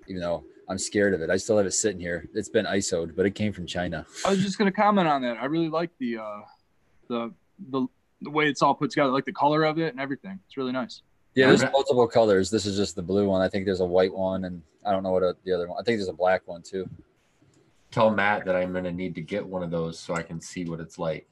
[0.07, 2.27] even though I'm scared of it, I still have it sitting here.
[2.33, 4.05] It's been ISO'd, but it came from China.
[4.25, 5.37] I was just gonna comment on that.
[5.37, 6.39] I really like the uh
[7.07, 7.33] the
[7.69, 7.87] the
[8.21, 10.39] the way it's all put together, like the color of it and everything.
[10.45, 11.01] It's really nice.
[11.35, 12.49] Yeah, there's multiple colors.
[12.49, 13.41] This is just the blue one.
[13.41, 15.77] I think there's a white one, and I don't know what uh the other one.
[15.79, 16.89] I think there's a black one too.
[17.91, 20.41] Tell Matt that I'm going to need to get one of those so I can
[20.41, 21.27] see what it's like.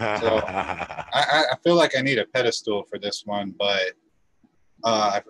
[0.00, 3.92] I, I I feel like I need a pedestal for this one, but
[4.84, 5.22] uh, I,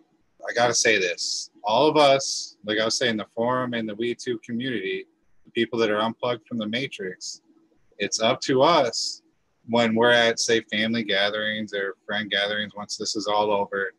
[0.48, 3.94] I gotta say this: all of us, like I was saying, the forum and the
[3.94, 5.06] We Two community,
[5.44, 7.40] the people that are unplugged from the matrix,
[7.98, 9.22] it's up to us
[9.68, 12.74] when we're at say family gatherings or friend gatherings.
[12.76, 13.92] Once this is all over,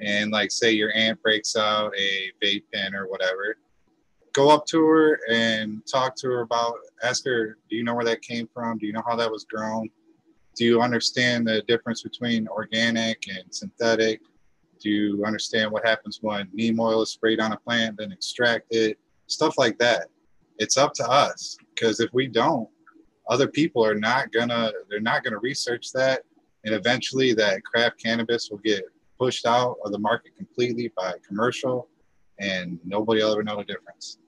[0.00, 3.56] and like say your aunt breaks out a vape pen or whatever,
[4.34, 6.74] go up to her and talk to her about.
[7.02, 8.78] Ask her, do you know where that came from?
[8.78, 9.88] Do you know how that was grown?
[10.54, 14.20] do you understand the difference between organic and synthetic?
[14.80, 18.96] Do you understand what happens when neem oil is sprayed on a plant, then extracted?
[19.26, 20.08] Stuff like that.
[20.58, 22.68] It's up to us because if we don't,
[23.28, 26.22] other people are not gonna they're not gonna research that,
[26.64, 28.84] and eventually that craft cannabis will get
[29.18, 31.88] pushed out of the market completely by commercial,
[32.38, 34.18] and nobody will ever know the difference.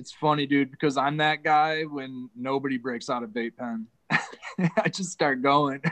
[0.00, 3.86] It's funny, dude, because I'm that guy when nobody breaks out a vape pen.
[4.10, 5.82] I just start going.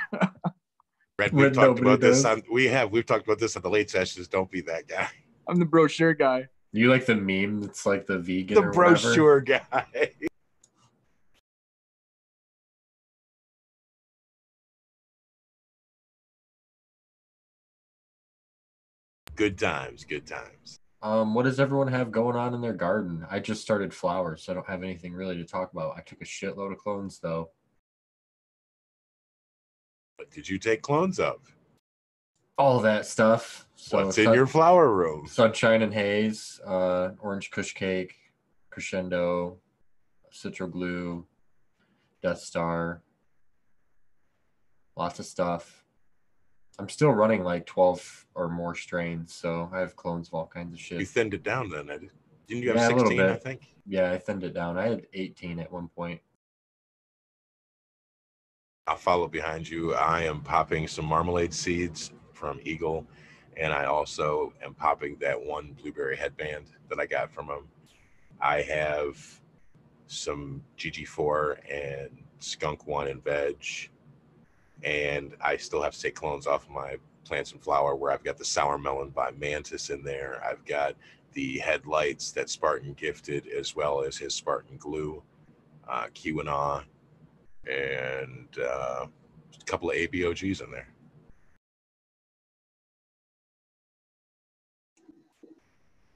[1.18, 3.68] Red, we've talked nobody about this on we have we've talked about this on the
[3.68, 4.26] late sessions.
[4.26, 5.10] Don't be that guy.
[5.46, 6.48] I'm the brochure guy.
[6.72, 8.94] You like the meme that's like the vegan The or whatever?
[8.94, 9.84] brochure guy.
[19.36, 20.80] Good times, good times.
[21.00, 23.24] Um, what does everyone have going on in their garden?
[23.30, 25.96] I just started flowers, so I don't have anything really to talk about.
[25.96, 27.50] I took a shitload of clones though.
[30.16, 31.36] What did you take clones of?
[32.56, 33.68] All that stuff.
[33.76, 35.28] So What's in sun- your flower room?
[35.28, 38.16] sunshine and haze, uh, orange kush cake,
[38.70, 39.60] crescendo,
[40.32, 41.24] citro glue,
[42.20, 43.02] Death Star.
[44.96, 45.77] Lots of stuff.
[46.78, 50.72] I'm still running like 12 or more strains, so I have clones of all kinds
[50.72, 51.00] of shit.
[51.00, 51.86] You thinned it down then.
[51.86, 53.74] Didn't you have Yeah, 16, I think?
[53.84, 54.78] Yeah, I thinned it down.
[54.78, 56.20] I had 18 at one point.
[58.86, 59.94] I'll follow behind you.
[59.94, 63.04] I am popping some marmalade seeds from Eagle,
[63.56, 67.66] and I also am popping that one blueberry headband that I got from him.
[68.40, 69.18] I have
[70.06, 73.90] some GG4 and Skunk One and Veg,
[74.82, 78.24] and I still have to take clones off of my plants and flower where I've
[78.24, 80.42] got the sour melon by Mantis in there.
[80.44, 80.94] I've got
[81.34, 85.22] the headlights that Spartan gifted, as well as his Spartan glue,
[85.88, 86.84] uh, Keweenaw,
[87.70, 90.88] and uh, a couple of ABOGs in there.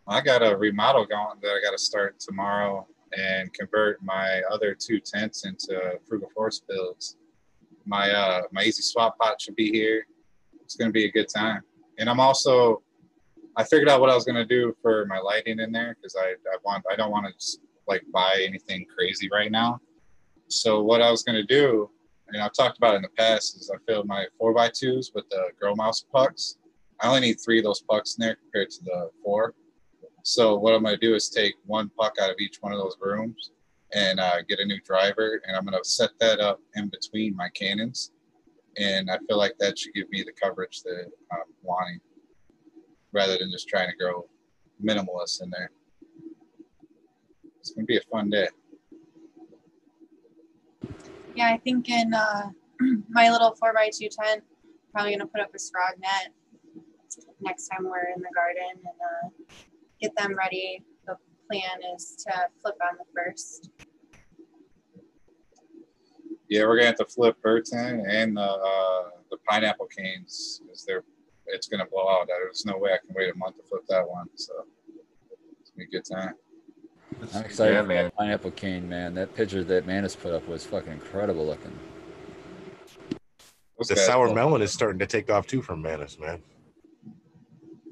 [0.09, 2.87] I got a remodel going that I got to start tomorrow
[3.17, 7.17] and convert my other two tents into frugal forest builds.
[7.87, 10.07] My uh my easy swap pot should be here.
[10.63, 11.63] It's gonna be a good time.
[11.99, 12.83] And I'm also
[13.57, 16.31] I figured out what I was gonna do for my lighting in there because I,
[16.31, 19.81] I want I don't want to like buy anything crazy right now.
[20.49, 21.91] So what I was gonna do,
[22.29, 25.29] and I've talked about in the past, is I filled my four by twos with
[25.31, 26.59] the Growmau5 pucks.
[27.01, 29.55] I only need three of those pucks in there compared to the four.
[30.23, 32.97] So what I'm gonna do is take one puck out of each one of those
[33.01, 33.51] rooms
[33.95, 37.49] and uh, get a new driver, and I'm gonna set that up in between my
[37.51, 38.13] cannons,
[38.77, 42.01] and I feel like that should give me the coverage that I'm wanting,
[43.13, 44.27] rather than just trying to grow
[44.83, 45.71] minimalist in there.
[47.61, 48.49] It's gonna be a fun day.
[51.35, 52.51] Yeah, I think in uh,
[53.09, 54.43] my little four by two tent,
[54.93, 56.33] probably gonna put up a scrog net
[57.41, 59.45] next time we're in the garden and uh,
[60.01, 60.83] get them ready.
[61.53, 63.71] The plan is to flip on the first.
[66.49, 71.05] Yeah, we're gonna have to flip Burton and the uh, the pineapple canes because they're
[71.47, 72.27] it's gonna blow out.
[72.27, 74.29] There's no way I can wait a month to flip that one.
[74.35, 74.65] So
[75.61, 76.35] it's gonna be a good time.
[77.35, 78.11] I'm excited Yeah, for man.
[78.19, 79.15] pineapple cane, man.
[79.15, 81.79] That picture that Manus put up was fucking incredible looking.
[83.79, 86.43] Those The sour melon is starting to take off too from Manus, man.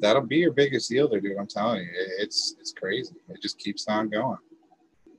[0.00, 1.36] That'll be your biggest yielder, dude.
[1.38, 3.14] I'm telling you, it's it's crazy.
[3.28, 4.38] It just keeps on going.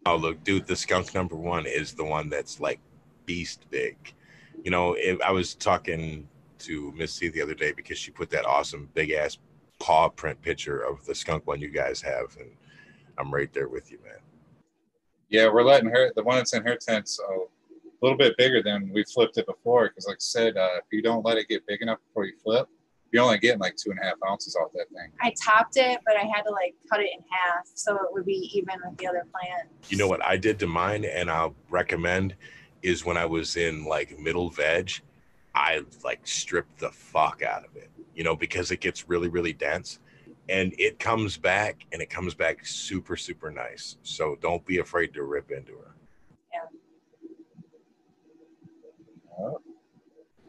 [0.05, 2.79] Oh, look, dude, the skunk number one is the one that's like
[3.25, 3.95] beast big.
[4.63, 6.27] You know, if I was talking
[6.59, 9.37] to Miss C the other day because she put that awesome big ass
[9.79, 12.49] paw print picture of the skunk one you guys have, and
[13.17, 14.19] I'm right there with you, man.
[15.29, 16.11] Yeah, we're letting her.
[16.15, 17.45] The one that's in her tent's a
[18.01, 19.87] little bit bigger than we flipped it before.
[19.87, 22.33] Because, like I said, uh, if you don't let it get big enough before you
[22.43, 22.67] flip,
[23.11, 25.11] you're only getting like two and a half ounces off that thing.
[25.21, 28.25] I topped it, but I had to like cut it in half so it would
[28.25, 29.69] be even with the other plant.
[29.89, 32.35] You know what I did to mine, and I'll recommend
[32.81, 34.91] is when I was in like middle veg,
[35.53, 39.53] I like stripped the fuck out of it, you know, because it gets really, really
[39.53, 39.99] dense
[40.49, 43.97] and it comes back and it comes back super, super nice.
[44.03, 45.95] So don't be afraid to rip into her.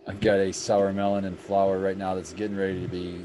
[0.07, 3.25] I've got a sour melon in flower right now that's getting ready to be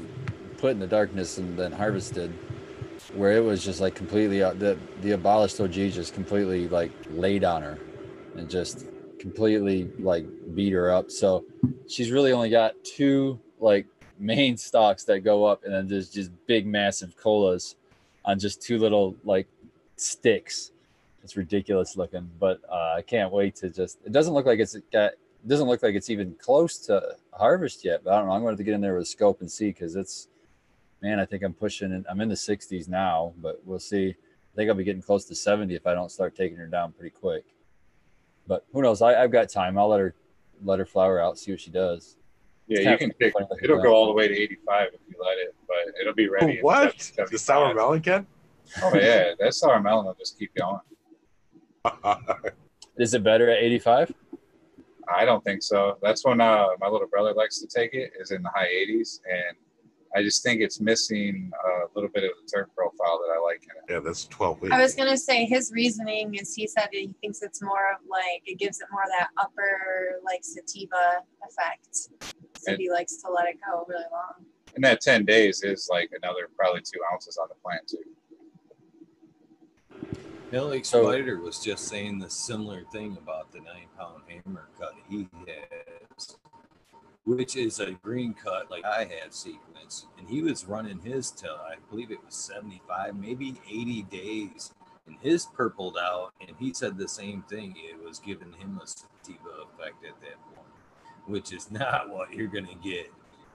[0.58, 2.32] put in the darkness and then harvested.
[3.14, 7.42] Where it was just like completely uh, the the abolished OG just completely like laid
[7.42, 7.78] on her
[8.36, 8.86] and just
[9.18, 11.10] completely like beat her up.
[11.10, 11.44] So
[11.88, 13.86] she's really only got two like
[14.18, 17.76] main stalks that go up and then there's just big massive colas
[18.24, 19.48] on just two little like
[19.96, 20.72] sticks.
[21.24, 23.98] It's ridiculous looking, but uh, I can't wait to just.
[24.04, 25.12] It doesn't look like it's got.
[25.48, 28.04] It doesn't look like it's even close to harvest yet.
[28.04, 28.34] But I don't know.
[28.34, 30.28] I'm going to have to get in there with a scope and see because it's.
[31.00, 31.90] Man, I think I'm pushing.
[31.90, 32.04] it.
[32.06, 34.10] I'm in the 60s now, but we'll see.
[34.10, 36.92] I think I'll be getting close to 70 if I don't start taking her down
[36.92, 37.46] pretty quick.
[38.46, 39.00] But who knows?
[39.00, 39.78] I, I've got time.
[39.78, 40.14] I'll let her
[40.62, 42.18] let her flower out, see what she does.
[42.66, 43.32] Yeah, you can pick.
[43.62, 43.86] It'll down.
[43.86, 46.58] go all the way to 85 if you let it, but it'll be ready.
[46.60, 47.00] What?
[47.00, 48.26] 70, The sour melon, Ken?
[48.82, 50.80] Oh yeah, that sour melon will just keep going.
[52.98, 54.12] Is it better at 85?
[55.14, 55.96] I don't think so.
[56.02, 58.12] That's when uh, my little brother likes to take it.
[58.20, 59.56] Is in the high 80s, and
[60.16, 63.62] I just think it's missing a little bit of the terp profile that I like
[63.64, 63.92] in it.
[63.92, 64.74] yeah, that's 12 weeks.
[64.74, 68.42] I was gonna say his reasoning is he said he thinks it's more of like
[68.46, 71.94] it gives it more of that upper like sativa effect.
[71.94, 74.44] So And- he likes to let it go really long.
[74.74, 77.98] And that 10 days is like another probably two ounces on the plant too.
[80.50, 84.94] Billy So- Spider was just saying the similar thing about the nine pound hammer cut
[85.08, 86.38] he has,
[87.24, 90.06] which is a green cut like I have sequence.
[90.18, 94.72] And he was running his till I believe it was 75, maybe 80 days.
[95.06, 97.74] And his purpled out, and he said the same thing.
[97.76, 100.68] It was giving him a sativa effect at that point,
[101.26, 103.12] which is not what you're gonna get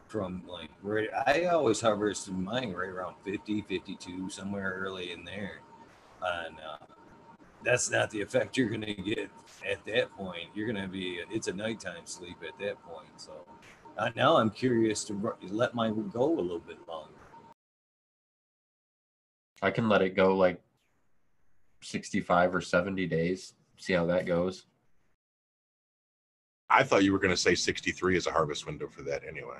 [0.07, 1.09] from like right.
[1.25, 5.61] I always harvested mine right around 50, 52, somewhere early in there
[6.23, 6.85] and uh,
[7.63, 9.29] that's not the effect you're going to get
[9.69, 10.47] at that point.
[10.53, 13.09] You're going to be it's a nighttime sleep at that point.
[13.17, 13.45] So
[13.97, 17.13] uh, now I'm curious to ru- let mine go a little bit longer.
[19.61, 20.61] I can let it go like
[21.81, 23.53] 65 or 70 days.
[23.77, 24.65] See how that goes.
[26.69, 29.59] I thought you were going to say 63 is a harvest window for that anyway.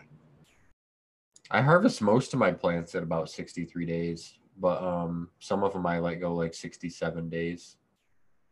[1.51, 5.85] I harvest most of my plants at about 63 days, but um some of them
[5.85, 7.77] I let go like 67 days.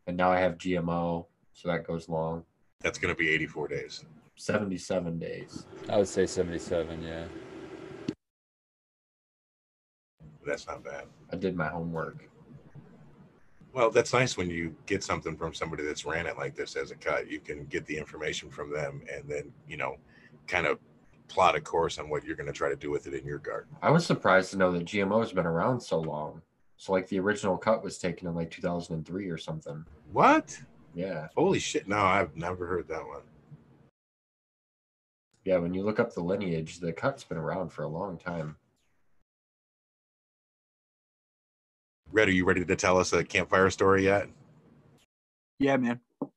[0.07, 2.43] And now I have GMO, so that goes long.
[2.81, 4.03] That's going to be 84 days.
[4.35, 5.67] 77 days.
[5.87, 7.25] I would say 77, yeah.
[10.45, 11.05] That's not bad.
[11.31, 12.27] I did my homework.
[13.73, 16.91] Well, that's nice when you get something from somebody that's ran it like this as
[16.91, 17.29] a cut.
[17.29, 19.97] You can get the information from them and then, you know,
[20.47, 20.79] kind of
[21.31, 23.39] plot a course on what you're going to try to do with it in your
[23.39, 23.75] garden.
[23.81, 26.41] I was surprised to know that GMO has been around so long.
[26.77, 29.85] So like the original cut was taken in like 2003 or something.
[30.11, 30.59] What?
[30.93, 31.27] Yeah.
[31.35, 31.87] Holy shit.
[31.87, 33.21] No, I've never heard that one.
[35.45, 38.57] Yeah, when you look up the lineage, the cut's been around for a long time.
[42.11, 44.27] Red, are you ready to tell us a campfire story yet?
[45.59, 45.99] Yeah, man.
[46.19, 46.29] Put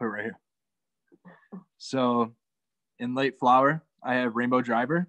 [0.00, 0.38] it right here.
[1.76, 2.32] So,
[2.98, 5.08] in late flower, I have Rainbow Driver,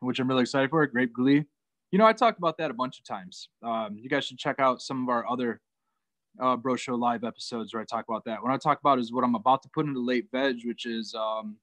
[0.00, 0.86] which I'm really excited for.
[0.86, 1.44] Grape Glee.
[1.90, 3.48] You know, I talked about that a bunch of times.
[3.62, 5.60] Um, you guys should check out some of our other
[6.40, 8.42] uh, Bro Show live episodes where I talk about that.
[8.42, 11.14] What I talk about is what I'm about to put into late veg, which is
[11.14, 11.56] um,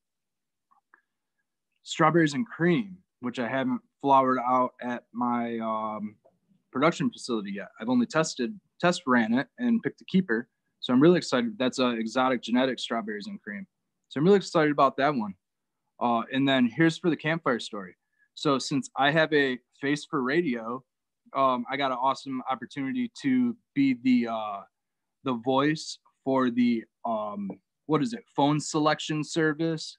[1.83, 6.15] strawberries and cream, which I haven't flowered out at my um,
[6.71, 7.69] production facility yet.
[7.79, 10.49] I've only tested, test ran it and picked a keeper.
[10.79, 11.57] So I'm really excited.
[11.57, 13.65] That's a exotic genetic strawberries and cream.
[14.09, 15.35] So I'm really excited about that one.
[16.01, 17.95] Uh, and then here's for the campfire story.
[18.33, 20.83] So since I have a face for radio,
[21.35, 24.61] um, I got an awesome opportunity to be the uh,
[25.23, 27.49] the voice for the um,
[27.85, 28.23] what is it?
[28.35, 29.97] Phone selection service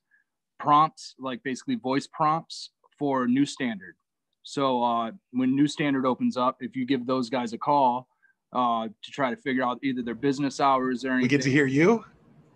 [0.59, 3.95] prompts like basically voice prompts for new standard.
[4.43, 8.09] So uh, when new standard opens up if you give those guys a call
[8.53, 11.51] uh, to try to figure out either their business hours or anything We get to
[11.51, 12.05] hear you?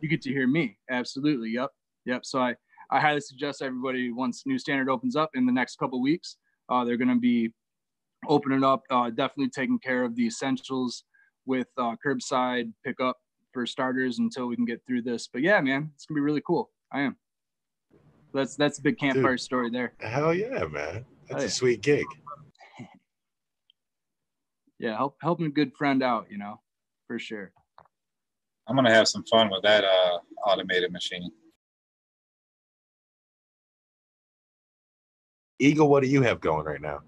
[0.00, 0.78] you get to hear me.
[0.90, 1.50] Absolutely.
[1.50, 1.70] Yep
[2.06, 2.54] yep so i
[2.90, 6.36] i highly suggest everybody once new standard opens up in the next couple weeks
[6.68, 7.50] uh, they're going to be
[8.28, 11.04] opening up uh, definitely taking care of the essentials
[11.46, 13.16] with uh, curbside pickup
[13.52, 16.42] for starters until we can get through this but yeah man it's gonna be really
[16.46, 17.16] cool i am
[18.32, 19.40] that's that's a big campfire Dude.
[19.40, 21.04] story there Hell yeah, man.
[21.28, 21.48] That's Oh, a yeah.
[21.48, 22.04] sweet gig.
[24.78, 26.60] yeah help helping a good friend out you know
[27.06, 27.52] for sure
[28.68, 31.28] I'm gonna have some fun with that uh, automated machine.
[35.60, 37.00] Eagle, what do you have going right now?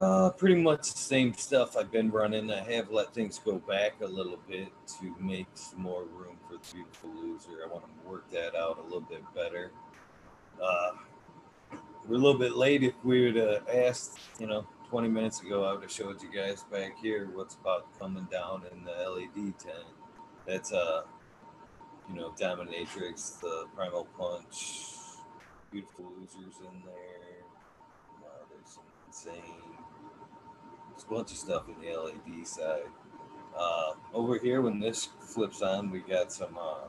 [0.00, 2.50] Uh, pretty much the same stuff I've been running.
[2.50, 4.68] I have let things go back a little bit
[5.00, 7.64] to make some more room for the beautiful loser.
[7.64, 9.72] I want to work that out a little bit better.
[10.62, 10.92] Uh,
[12.06, 12.82] we're a little bit late.
[12.82, 16.32] If we would have asked, you know, 20 minutes ago, I would have showed you
[16.32, 19.84] guys back here what's about coming down in the LED tent.
[20.46, 21.02] That's uh,
[22.08, 24.97] you know, Dominatrix, the Primal Punch,
[25.70, 27.28] beautiful losers in there.
[28.50, 29.76] There's some insane.
[30.90, 32.90] There's a bunch of stuff in the LED side.
[33.56, 36.88] Uh, over here, when this flips on, we got some uh,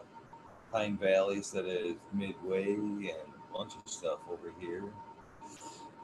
[0.72, 4.84] Pine Valleys that is midway and a bunch of stuff over here.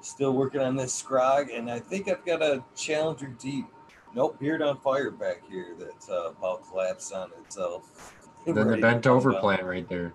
[0.02, 3.66] Still working on this scrog, and I think I've got a Challenger Deep.
[4.14, 8.14] Nope, Beard on Fire back here that's uh, about collapsed on itself.
[8.46, 10.14] Then the bent over plant right there.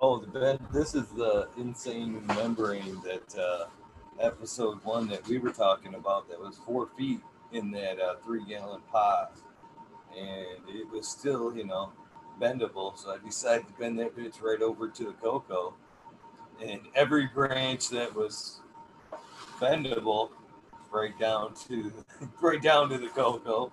[0.00, 0.60] Oh, the bed.
[0.72, 3.64] This is the insane membrane that uh,
[4.20, 6.28] episode one that we were talking about.
[6.28, 7.20] That was four feet
[7.50, 9.36] in that uh, three gallon pot,
[10.16, 11.90] and it was still, you know,
[12.40, 12.96] bendable.
[12.96, 15.74] So I decided to bend that bitch right over to the cocoa,
[16.64, 18.60] and every branch that was
[19.58, 20.30] bendable,
[20.92, 21.92] right down to
[22.40, 23.72] right down to the cocoa,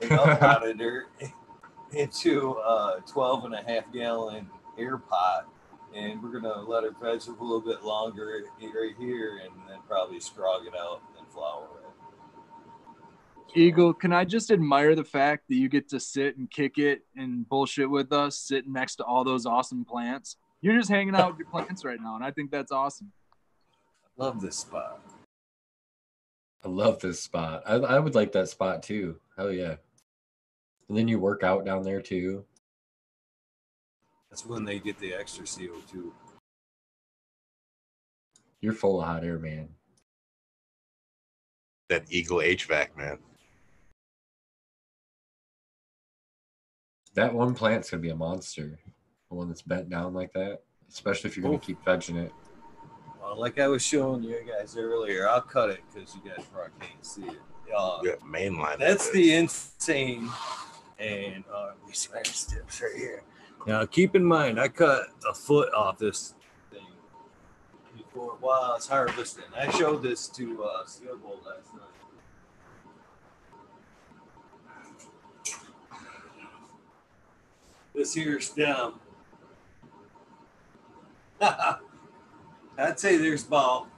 [0.00, 1.08] and up out of there
[1.92, 4.48] into a 12 and a half gallon
[4.78, 5.46] air pot
[5.94, 10.18] and we're gonna let it veg a little bit longer right here, and then probably
[10.18, 11.86] scrog it out and then flower it.
[13.58, 17.02] Eagle, can I just admire the fact that you get to sit and kick it
[17.16, 20.36] and bullshit with us, sitting next to all those awesome plants?
[20.60, 23.12] You're just hanging out with your plants right now, and I think that's awesome.
[24.18, 25.00] I love this spot.
[26.64, 27.62] I love this spot.
[27.66, 29.20] I, I would like that spot too.
[29.36, 29.76] Hell yeah.
[30.88, 32.44] And then you work out down there too.
[34.36, 36.10] That's when they get the extra CO2.
[38.60, 39.70] You're full of hot air, man.
[41.88, 43.16] That Eagle HVAC, man.
[47.14, 48.78] That one plant's gonna be a monster.
[49.30, 50.60] The one that's bent down like that.
[50.90, 51.58] Especially if you're gonna Oh.
[51.58, 52.32] keep vegging it.
[53.22, 56.72] Well, like I was showing you guys earlier, I'll cut it because you guys probably
[56.86, 57.40] can't see it.
[57.74, 58.78] Uh, Yeah, mainline.
[58.78, 60.28] That's the insane
[60.98, 63.22] and uh, we swear steps right here.
[63.66, 66.34] Now keep in mind, I cut a foot off this
[66.70, 66.86] thing
[67.96, 69.44] before while I was harvesting.
[69.56, 71.82] I showed this to uh, Steel Bowl last night.
[77.92, 78.92] This here stem.
[81.40, 83.88] I'd say there's about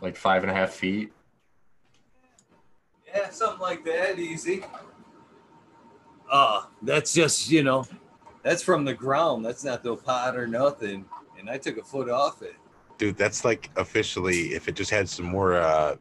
[0.00, 1.12] Like five and a half feet.
[3.06, 4.64] Yeah, something like that, easy.
[6.30, 7.86] Uh, that's just, you know,
[8.42, 9.44] that's from the ground.
[9.44, 11.04] That's not the pot or nothing.
[11.38, 12.56] And I took a foot off it.
[12.98, 15.96] Dude, that's like officially if it just had some more uh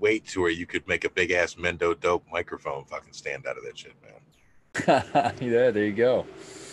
[0.00, 3.56] weight to where you could make a big ass Mendo dope microphone fucking stand out
[3.56, 5.34] of that shit, man.
[5.40, 6.26] yeah, there you go.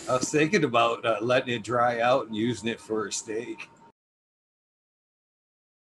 [0.08, 3.68] I was thinking about uh, letting it dry out and using it for a steak.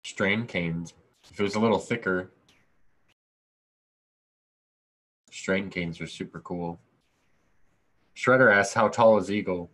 [0.03, 0.93] Strain canes.
[1.31, 2.31] If it was a little thicker.
[5.31, 6.79] Strain canes are super cool.
[8.15, 9.69] Shredder asks, how tall is Eagle?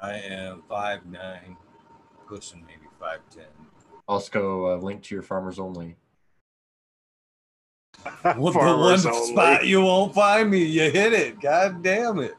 [0.00, 1.56] I am five nine,
[2.26, 3.44] pushing maybe five ten.
[4.08, 5.96] Also, uh, link to your farmers only.
[8.22, 9.32] What the one Farmers only.
[9.32, 10.64] spot you won't find me?
[10.64, 11.40] You hit it.
[11.40, 12.34] God damn it!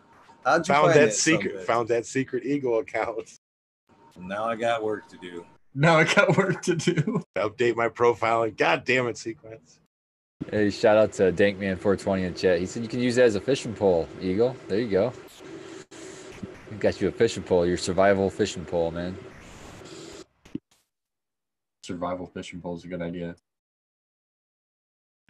[0.45, 1.56] How'd you Found find that secret.
[1.56, 1.65] sumbitch?
[1.65, 3.40] Found that secret Eagle account.
[4.15, 5.44] Now I got work to do.
[5.74, 7.24] Now I got work to do.
[7.36, 9.80] Update my profile and god damn it, sequence.
[10.52, 12.60] Hey, shout out to Dankman420 in chat.
[12.60, 14.56] He said you can use that as a fishing pole, Eagle.
[14.68, 15.14] There you go.
[16.72, 19.18] We got you a fishing pole, your survival fishing pole, man.
[21.84, 23.36] Survival fishing pole is a good idea.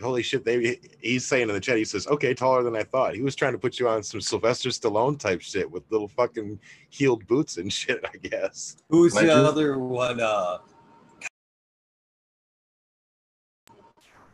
[0.02, 3.16] Holy shit, they he's saying in the chat, he says, okay, taller than I thought.
[3.16, 6.60] He was trying to put you on some Sylvester Stallone type shit with little fucking
[6.90, 8.78] heeled boots and shit, I guess.
[8.90, 10.20] Who's the other one?
[10.20, 10.58] Uh,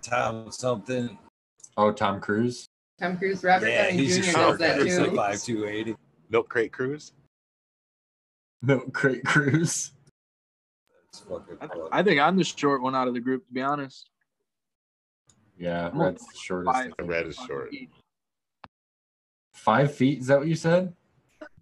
[0.10, 1.18] Tom something.
[1.78, 2.68] Oh, Tom Cruise?
[3.00, 4.22] Tom Cruise, Robert yeah, Downey he's Jr.
[4.22, 4.84] a does short that guy.
[4.84, 5.16] He's like too.
[5.16, 5.96] five two eighty.
[6.30, 7.14] Milk Crate Cruise.
[8.62, 9.92] No, Crate Cruise.
[11.62, 11.82] I, funny.
[11.92, 14.10] I think I'm the short one out of the group, to be honest.
[15.58, 16.70] Yeah, I'm Red's the shortest.
[16.76, 16.94] I Five.
[16.98, 17.10] think.
[17.10, 17.74] Red is short.
[19.54, 20.20] Five feet?
[20.20, 20.94] Is that what you said?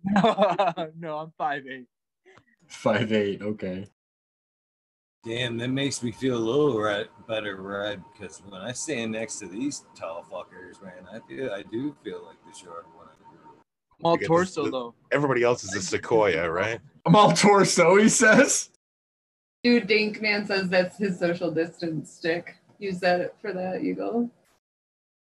[1.00, 1.88] no, I'm five eight.
[2.68, 3.42] Five eight.
[3.42, 3.88] Okay.
[5.24, 8.00] Damn, that makes me feel a little red, better right?
[8.14, 12.24] because when I stand next to these tall fuckers, man, I feel I do feel
[12.26, 13.08] like the short one.
[13.08, 13.58] of the group.
[14.00, 14.94] I'm all You this- torso the- though.
[15.12, 16.80] Everybody else is a sequoia, right?
[17.06, 18.70] I'm all torso, he says.
[19.64, 22.56] Dude, Dinkman says that's his social distance stick.
[22.80, 24.30] Use that for that, Eagle.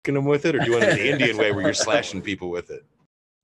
[0.06, 2.22] Fucking them with it, or do you want it the Indian way where you're slashing
[2.22, 2.84] people with it?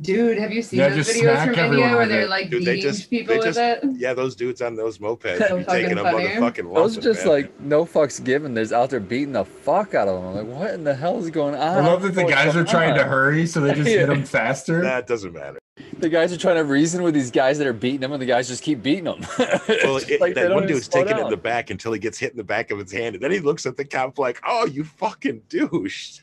[0.01, 2.89] Dude, have you seen Yeah, those videos from India where they're like Dude, they beating
[2.91, 3.83] just- people they with it?
[3.97, 6.25] Yeah, those dudes on those mopeds So be fucking taking them funny.
[6.27, 7.33] motherfucking Those are just man.
[7.33, 8.53] like no fucks given.
[8.53, 10.29] There's out there beating the fuck out of them.
[10.37, 11.61] I'm like, what in the hell is going on?
[11.61, 14.07] I love that the What's guys are going trying to hurry, so they just hit
[14.09, 14.81] them faster.
[14.83, 15.59] Nah, it doesn't matter.
[15.97, 18.25] The guys are trying to reason with these guys that are beating them, and the
[18.25, 19.19] guys just keep beating them.
[19.37, 21.99] Well, it, like that don't one dude's slow taking it in the back until he
[21.99, 24.17] gets hit in the back of his hand, and then he looks at the cop
[24.17, 26.19] like, "Oh, you fucking douche!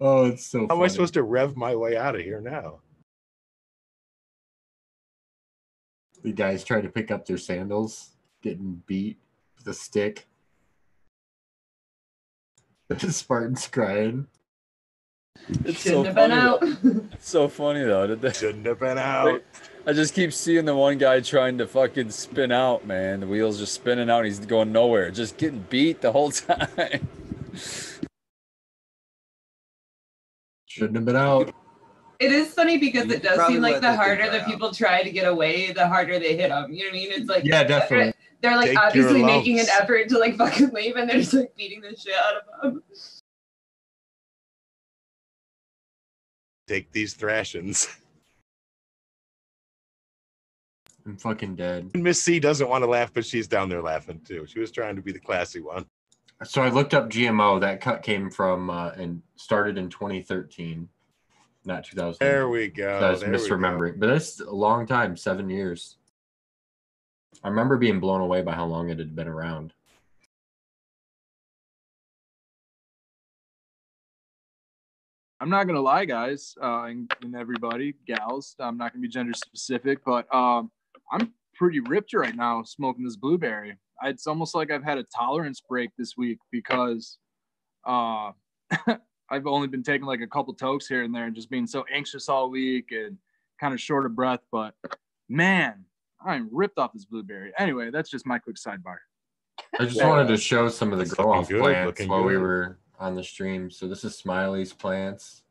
[0.00, 0.66] Oh, it's so.
[0.68, 2.80] How am I supposed to rev my way out of here now?"
[6.22, 8.10] The guys try to pick up their sandals,
[8.42, 9.18] getting beat
[9.56, 10.26] with a stick.
[12.88, 14.26] The Spartans crying.
[15.64, 16.34] It's so Shouldn't have been funny.
[16.34, 16.60] out.
[16.82, 17.04] though.
[17.12, 18.06] It's so funny though.
[18.08, 19.42] Did they- Shouldn't have been out.
[19.86, 23.20] I just keep seeing the one guy trying to fucking spin out, man.
[23.20, 24.24] The wheels just spinning out.
[24.24, 25.10] He's going nowhere.
[25.12, 27.08] Just getting beat the whole time.
[30.70, 31.52] Shouldn't have been out.
[32.20, 34.46] It is funny because You it does seem like the harder dry that out.
[34.46, 36.72] people try to get away, the harder they hit them.
[36.72, 37.08] You know what I mean?
[37.10, 38.12] It's like Yeah, definitely.
[38.40, 41.56] they're like Take obviously making an effort to like fucking leave, and they're just like
[41.56, 42.82] beating the shit out of them.
[46.68, 47.88] Take these thrashings.
[51.04, 51.90] I'm fucking dead.
[51.96, 54.46] Miss C doesn't want to laugh, but she's down there laughing too.
[54.46, 55.84] She was trying to be the classy one.
[56.44, 57.60] So I looked up GMO.
[57.60, 60.88] That cut came from uh, and started in 2013,
[61.66, 62.16] not 2000.
[62.18, 62.98] There we go.
[62.98, 65.98] I was there misremembering, but that's a long time, seven years.
[67.44, 69.74] I remember being blown away by how long it had been around.
[75.42, 78.56] I'm not gonna lie, guys, uh, and, and everybody, gals.
[78.58, 80.70] I'm not gonna be gender specific, but um,
[81.10, 83.76] I'm pretty ripped right now smoking this blueberry.
[84.04, 87.18] It's almost like I've had a tolerance break this week because
[87.86, 88.32] uh,
[89.30, 91.84] I've only been taking like a couple tokes here and there and just being so
[91.92, 93.18] anxious all week and
[93.60, 94.40] kind of short of breath.
[94.50, 94.74] But
[95.28, 95.84] man,
[96.24, 97.52] I'm ripped off this blueberry.
[97.58, 98.96] Anyway, that's just my quick sidebar.
[99.78, 102.08] I just wanted to show some of the That's grow off looking good, plants looking
[102.08, 103.70] while we were on the stream.
[103.70, 105.42] So this is Smiley's plants.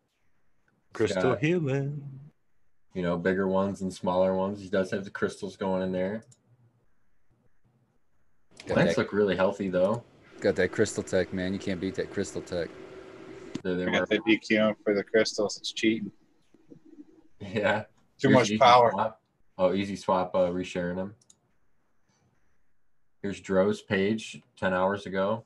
[0.90, 2.04] It's Crystal got, healing.
[2.94, 4.62] you know, bigger ones and smaller ones.
[4.62, 6.24] He does have the crystals going in there.
[8.68, 10.04] Got Plants that, look really healthy though.
[10.42, 11.54] got that crystal tech, man.
[11.54, 12.70] You can't beat that crystal tech.
[13.64, 15.58] They, they I were, got the DQ for the crystals.
[15.58, 16.12] It's cheating.
[17.40, 17.84] yeah.
[18.20, 18.92] Too Here's much power.
[18.92, 19.22] Swap.
[19.58, 20.36] Oh, easy swap.
[20.36, 21.16] Uh, resharing them.
[23.22, 25.46] Here's Dro's page ten hours ago.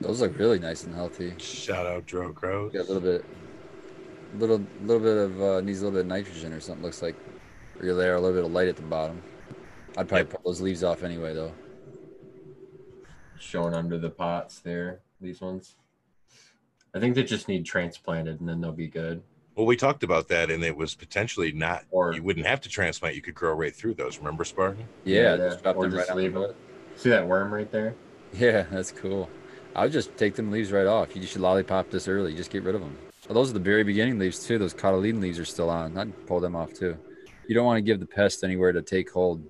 [0.00, 1.34] Those look really nice and healthy.
[1.38, 2.72] Shout out Dro Crows.
[2.72, 3.24] Got a little bit,
[4.38, 6.84] little, little bit of uh, needs a little bit of nitrogen or something.
[6.84, 7.16] Looks like,
[7.78, 9.22] or you're there a little bit of light at the bottom.
[9.96, 11.52] I'd probably pull those leaves off anyway, though.
[13.38, 15.00] Showing under the pots there.
[15.20, 15.76] These ones.
[16.94, 19.22] I think they just need transplanted and then they'll be good.
[19.56, 21.84] Well, we talked about that, and it was potentially not.
[21.90, 23.14] Or You wouldn't have to transplant.
[23.14, 24.18] You could grow right through those.
[24.18, 24.88] Remember, Spartan?
[25.04, 26.56] Yeah, just drop or them just right leave on it.
[26.96, 27.94] See that worm right there?
[28.32, 29.30] Yeah, that's cool.
[29.76, 31.14] I would just take them leaves right off.
[31.14, 32.34] You just should lollipop this early.
[32.34, 32.96] Just get rid of them.
[33.28, 34.58] Oh, those are the very beginning leaves too.
[34.58, 35.96] Those cotyledon leaves are still on.
[35.96, 36.96] I'd pull them off too.
[37.46, 39.44] You don't want to give the pest anywhere to take hold.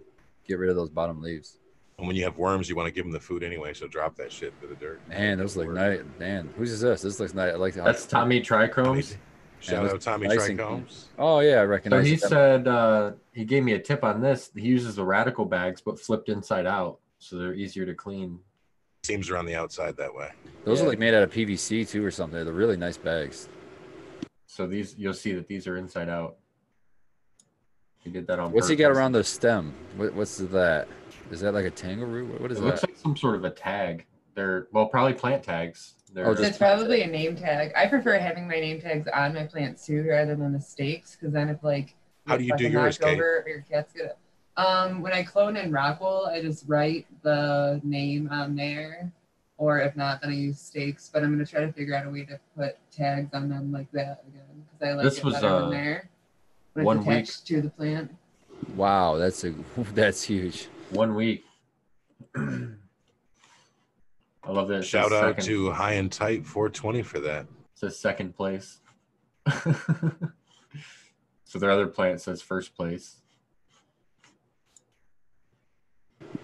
[0.47, 1.59] Get rid of those bottom leaves.
[1.99, 3.73] And when you have worms, you want to give them the food anyway.
[3.73, 5.01] So drop that shit to the dirt.
[5.09, 6.01] Man, those look nice.
[6.19, 7.03] Man, who's is this?
[7.03, 7.53] This looks nice.
[7.53, 7.83] I like the.
[7.83, 8.91] That's Tommy Trichomes.
[8.91, 9.19] Amazing.
[9.61, 11.05] Shout Yeah, out Tommy nice and Trichomes.
[11.19, 12.05] Oh yeah, I recognize.
[12.05, 12.29] So he them.
[12.29, 14.51] said uh, he gave me a tip on this.
[14.55, 18.39] He uses the radical bags, but flipped inside out, so they're easier to clean.
[19.05, 20.31] Seams are on the outside that way.
[20.65, 20.87] those yeah.
[20.87, 22.45] are like made out of PVC too or something.
[22.45, 23.49] They're really nice bags.
[24.47, 26.37] So these you'll see that these are inside out.
[28.01, 28.53] He did that on.
[28.53, 29.73] What's he got around the stem?
[29.97, 30.89] What, what's that?
[31.31, 32.31] Is that like a tangle root?
[32.31, 32.67] What- What is It that?
[32.67, 34.07] looks like some sort of a tag.
[34.35, 35.95] They're well, probably plant tags.
[36.13, 37.73] They're Oh, just- It's probably a name tag.
[37.77, 41.33] I prefer having my name tags on my plants too, rather than the stakes, because
[41.33, 41.95] then if like
[42.27, 43.15] How do you do fucking yours, Kate?
[43.15, 44.13] over your cat's gonna.
[44.57, 49.11] Um, when I clone in rockwool, I just write the name on there,
[49.57, 51.11] or if not, then I use stakes.
[51.13, 53.91] But I'm gonna try to figure out a way to put tags on them like
[53.93, 56.09] that again, because I like This it was, better uh, when there.
[56.75, 57.17] When one it's week.
[57.17, 58.15] attached to the plant.
[58.77, 59.51] Wow, that's a
[59.95, 60.69] that's huge.
[60.91, 61.45] One week.
[62.37, 62.69] I
[64.51, 64.85] love that.
[64.85, 67.47] Shout out second- to High and Tight 420 for that.
[67.75, 68.81] says second place.
[71.45, 73.17] so their other plant says first place.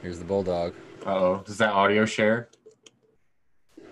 [0.03, 0.75] Here's the bulldog.
[1.05, 1.43] Uh oh.
[1.45, 2.49] Does that audio share?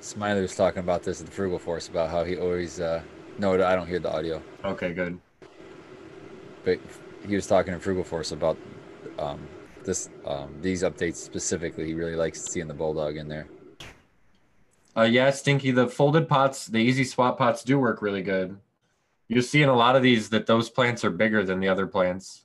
[0.00, 2.80] Smiley was talking about this at the Frugal Force about how he always.
[2.80, 3.02] Uh,
[3.38, 5.18] no, I don't hear the audio, Okay, good.
[6.64, 6.78] but
[7.26, 8.56] he was talking to Frugal Force about
[9.18, 9.46] um,
[9.88, 11.86] this um, these updates specifically.
[11.86, 13.48] He really likes seeing the bulldog in there.
[14.96, 18.58] Uh, yeah, Stinky, the folded pots, the easy swap pots do work really good.
[19.28, 21.86] You see in a lot of these that those plants are bigger than the other
[21.86, 22.44] plants.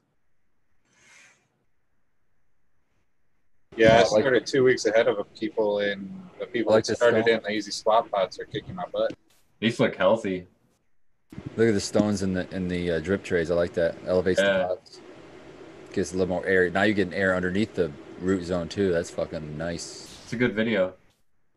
[3.76, 6.00] Yeah, I I like- started two weeks ahead of people, and
[6.40, 7.38] the people I like that started stone.
[7.38, 9.14] in the easy swap pots are kicking my butt.
[9.60, 10.48] These look healthy.
[11.58, 13.50] Look at the stones in the in the uh, drip trays.
[13.50, 13.96] I like that.
[14.06, 14.58] Elevates Yeah.
[14.60, 15.00] the pots.
[15.94, 16.72] Gets a little more air.
[16.72, 18.92] Now you're getting air underneath the root zone too.
[18.92, 20.18] That's fucking nice.
[20.24, 20.96] It's a good video.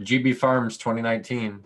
[0.02, 1.64] GB Farms 2019.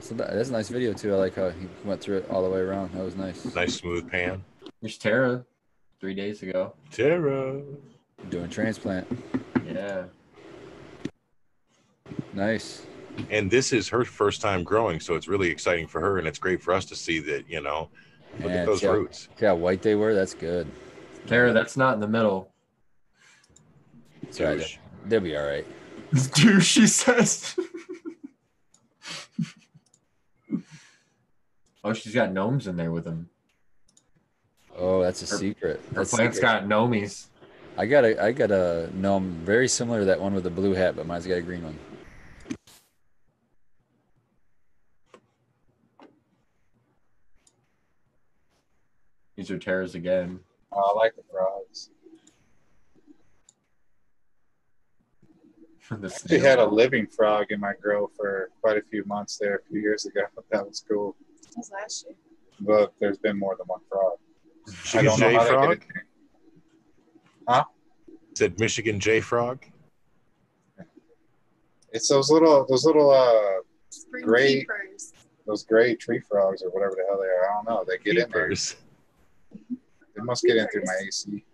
[0.00, 1.12] So that, that's a nice video too.
[1.14, 2.92] I like how he went through it all the way around.
[2.92, 3.52] That was nice.
[3.52, 4.44] Nice smooth pan.
[4.80, 5.44] There's Tara
[6.00, 6.74] three days ago.
[6.92, 7.60] Tara.
[8.30, 9.06] Doing transplant.
[9.66, 10.04] Yeah.
[12.32, 12.86] Nice.
[13.30, 16.38] And this is her first time growing, so it's really exciting for her, and it's
[16.38, 17.88] great for us to see that, you know,
[18.40, 19.28] look Yeah, at those see how- roots.
[19.38, 20.14] See how white they were?
[20.14, 20.66] That's good.
[21.26, 22.52] Tara, that's not in the middle.
[24.22, 24.58] It's all right.
[24.58, 24.76] Douche.
[25.06, 25.66] They'll be all right.
[26.34, 27.56] Dude, she says.
[31.84, 33.28] oh, she's got gnomes in there with them.
[34.76, 35.80] Oh, that's a Her- secret.
[35.88, 36.48] Her That's plant's secret.
[36.50, 37.26] got gnomies.
[37.78, 40.72] I got a I got a gnome very similar to that one with the blue
[40.72, 41.78] hat, but mine's got a green one.
[49.36, 50.40] These are terrors again.
[50.72, 51.90] Oh, I like the frogs.
[55.90, 59.56] the Actually had a living frog in my grill for quite a few months there
[59.56, 60.22] a few years ago.
[60.50, 61.14] That was cool.
[61.42, 62.16] That was last year.
[62.60, 64.16] But there's been more than one frog.
[64.94, 65.72] I Michigan don't know J how they get Frog?
[65.72, 65.78] in
[67.48, 67.64] there.
[68.34, 69.64] Said Michigan J Frog?
[71.92, 74.60] It's those little, those little, uh, Spring Great.
[74.60, 75.12] keepers.
[75.46, 77.48] those gray tree frogs or whatever the hell they are.
[77.50, 77.84] I don't know.
[77.86, 78.50] They get in there.
[80.16, 80.22] Keepers.
[80.22, 81.44] They must get in through my AC.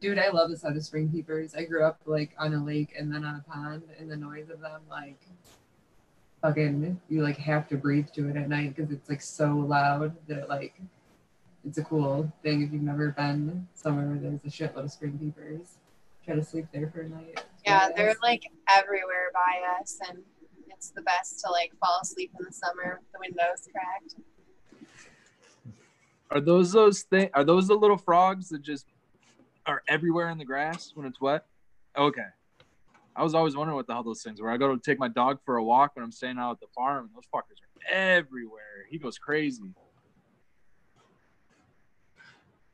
[0.00, 1.54] Dude, I love the sound of spring peepers.
[1.54, 4.48] I grew up like on a lake and then on a pond, and the noise
[4.48, 5.20] of them, like,
[6.40, 10.16] fucking, you like have to breathe to it at night because it's like so loud
[10.26, 10.80] that it like,
[11.66, 15.18] it's a cool thing if you've never been somewhere where there's a shitload of spring
[15.18, 15.76] peepers.
[16.24, 17.44] Try to sleep there for a night.
[17.66, 18.44] Yeah, they're like
[18.74, 20.18] everywhere by us, and
[20.68, 24.14] it's the best to like fall asleep in the summer with the windows cracked.
[26.30, 27.30] Are those those thing?
[27.34, 28.86] Are those the little frogs that just
[29.66, 31.44] are everywhere in the grass when it's wet?
[31.96, 32.26] Okay.
[33.16, 34.50] I was always wondering what the hell those things were.
[34.50, 36.68] I go to take my dog for a walk when I'm staying out at the
[36.74, 38.86] farm, and those fuckers are everywhere.
[38.88, 39.74] He goes crazy.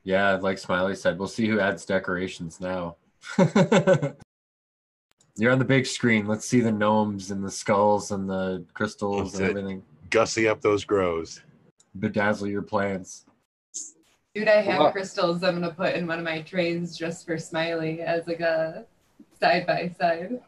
[0.05, 2.97] Yeah, like Smiley said, we'll see who adds decorations now.
[5.39, 6.27] You're on the big screen.
[6.27, 9.51] Let's see the gnomes and the skulls and the crystals That's and it.
[9.51, 9.83] everything.
[10.11, 11.41] Gussy up those grows.
[11.99, 13.26] Bedazzle your plants.
[14.37, 14.93] Dude, I have Wow.
[14.93, 18.85] crystals I'm gonna put in one of my trays just for Smiley as like a
[19.41, 20.43] side by side.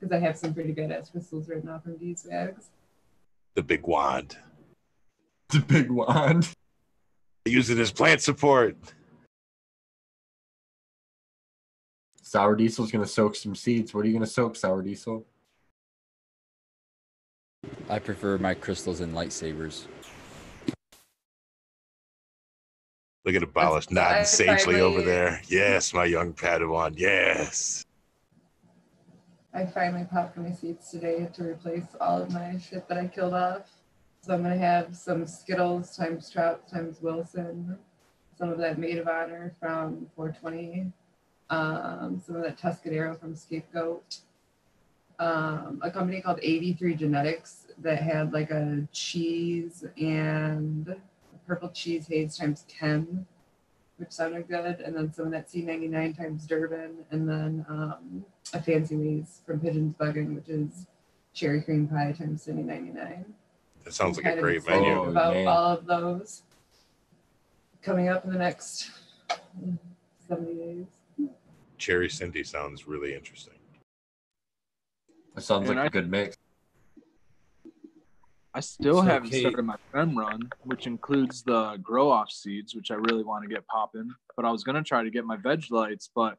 [0.00, 2.70] Because I have some pretty good ass crystals written off from these bags.
[3.54, 4.38] The big wand.
[5.50, 6.52] The big wand.
[7.44, 8.76] Use it as plant support.
[12.20, 13.94] Sour Diesel's gonna soak some seeds.
[13.94, 15.24] What are you gonna soak, Sour Diesel?
[17.88, 19.86] I prefer my crystals and lightsabers.
[23.28, 25.42] Look at Abolish nodding sagely over there.
[25.48, 26.94] Yes, my young Padawan.
[26.96, 27.84] Yes.
[29.52, 33.34] I finally popped my seeds today to replace all of my shit that I killed
[33.34, 33.68] off.
[34.22, 37.76] So I'm gonna have some Skittles times Trout times Wilson,
[38.38, 40.90] some of that Maid of Honor from 420,
[41.50, 44.20] um, some of that Tuscadero from Scapegoat,
[45.18, 50.96] um, a company called 83 Genetics that had like a cheese and
[51.48, 53.26] purple cheese haze times Ken,
[53.96, 58.94] which sounded good, and then someone at C99 times Durban, and then um, a fancy
[58.96, 60.86] ways from Pigeons Bugging, which is
[61.32, 63.24] cherry cream pie times Cindy 99.
[63.84, 64.90] That sounds like a great menu.
[64.92, 65.48] Oh, About man.
[65.48, 66.42] all of those
[67.82, 68.90] coming up in the next
[70.28, 70.86] 70 days.
[71.78, 73.54] Cherry Cindy sounds really interesting.
[75.34, 76.36] That sounds And like a I- good mix.
[78.58, 82.74] I still So, haven't Kate- started my fem run, which includes the grow off seeds,
[82.74, 84.10] which I really want to get popping.
[84.34, 86.38] But I was gonna try to get my veg lights, but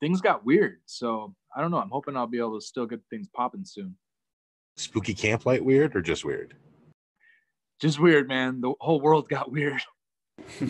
[0.00, 0.80] things got weird.
[0.86, 1.76] So I don't know.
[1.76, 3.94] I'm hoping I'll be able to still get things popping soon.
[4.78, 6.56] Spooky camp light weird or just weird?
[7.78, 8.62] Just weird, man.
[8.62, 9.82] The whole world got weird.
[10.38, 10.66] I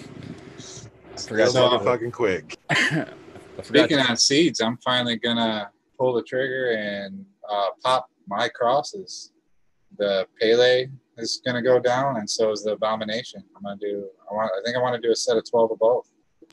[1.16, 2.56] forgot So- fucking quick.
[3.62, 9.30] Speaking to- on seeds, I'm finally gonna pull the trigger and uh, pop my crosses.
[9.98, 10.86] The Pele
[11.18, 13.42] is gonna go down, and so is the Abomination.
[13.56, 14.08] I'm gonna do.
[14.30, 14.50] I want.
[14.58, 16.10] I think I want to do a set of twelve of both.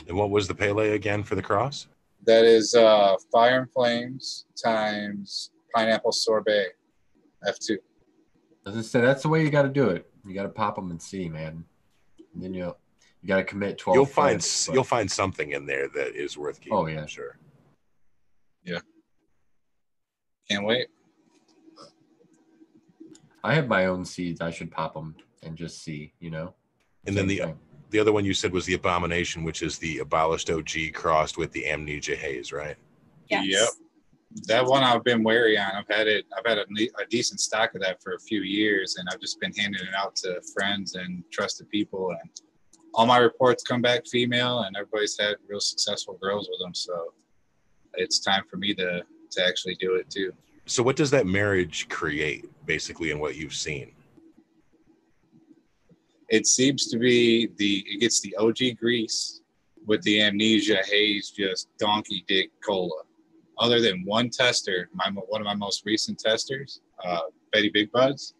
[0.07, 1.87] And what was the Pele again for the cross?
[2.25, 6.67] That is uh, Fire and Flames times Pineapple Sorbet,
[7.47, 7.77] F2.
[8.65, 10.09] As I said, that's the way you got to do it.
[10.25, 11.63] You got to pop them and see, man.
[12.33, 12.75] And then you
[13.21, 13.95] you got to commit twelve.
[13.95, 16.77] you'll find points, but- you'll find something in there that is worth keeping.
[16.77, 17.01] Oh, yeah.
[17.01, 17.37] I'm sure.
[18.65, 18.79] Yeah.
[20.49, 20.87] Can't wait.
[23.47, 24.41] I have my own seeds.
[24.41, 26.13] I should pop them and just see.
[26.19, 26.53] You know.
[27.05, 27.59] And then the thing.
[27.91, 31.53] the other one you said was the Abomination, which is the abolished OG crossed with
[31.53, 32.75] the Amnesia Haze, right?
[33.29, 33.45] Yes.
[33.47, 33.69] Yep.
[34.47, 35.71] That one I've been wary on.
[35.71, 36.25] I've had it.
[36.37, 36.65] I've had a,
[37.01, 39.95] a decent stock of that for a few years, and I've just been handing it
[39.95, 42.09] out to friends and trusted people.
[42.09, 42.29] And
[42.93, 46.75] all my reports come back female, and everybody's had real successful girls with them.
[46.75, 47.13] So
[47.93, 50.33] it's time for me to to actually do it too.
[50.67, 53.93] So what does that marriage create, basically, in what you've seen?
[56.29, 59.41] It seems to be the it gets the OG grease
[59.85, 63.03] with the amnesia haze, just donkey dick cola.
[63.57, 67.21] Other than one tester, my one of my most recent testers, uh,
[67.53, 68.33] Betty Big Buds,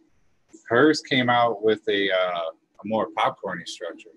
[0.68, 4.10] hers came out with a, uh, a more popcorny structure,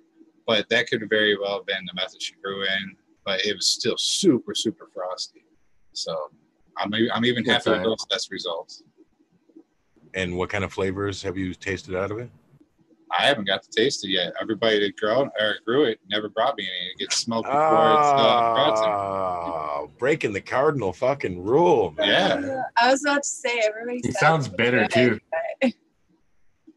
[0.49, 2.97] but that could very well have been the method she grew in.
[3.25, 5.45] But it was still super, super frosty.
[5.93, 6.31] So
[6.81, 7.99] I'm I'm even That's happy with all right.
[7.99, 8.83] those test results.
[10.15, 12.31] And what kind of flavors have you tasted out of it?
[13.17, 14.33] I haven't got to taste it yet.
[14.41, 16.91] Everybody that grew or grew it never brought me any.
[16.93, 18.89] It gets smoked before it's uh, brought to me.
[18.89, 22.45] Oh, breaking the cardinal fucking rule, man.
[22.45, 22.63] Yeah.
[22.81, 24.01] I was about to say everybody.
[24.05, 25.21] He sounds it's bitter, too.
[25.61, 25.73] but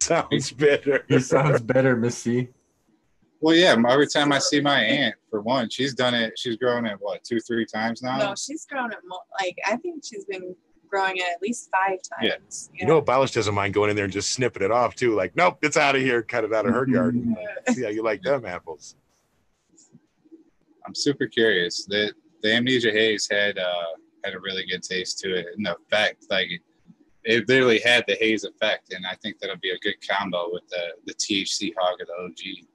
[0.01, 1.05] Sounds bitter.
[1.07, 2.49] He sounds better, Miss C.
[3.43, 3.75] Well, yeah.
[3.89, 6.39] Every time I see my aunt, for one, she's done it.
[6.39, 8.17] She's grown it what two, three times now.
[8.17, 9.19] No, she's grown it more.
[9.37, 10.55] Like I think she's been
[10.89, 12.21] growing it at least five times.
[12.21, 12.35] Yeah.
[12.35, 12.71] times.
[12.73, 15.13] You know, Abolish doesn't mind going in there and just snipping it off too.
[15.13, 16.21] Like, nope, it's out of here.
[16.21, 17.35] Cut it out of her garden.
[17.75, 18.95] yeah, you like them apples.
[20.85, 21.85] I'm super curious.
[21.85, 22.13] The
[22.43, 23.83] the amnesia haze had uh
[24.23, 26.47] had a really good taste to it and the effect, like
[27.25, 30.63] it literally had the haze effect, and I think that'll be a good combo with
[30.69, 32.67] the the THC hog of the OG.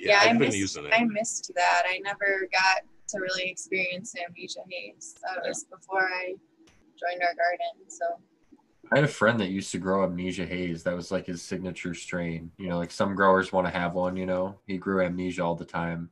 [0.00, 0.92] Yeah, I I've been missed, using it.
[0.94, 1.82] I missed that.
[1.86, 5.14] I never got to really experience amnesia haze.
[5.22, 6.34] That was before I
[6.98, 7.88] joined our garden.
[7.88, 8.04] So
[8.90, 10.82] I had a friend that used to grow amnesia haze.
[10.84, 12.50] That was like his signature strain.
[12.56, 14.16] You know, like some growers want to have one.
[14.16, 16.10] You know, he grew amnesia all the time.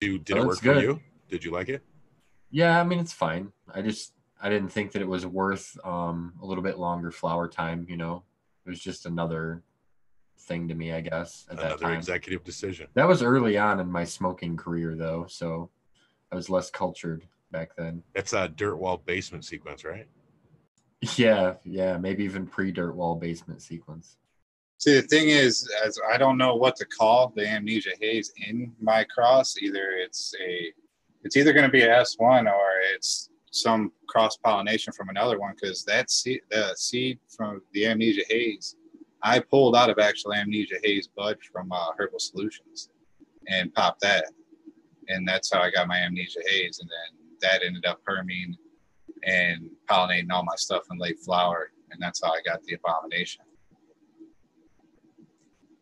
[0.00, 1.00] You, did it that's work for you?
[1.30, 1.82] Did you like it?
[2.50, 3.52] Yeah, I mean it's fine.
[3.72, 4.12] I just
[4.42, 7.86] I didn't think that it was worth um a little bit longer flower time.
[7.88, 8.24] You know,
[8.66, 9.62] it was just another
[10.38, 11.46] thing to me, I guess.
[11.50, 12.88] At that Another time, executive decision.
[12.94, 15.70] that was early on in my smoking career, though, so
[16.32, 18.02] I was less cultured back then.
[18.14, 20.06] That's a dirt wall basement sequence, right?
[21.16, 24.16] Yeah, yeah, maybe even pre-dirt wall basement sequence.
[24.78, 28.72] See, the thing is, as I don't know what to call the amnesia haze in
[28.80, 29.56] my cross.
[29.58, 30.72] Either it's a,
[31.22, 35.38] it's either going to be a S one or it's some cross pollination from another
[35.38, 38.76] one because that seed, the seed from the amnesia haze,
[39.24, 42.90] I pulled out of actual amnesia haze bud from uh, Herbal Solutions,
[43.48, 44.26] and popped that,
[45.08, 48.54] and that's how I got my amnesia haze, and then that ended up herming
[49.24, 53.44] and pollinating all my stuff in late flower, and that's how I got the abomination.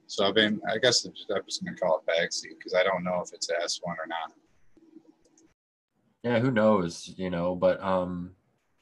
[0.06, 3.02] So I've been, I guess I'm just, just gonna call it backseat because I don't
[3.02, 4.32] know if it's S one or not.
[6.22, 8.32] Yeah, who knows, you know, but um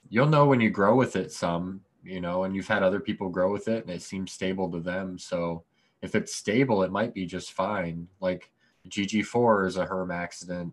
[0.08, 3.28] you'll know when you grow with it some, you know, and you've had other people
[3.28, 5.18] grow with it and it seems stable to them.
[5.18, 5.64] So
[6.02, 8.08] if it's stable, it might be just fine.
[8.20, 8.50] Like
[8.88, 10.72] GG4 is a herm accident,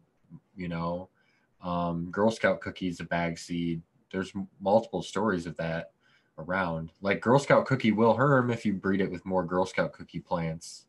[0.55, 1.09] you know.
[1.61, 3.81] Um Girl Scout cookies a bag seed.
[4.11, 5.91] There's m- multiple stories of that
[6.37, 6.91] around.
[7.01, 10.19] Like Girl Scout cookie will herm if you breed it with more Girl Scout cookie
[10.19, 10.85] plants,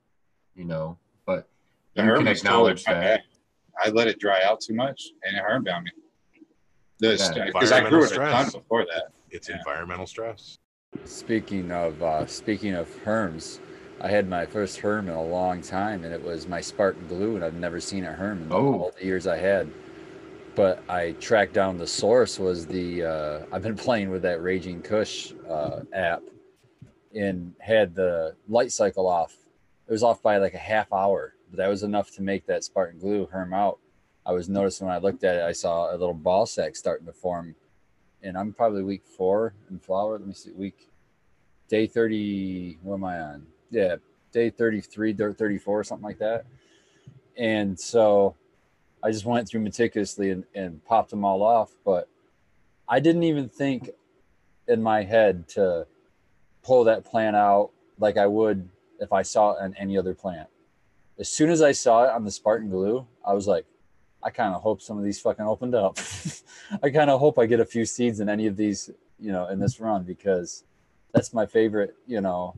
[0.54, 0.98] you know.
[1.26, 1.48] But
[1.94, 3.00] The you herb can acknowledge that.
[3.00, 3.22] bad.
[3.82, 5.90] I let it dry out too much and it hermed on me.
[7.00, 7.76] Because Yeah.
[7.76, 9.12] I grew it a ton before that.
[9.30, 9.58] It's Yeah.
[9.58, 10.58] environmental stress.
[11.04, 13.60] Speaking of uh, speaking of herms,
[14.00, 17.36] I had my first herm in a long time, and it was my Spartan glue,
[17.36, 18.74] and I've never seen a herm in Oh.
[18.78, 19.70] all the years I had.
[20.54, 24.82] But I tracked down the source was the uh, I've been playing with that Raging
[24.82, 26.22] Kush uh, app,
[27.14, 29.36] and had the light cycle off.
[29.86, 32.64] It was off by like a half hour, but that was enough to make that
[32.64, 33.78] Spartan Glue herm out.
[34.26, 37.06] I was noticing when I looked at it, I saw a little ball sack starting
[37.06, 37.54] to form,
[38.22, 40.18] and I'm probably week four in flower.
[40.18, 40.88] Let me see, week
[41.68, 43.46] day 30 what am i on?
[43.70, 43.96] Yeah
[44.32, 46.44] day 33 day 34 something like that.
[47.36, 48.34] And so
[49.02, 52.08] i just went through meticulously and, and popped them all off but
[52.88, 53.90] i didn't even think
[54.66, 55.86] in my head to
[56.64, 57.70] pull that plant out
[58.00, 58.68] like i would
[58.98, 60.48] if i saw it on any other plant.
[61.18, 63.66] As soon as i saw it on the spartan glue i was like
[64.22, 65.98] i kind of hope some of these fucking opened up
[66.82, 69.48] i kind of hope i get a few seeds in any of these you know
[69.48, 70.64] in this run because
[71.14, 72.54] that's my favorite, you know,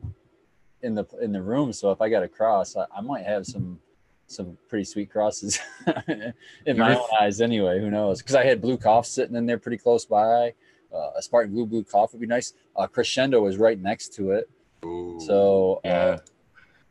[0.83, 1.73] in the in the room.
[1.73, 3.79] So if I got a cross, I, I might have some
[4.27, 5.61] some pretty sweet crosses
[6.67, 7.41] in my own eyes.
[7.41, 8.21] Anyway, who knows?
[8.21, 10.53] Because I had blue cough sitting in there pretty close by.
[10.93, 12.53] Uh, a Spartan blue blue cough would be nice.
[12.75, 14.51] Uh, Crescendo was right next to it,
[14.85, 15.21] Ooh.
[15.25, 16.19] so uh, Yeah.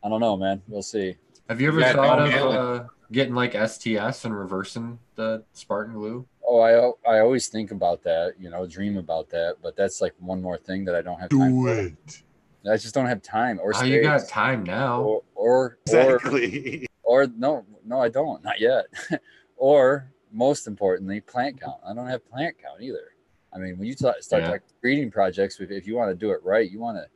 [0.02, 0.62] I don't know, man.
[0.66, 1.16] We'll see.
[1.50, 5.94] Have you ever Yeah, thought no, of uh, getting like STS and reversing the Spartan
[5.94, 6.26] glue?
[6.46, 10.14] Oh, I I always think about that, you know, dream about that, but that's like
[10.18, 11.78] one more thing that I don't have time do for.
[11.78, 12.22] it.
[12.70, 15.00] I just don't have time or Oh, you got time now.
[15.02, 16.86] or or or Exactly.
[17.02, 18.84] or no no i don't not yet
[19.56, 23.12] or most importantly plant count i don't have plant count either
[23.52, 24.48] i mean when you ta- start Yeah.
[24.50, 27.06] talking breeding projects if, if you want to do it right you want to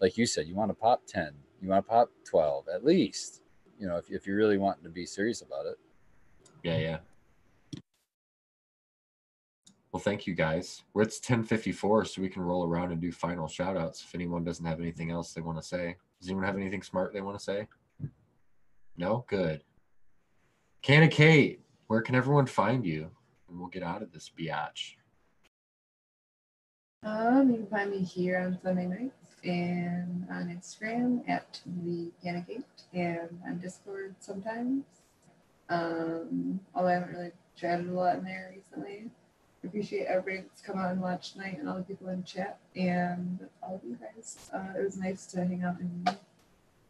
[0.00, 1.30] like you said you want to pop 10
[1.62, 3.42] you want to pop 12 at least
[3.78, 5.78] you know if, if you're really wanting to be serious about it
[6.62, 6.98] Yeah, yeah.
[9.92, 10.82] Well, thank you guys.
[10.92, 14.44] Well, it's 1054, so we can roll around and do final shout outs if anyone
[14.44, 15.96] doesn't have anything else they want to say.
[16.20, 17.66] Does anyone have anything smart they want to say?
[18.98, 19.24] No?
[19.26, 19.62] Good.
[20.82, 23.10] Canna Kate, where can everyone find you?
[23.48, 24.96] And we'll get out of this biatch.
[27.02, 32.64] Um, you can find me here on Sunday nights and on Instagram at the Canagate
[32.92, 34.84] and on Discord sometimes.
[35.68, 39.10] Um, although I haven't really chatted a lot in there recently.
[39.64, 43.48] Appreciate everybody that's come out and watched tonight and all the people in chat and
[43.62, 44.48] all of you guys.
[44.54, 46.16] Uh, it was nice to hang out and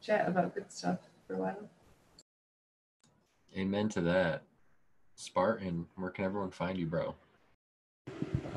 [0.02, 1.70] chat about good stuff for a while.
[3.56, 4.42] Amen to that.
[5.14, 7.14] Spartan, where can everyone find you, bro?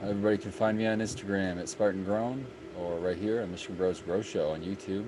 [0.02, 2.46] Everybody can find me on Instagram at Spartan Grown
[2.80, 5.06] or right here on Michigan Bros Grow Show on YouTube.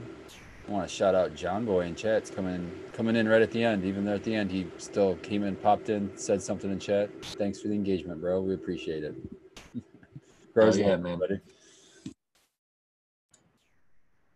[0.68, 2.18] I want to shout out John Boy in chat.
[2.18, 3.84] It's coming coming in right at the end.
[3.84, 7.10] Even there at the end, he still came in, popped in, said something in chat.
[7.24, 8.42] Thanks for the engagement, bro.
[8.42, 9.16] We appreciate it.
[10.54, 11.18] Grows Oh, yeah, man.
[11.20, 11.40] buddy.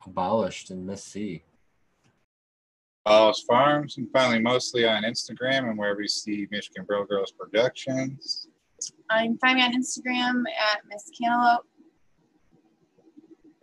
[0.06, 1.44] Abolished in Miss C.
[3.06, 8.48] Wallace Farms, and finally mostly on Instagram and wherever you see Michigan Bro Girls Productions.
[9.12, 10.44] Uh, you can find me on Instagram
[10.74, 11.66] at Miss Cantaloupe.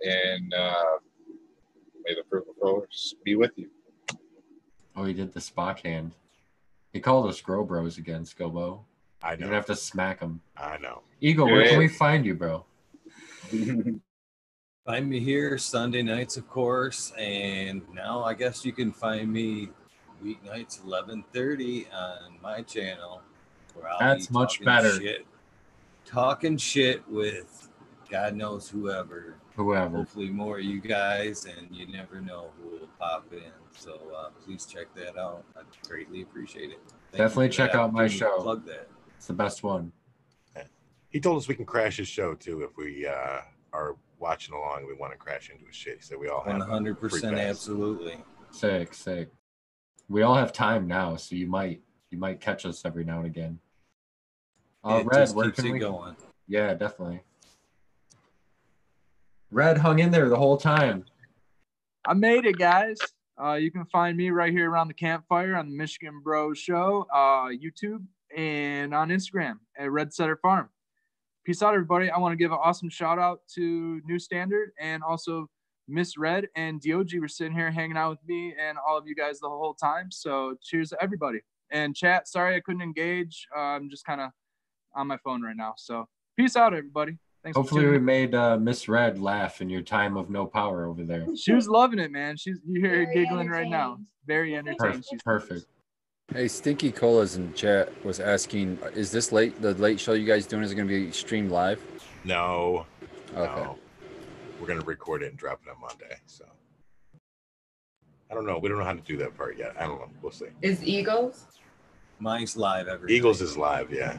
[0.05, 0.99] And uh,
[2.05, 3.69] may the fruit of force be with you.
[4.97, 6.13] Oh, he did the Spock hand.
[6.93, 8.81] He called us Grow Bros again, Scobo.
[9.23, 10.41] I You're gonna have to smack him.
[10.57, 11.03] I know.
[11.21, 12.65] Eagle, where can we find you, bro?
[14.85, 19.69] Find me here Sunday nights, of course, and now I guess you can find me
[20.25, 23.23] weeknights 11:30 on my channel.
[23.75, 25.01] Where I'll That's be much better.
[25.01, 25.25] Shit,
[26.05, 27.69] talking shit with
[28.11, 29.37] God knows whoever.
[29.57, 29.99] Whoever.
[29.99, 33.53] Hopefully more of you guys, and you never know who will pop in.
[33.77, 35.45] So uh, please check that out.
[35.57, 36.81] I'd greatly appreciate it.
[37.11, 38.41] Thank Definitely check out my show.
[38.41, 38.89] Plug that.
[39.17, 39.93] It's the best one.
[41.13, 43.41] He told us we can crash his show too if we uh,
[43.75, 45.97] are watching along and we want to crash into his shit.
[45.99, 48.17] He said we all have 100% absolutely.
[48.51, 49.29] Sick, sick.
[50.09, 53.27] We all have time now, so you might you might catch us every now and
[53.27, 53.59] again.
[54.85, 55.79] Uh, it Red, just where can it we?
[55.79, 56.17] going.
[56.49, 57.23] Yeah, definitely.
[59.53, 61.05] Red hung in there the whole time.
[62.07, 62.97] I made it, guys.
[63.41, 67.07] Uh, you can find me right here around the campfire on the Michigan Bros Show,
[67.13, 68.03] uh, YouTube,
[68.35, 70.71] and on Instagram at Red Setter Farm.
[71.45, 72.11] Peace out, everybody.
[72.11, 75.51] I want to give an awesome shout out to New Standard and also
[75.87, 79.15] Miss Red and Dog were sitting here hanging out with me and all of you
[79.15, 80.11] guys the whole time.
[80.11, 81.41] So cheers to everybody.
[81.71, 83.47] And chat, sorry I couldn't engage.
[83.55, 84.31] Uh, I'm just kind of
[84.95, 85.75] on my phone right now.
[85.77, 86.09] So
[86.39, 87.19] peace out, everybody.
[87.43, 91.03] Thanks Hopefully, we made uh, Miss Red laugh in your time of no power over
[91.03, 91.27] there.
[91.37, 92.37] She was loving it, man.
[92.37, 93.99] She's you hear her giggling right now.
[94.27, 94.79] Very entertained.
[94.79, 95.07] Perfect.
[95.11, 95.67] She's Perfect.
[96.33, 99.61] Hey, Stinky Colas in chat was asking, is this late?
[99.61, 101.83] The late show you guys doing is it going to be streamed live?
[102.25, 102.87] No,
[103.35, 103.63] Okay.
[103.63, 103.77] no.
[104.61, 106.15] We're gonna record it and drop it on Monday.
[106.27, 106.45] So
[108.31, 108.59] I don't know.
[108.59, 109.73] We don't know how to do that part yet.
[109.77, 110.09] I don't know.
[110.23, 110.47] We'll see.
[110.63, 111.47] Is Eagles?
[112.21, 113.47] Mine's live every Eagles night.
[113.49, 113.93] is live.
[113.93, 114.19] Yeah.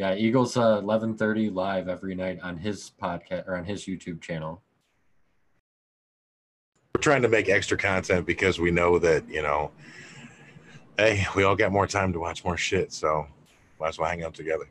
[0.00, 4.22] Yeah, Eagles uh, eleven thirty live every night on his podcast or on his YouTube
[4.22, 4.62] channel.
[6.94, 9.72] We're trying to make extra content because we know that you know,
[10.96, 12.94] hey, we all got more time to watch more shit.
[12.94, 13.26] So
[13.78, 14.70] might as well hang out together.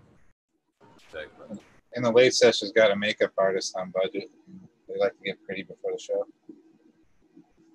[1.94, 4.32] And the late session's got a makeup artist on budget.
[4.88, 6.26] They like to get pretty before the show.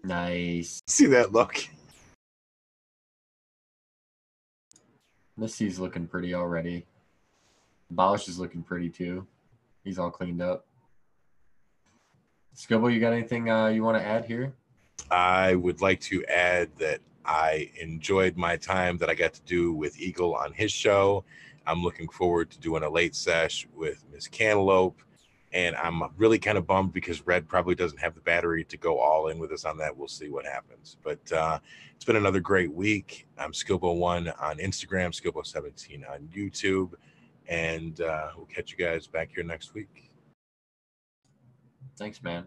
[0.02, 0.82] Nice.
[0.88, 1.54] See that look?
[5.36, 6.86] Missy's looking pretty already.
[7.94, 9.24] Abolish is looking pretty too.
[9.84, 10.66] He's all cleaned up.
[12.56, 14.52] Scobo, you got anything uh, you want to add here?
[15.12, 19.72] I would like to add that I enjoyed my time that I got to do
[19.72, 21.24] with Eagle on his show.
[21.68, 25.00] I'm looking forward to doing a late sesh with Miss Cantaloupe.
[25.52, 28.98] And I'm really kind of bummed because Red probably doesn't have the battery to go
[28.98, 29.96] all in with us on that.
[29.96, 30.96] We'll see what happens.
[31.04, 31.60] But uh,
[31.94, 33.28] it's been another great week.
[33.38, 36.94] I'm Skilbo1 on Instagram, Skilbo17 on YouTube.
[37.48, 40.10] And uh, we'll catch you guys back here next week.
[41.96, 42.44] Thanks, man.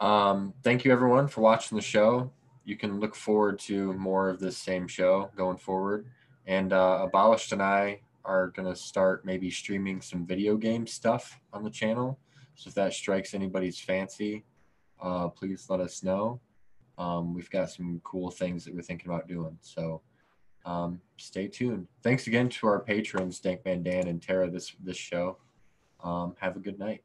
[0.00, 2.30] Um, thank you everyone for watching the show.
[2.64, 6.06] You can look forward to more of this same show going forward.
[6.46, 11.40] And uh, Abolished and I are going to start maybe streaming some video game stuff
[11.52, 12.18] on the channel.
[12.54, 14.44] So if that strikes anybody's fancy,
[15.02, 16.40] uh, please let us know.
[16.96, 19.58] Um, we've got some cool things that we're thinking about doing.
[19.60, 20.02] So
[20.64, 21.86] um, stay tuned.
[22.02, 25.38] Thanks again to our patrons, Dankman Dan and Tara, this this show.
[26.02, 27.02] Um, have a good night.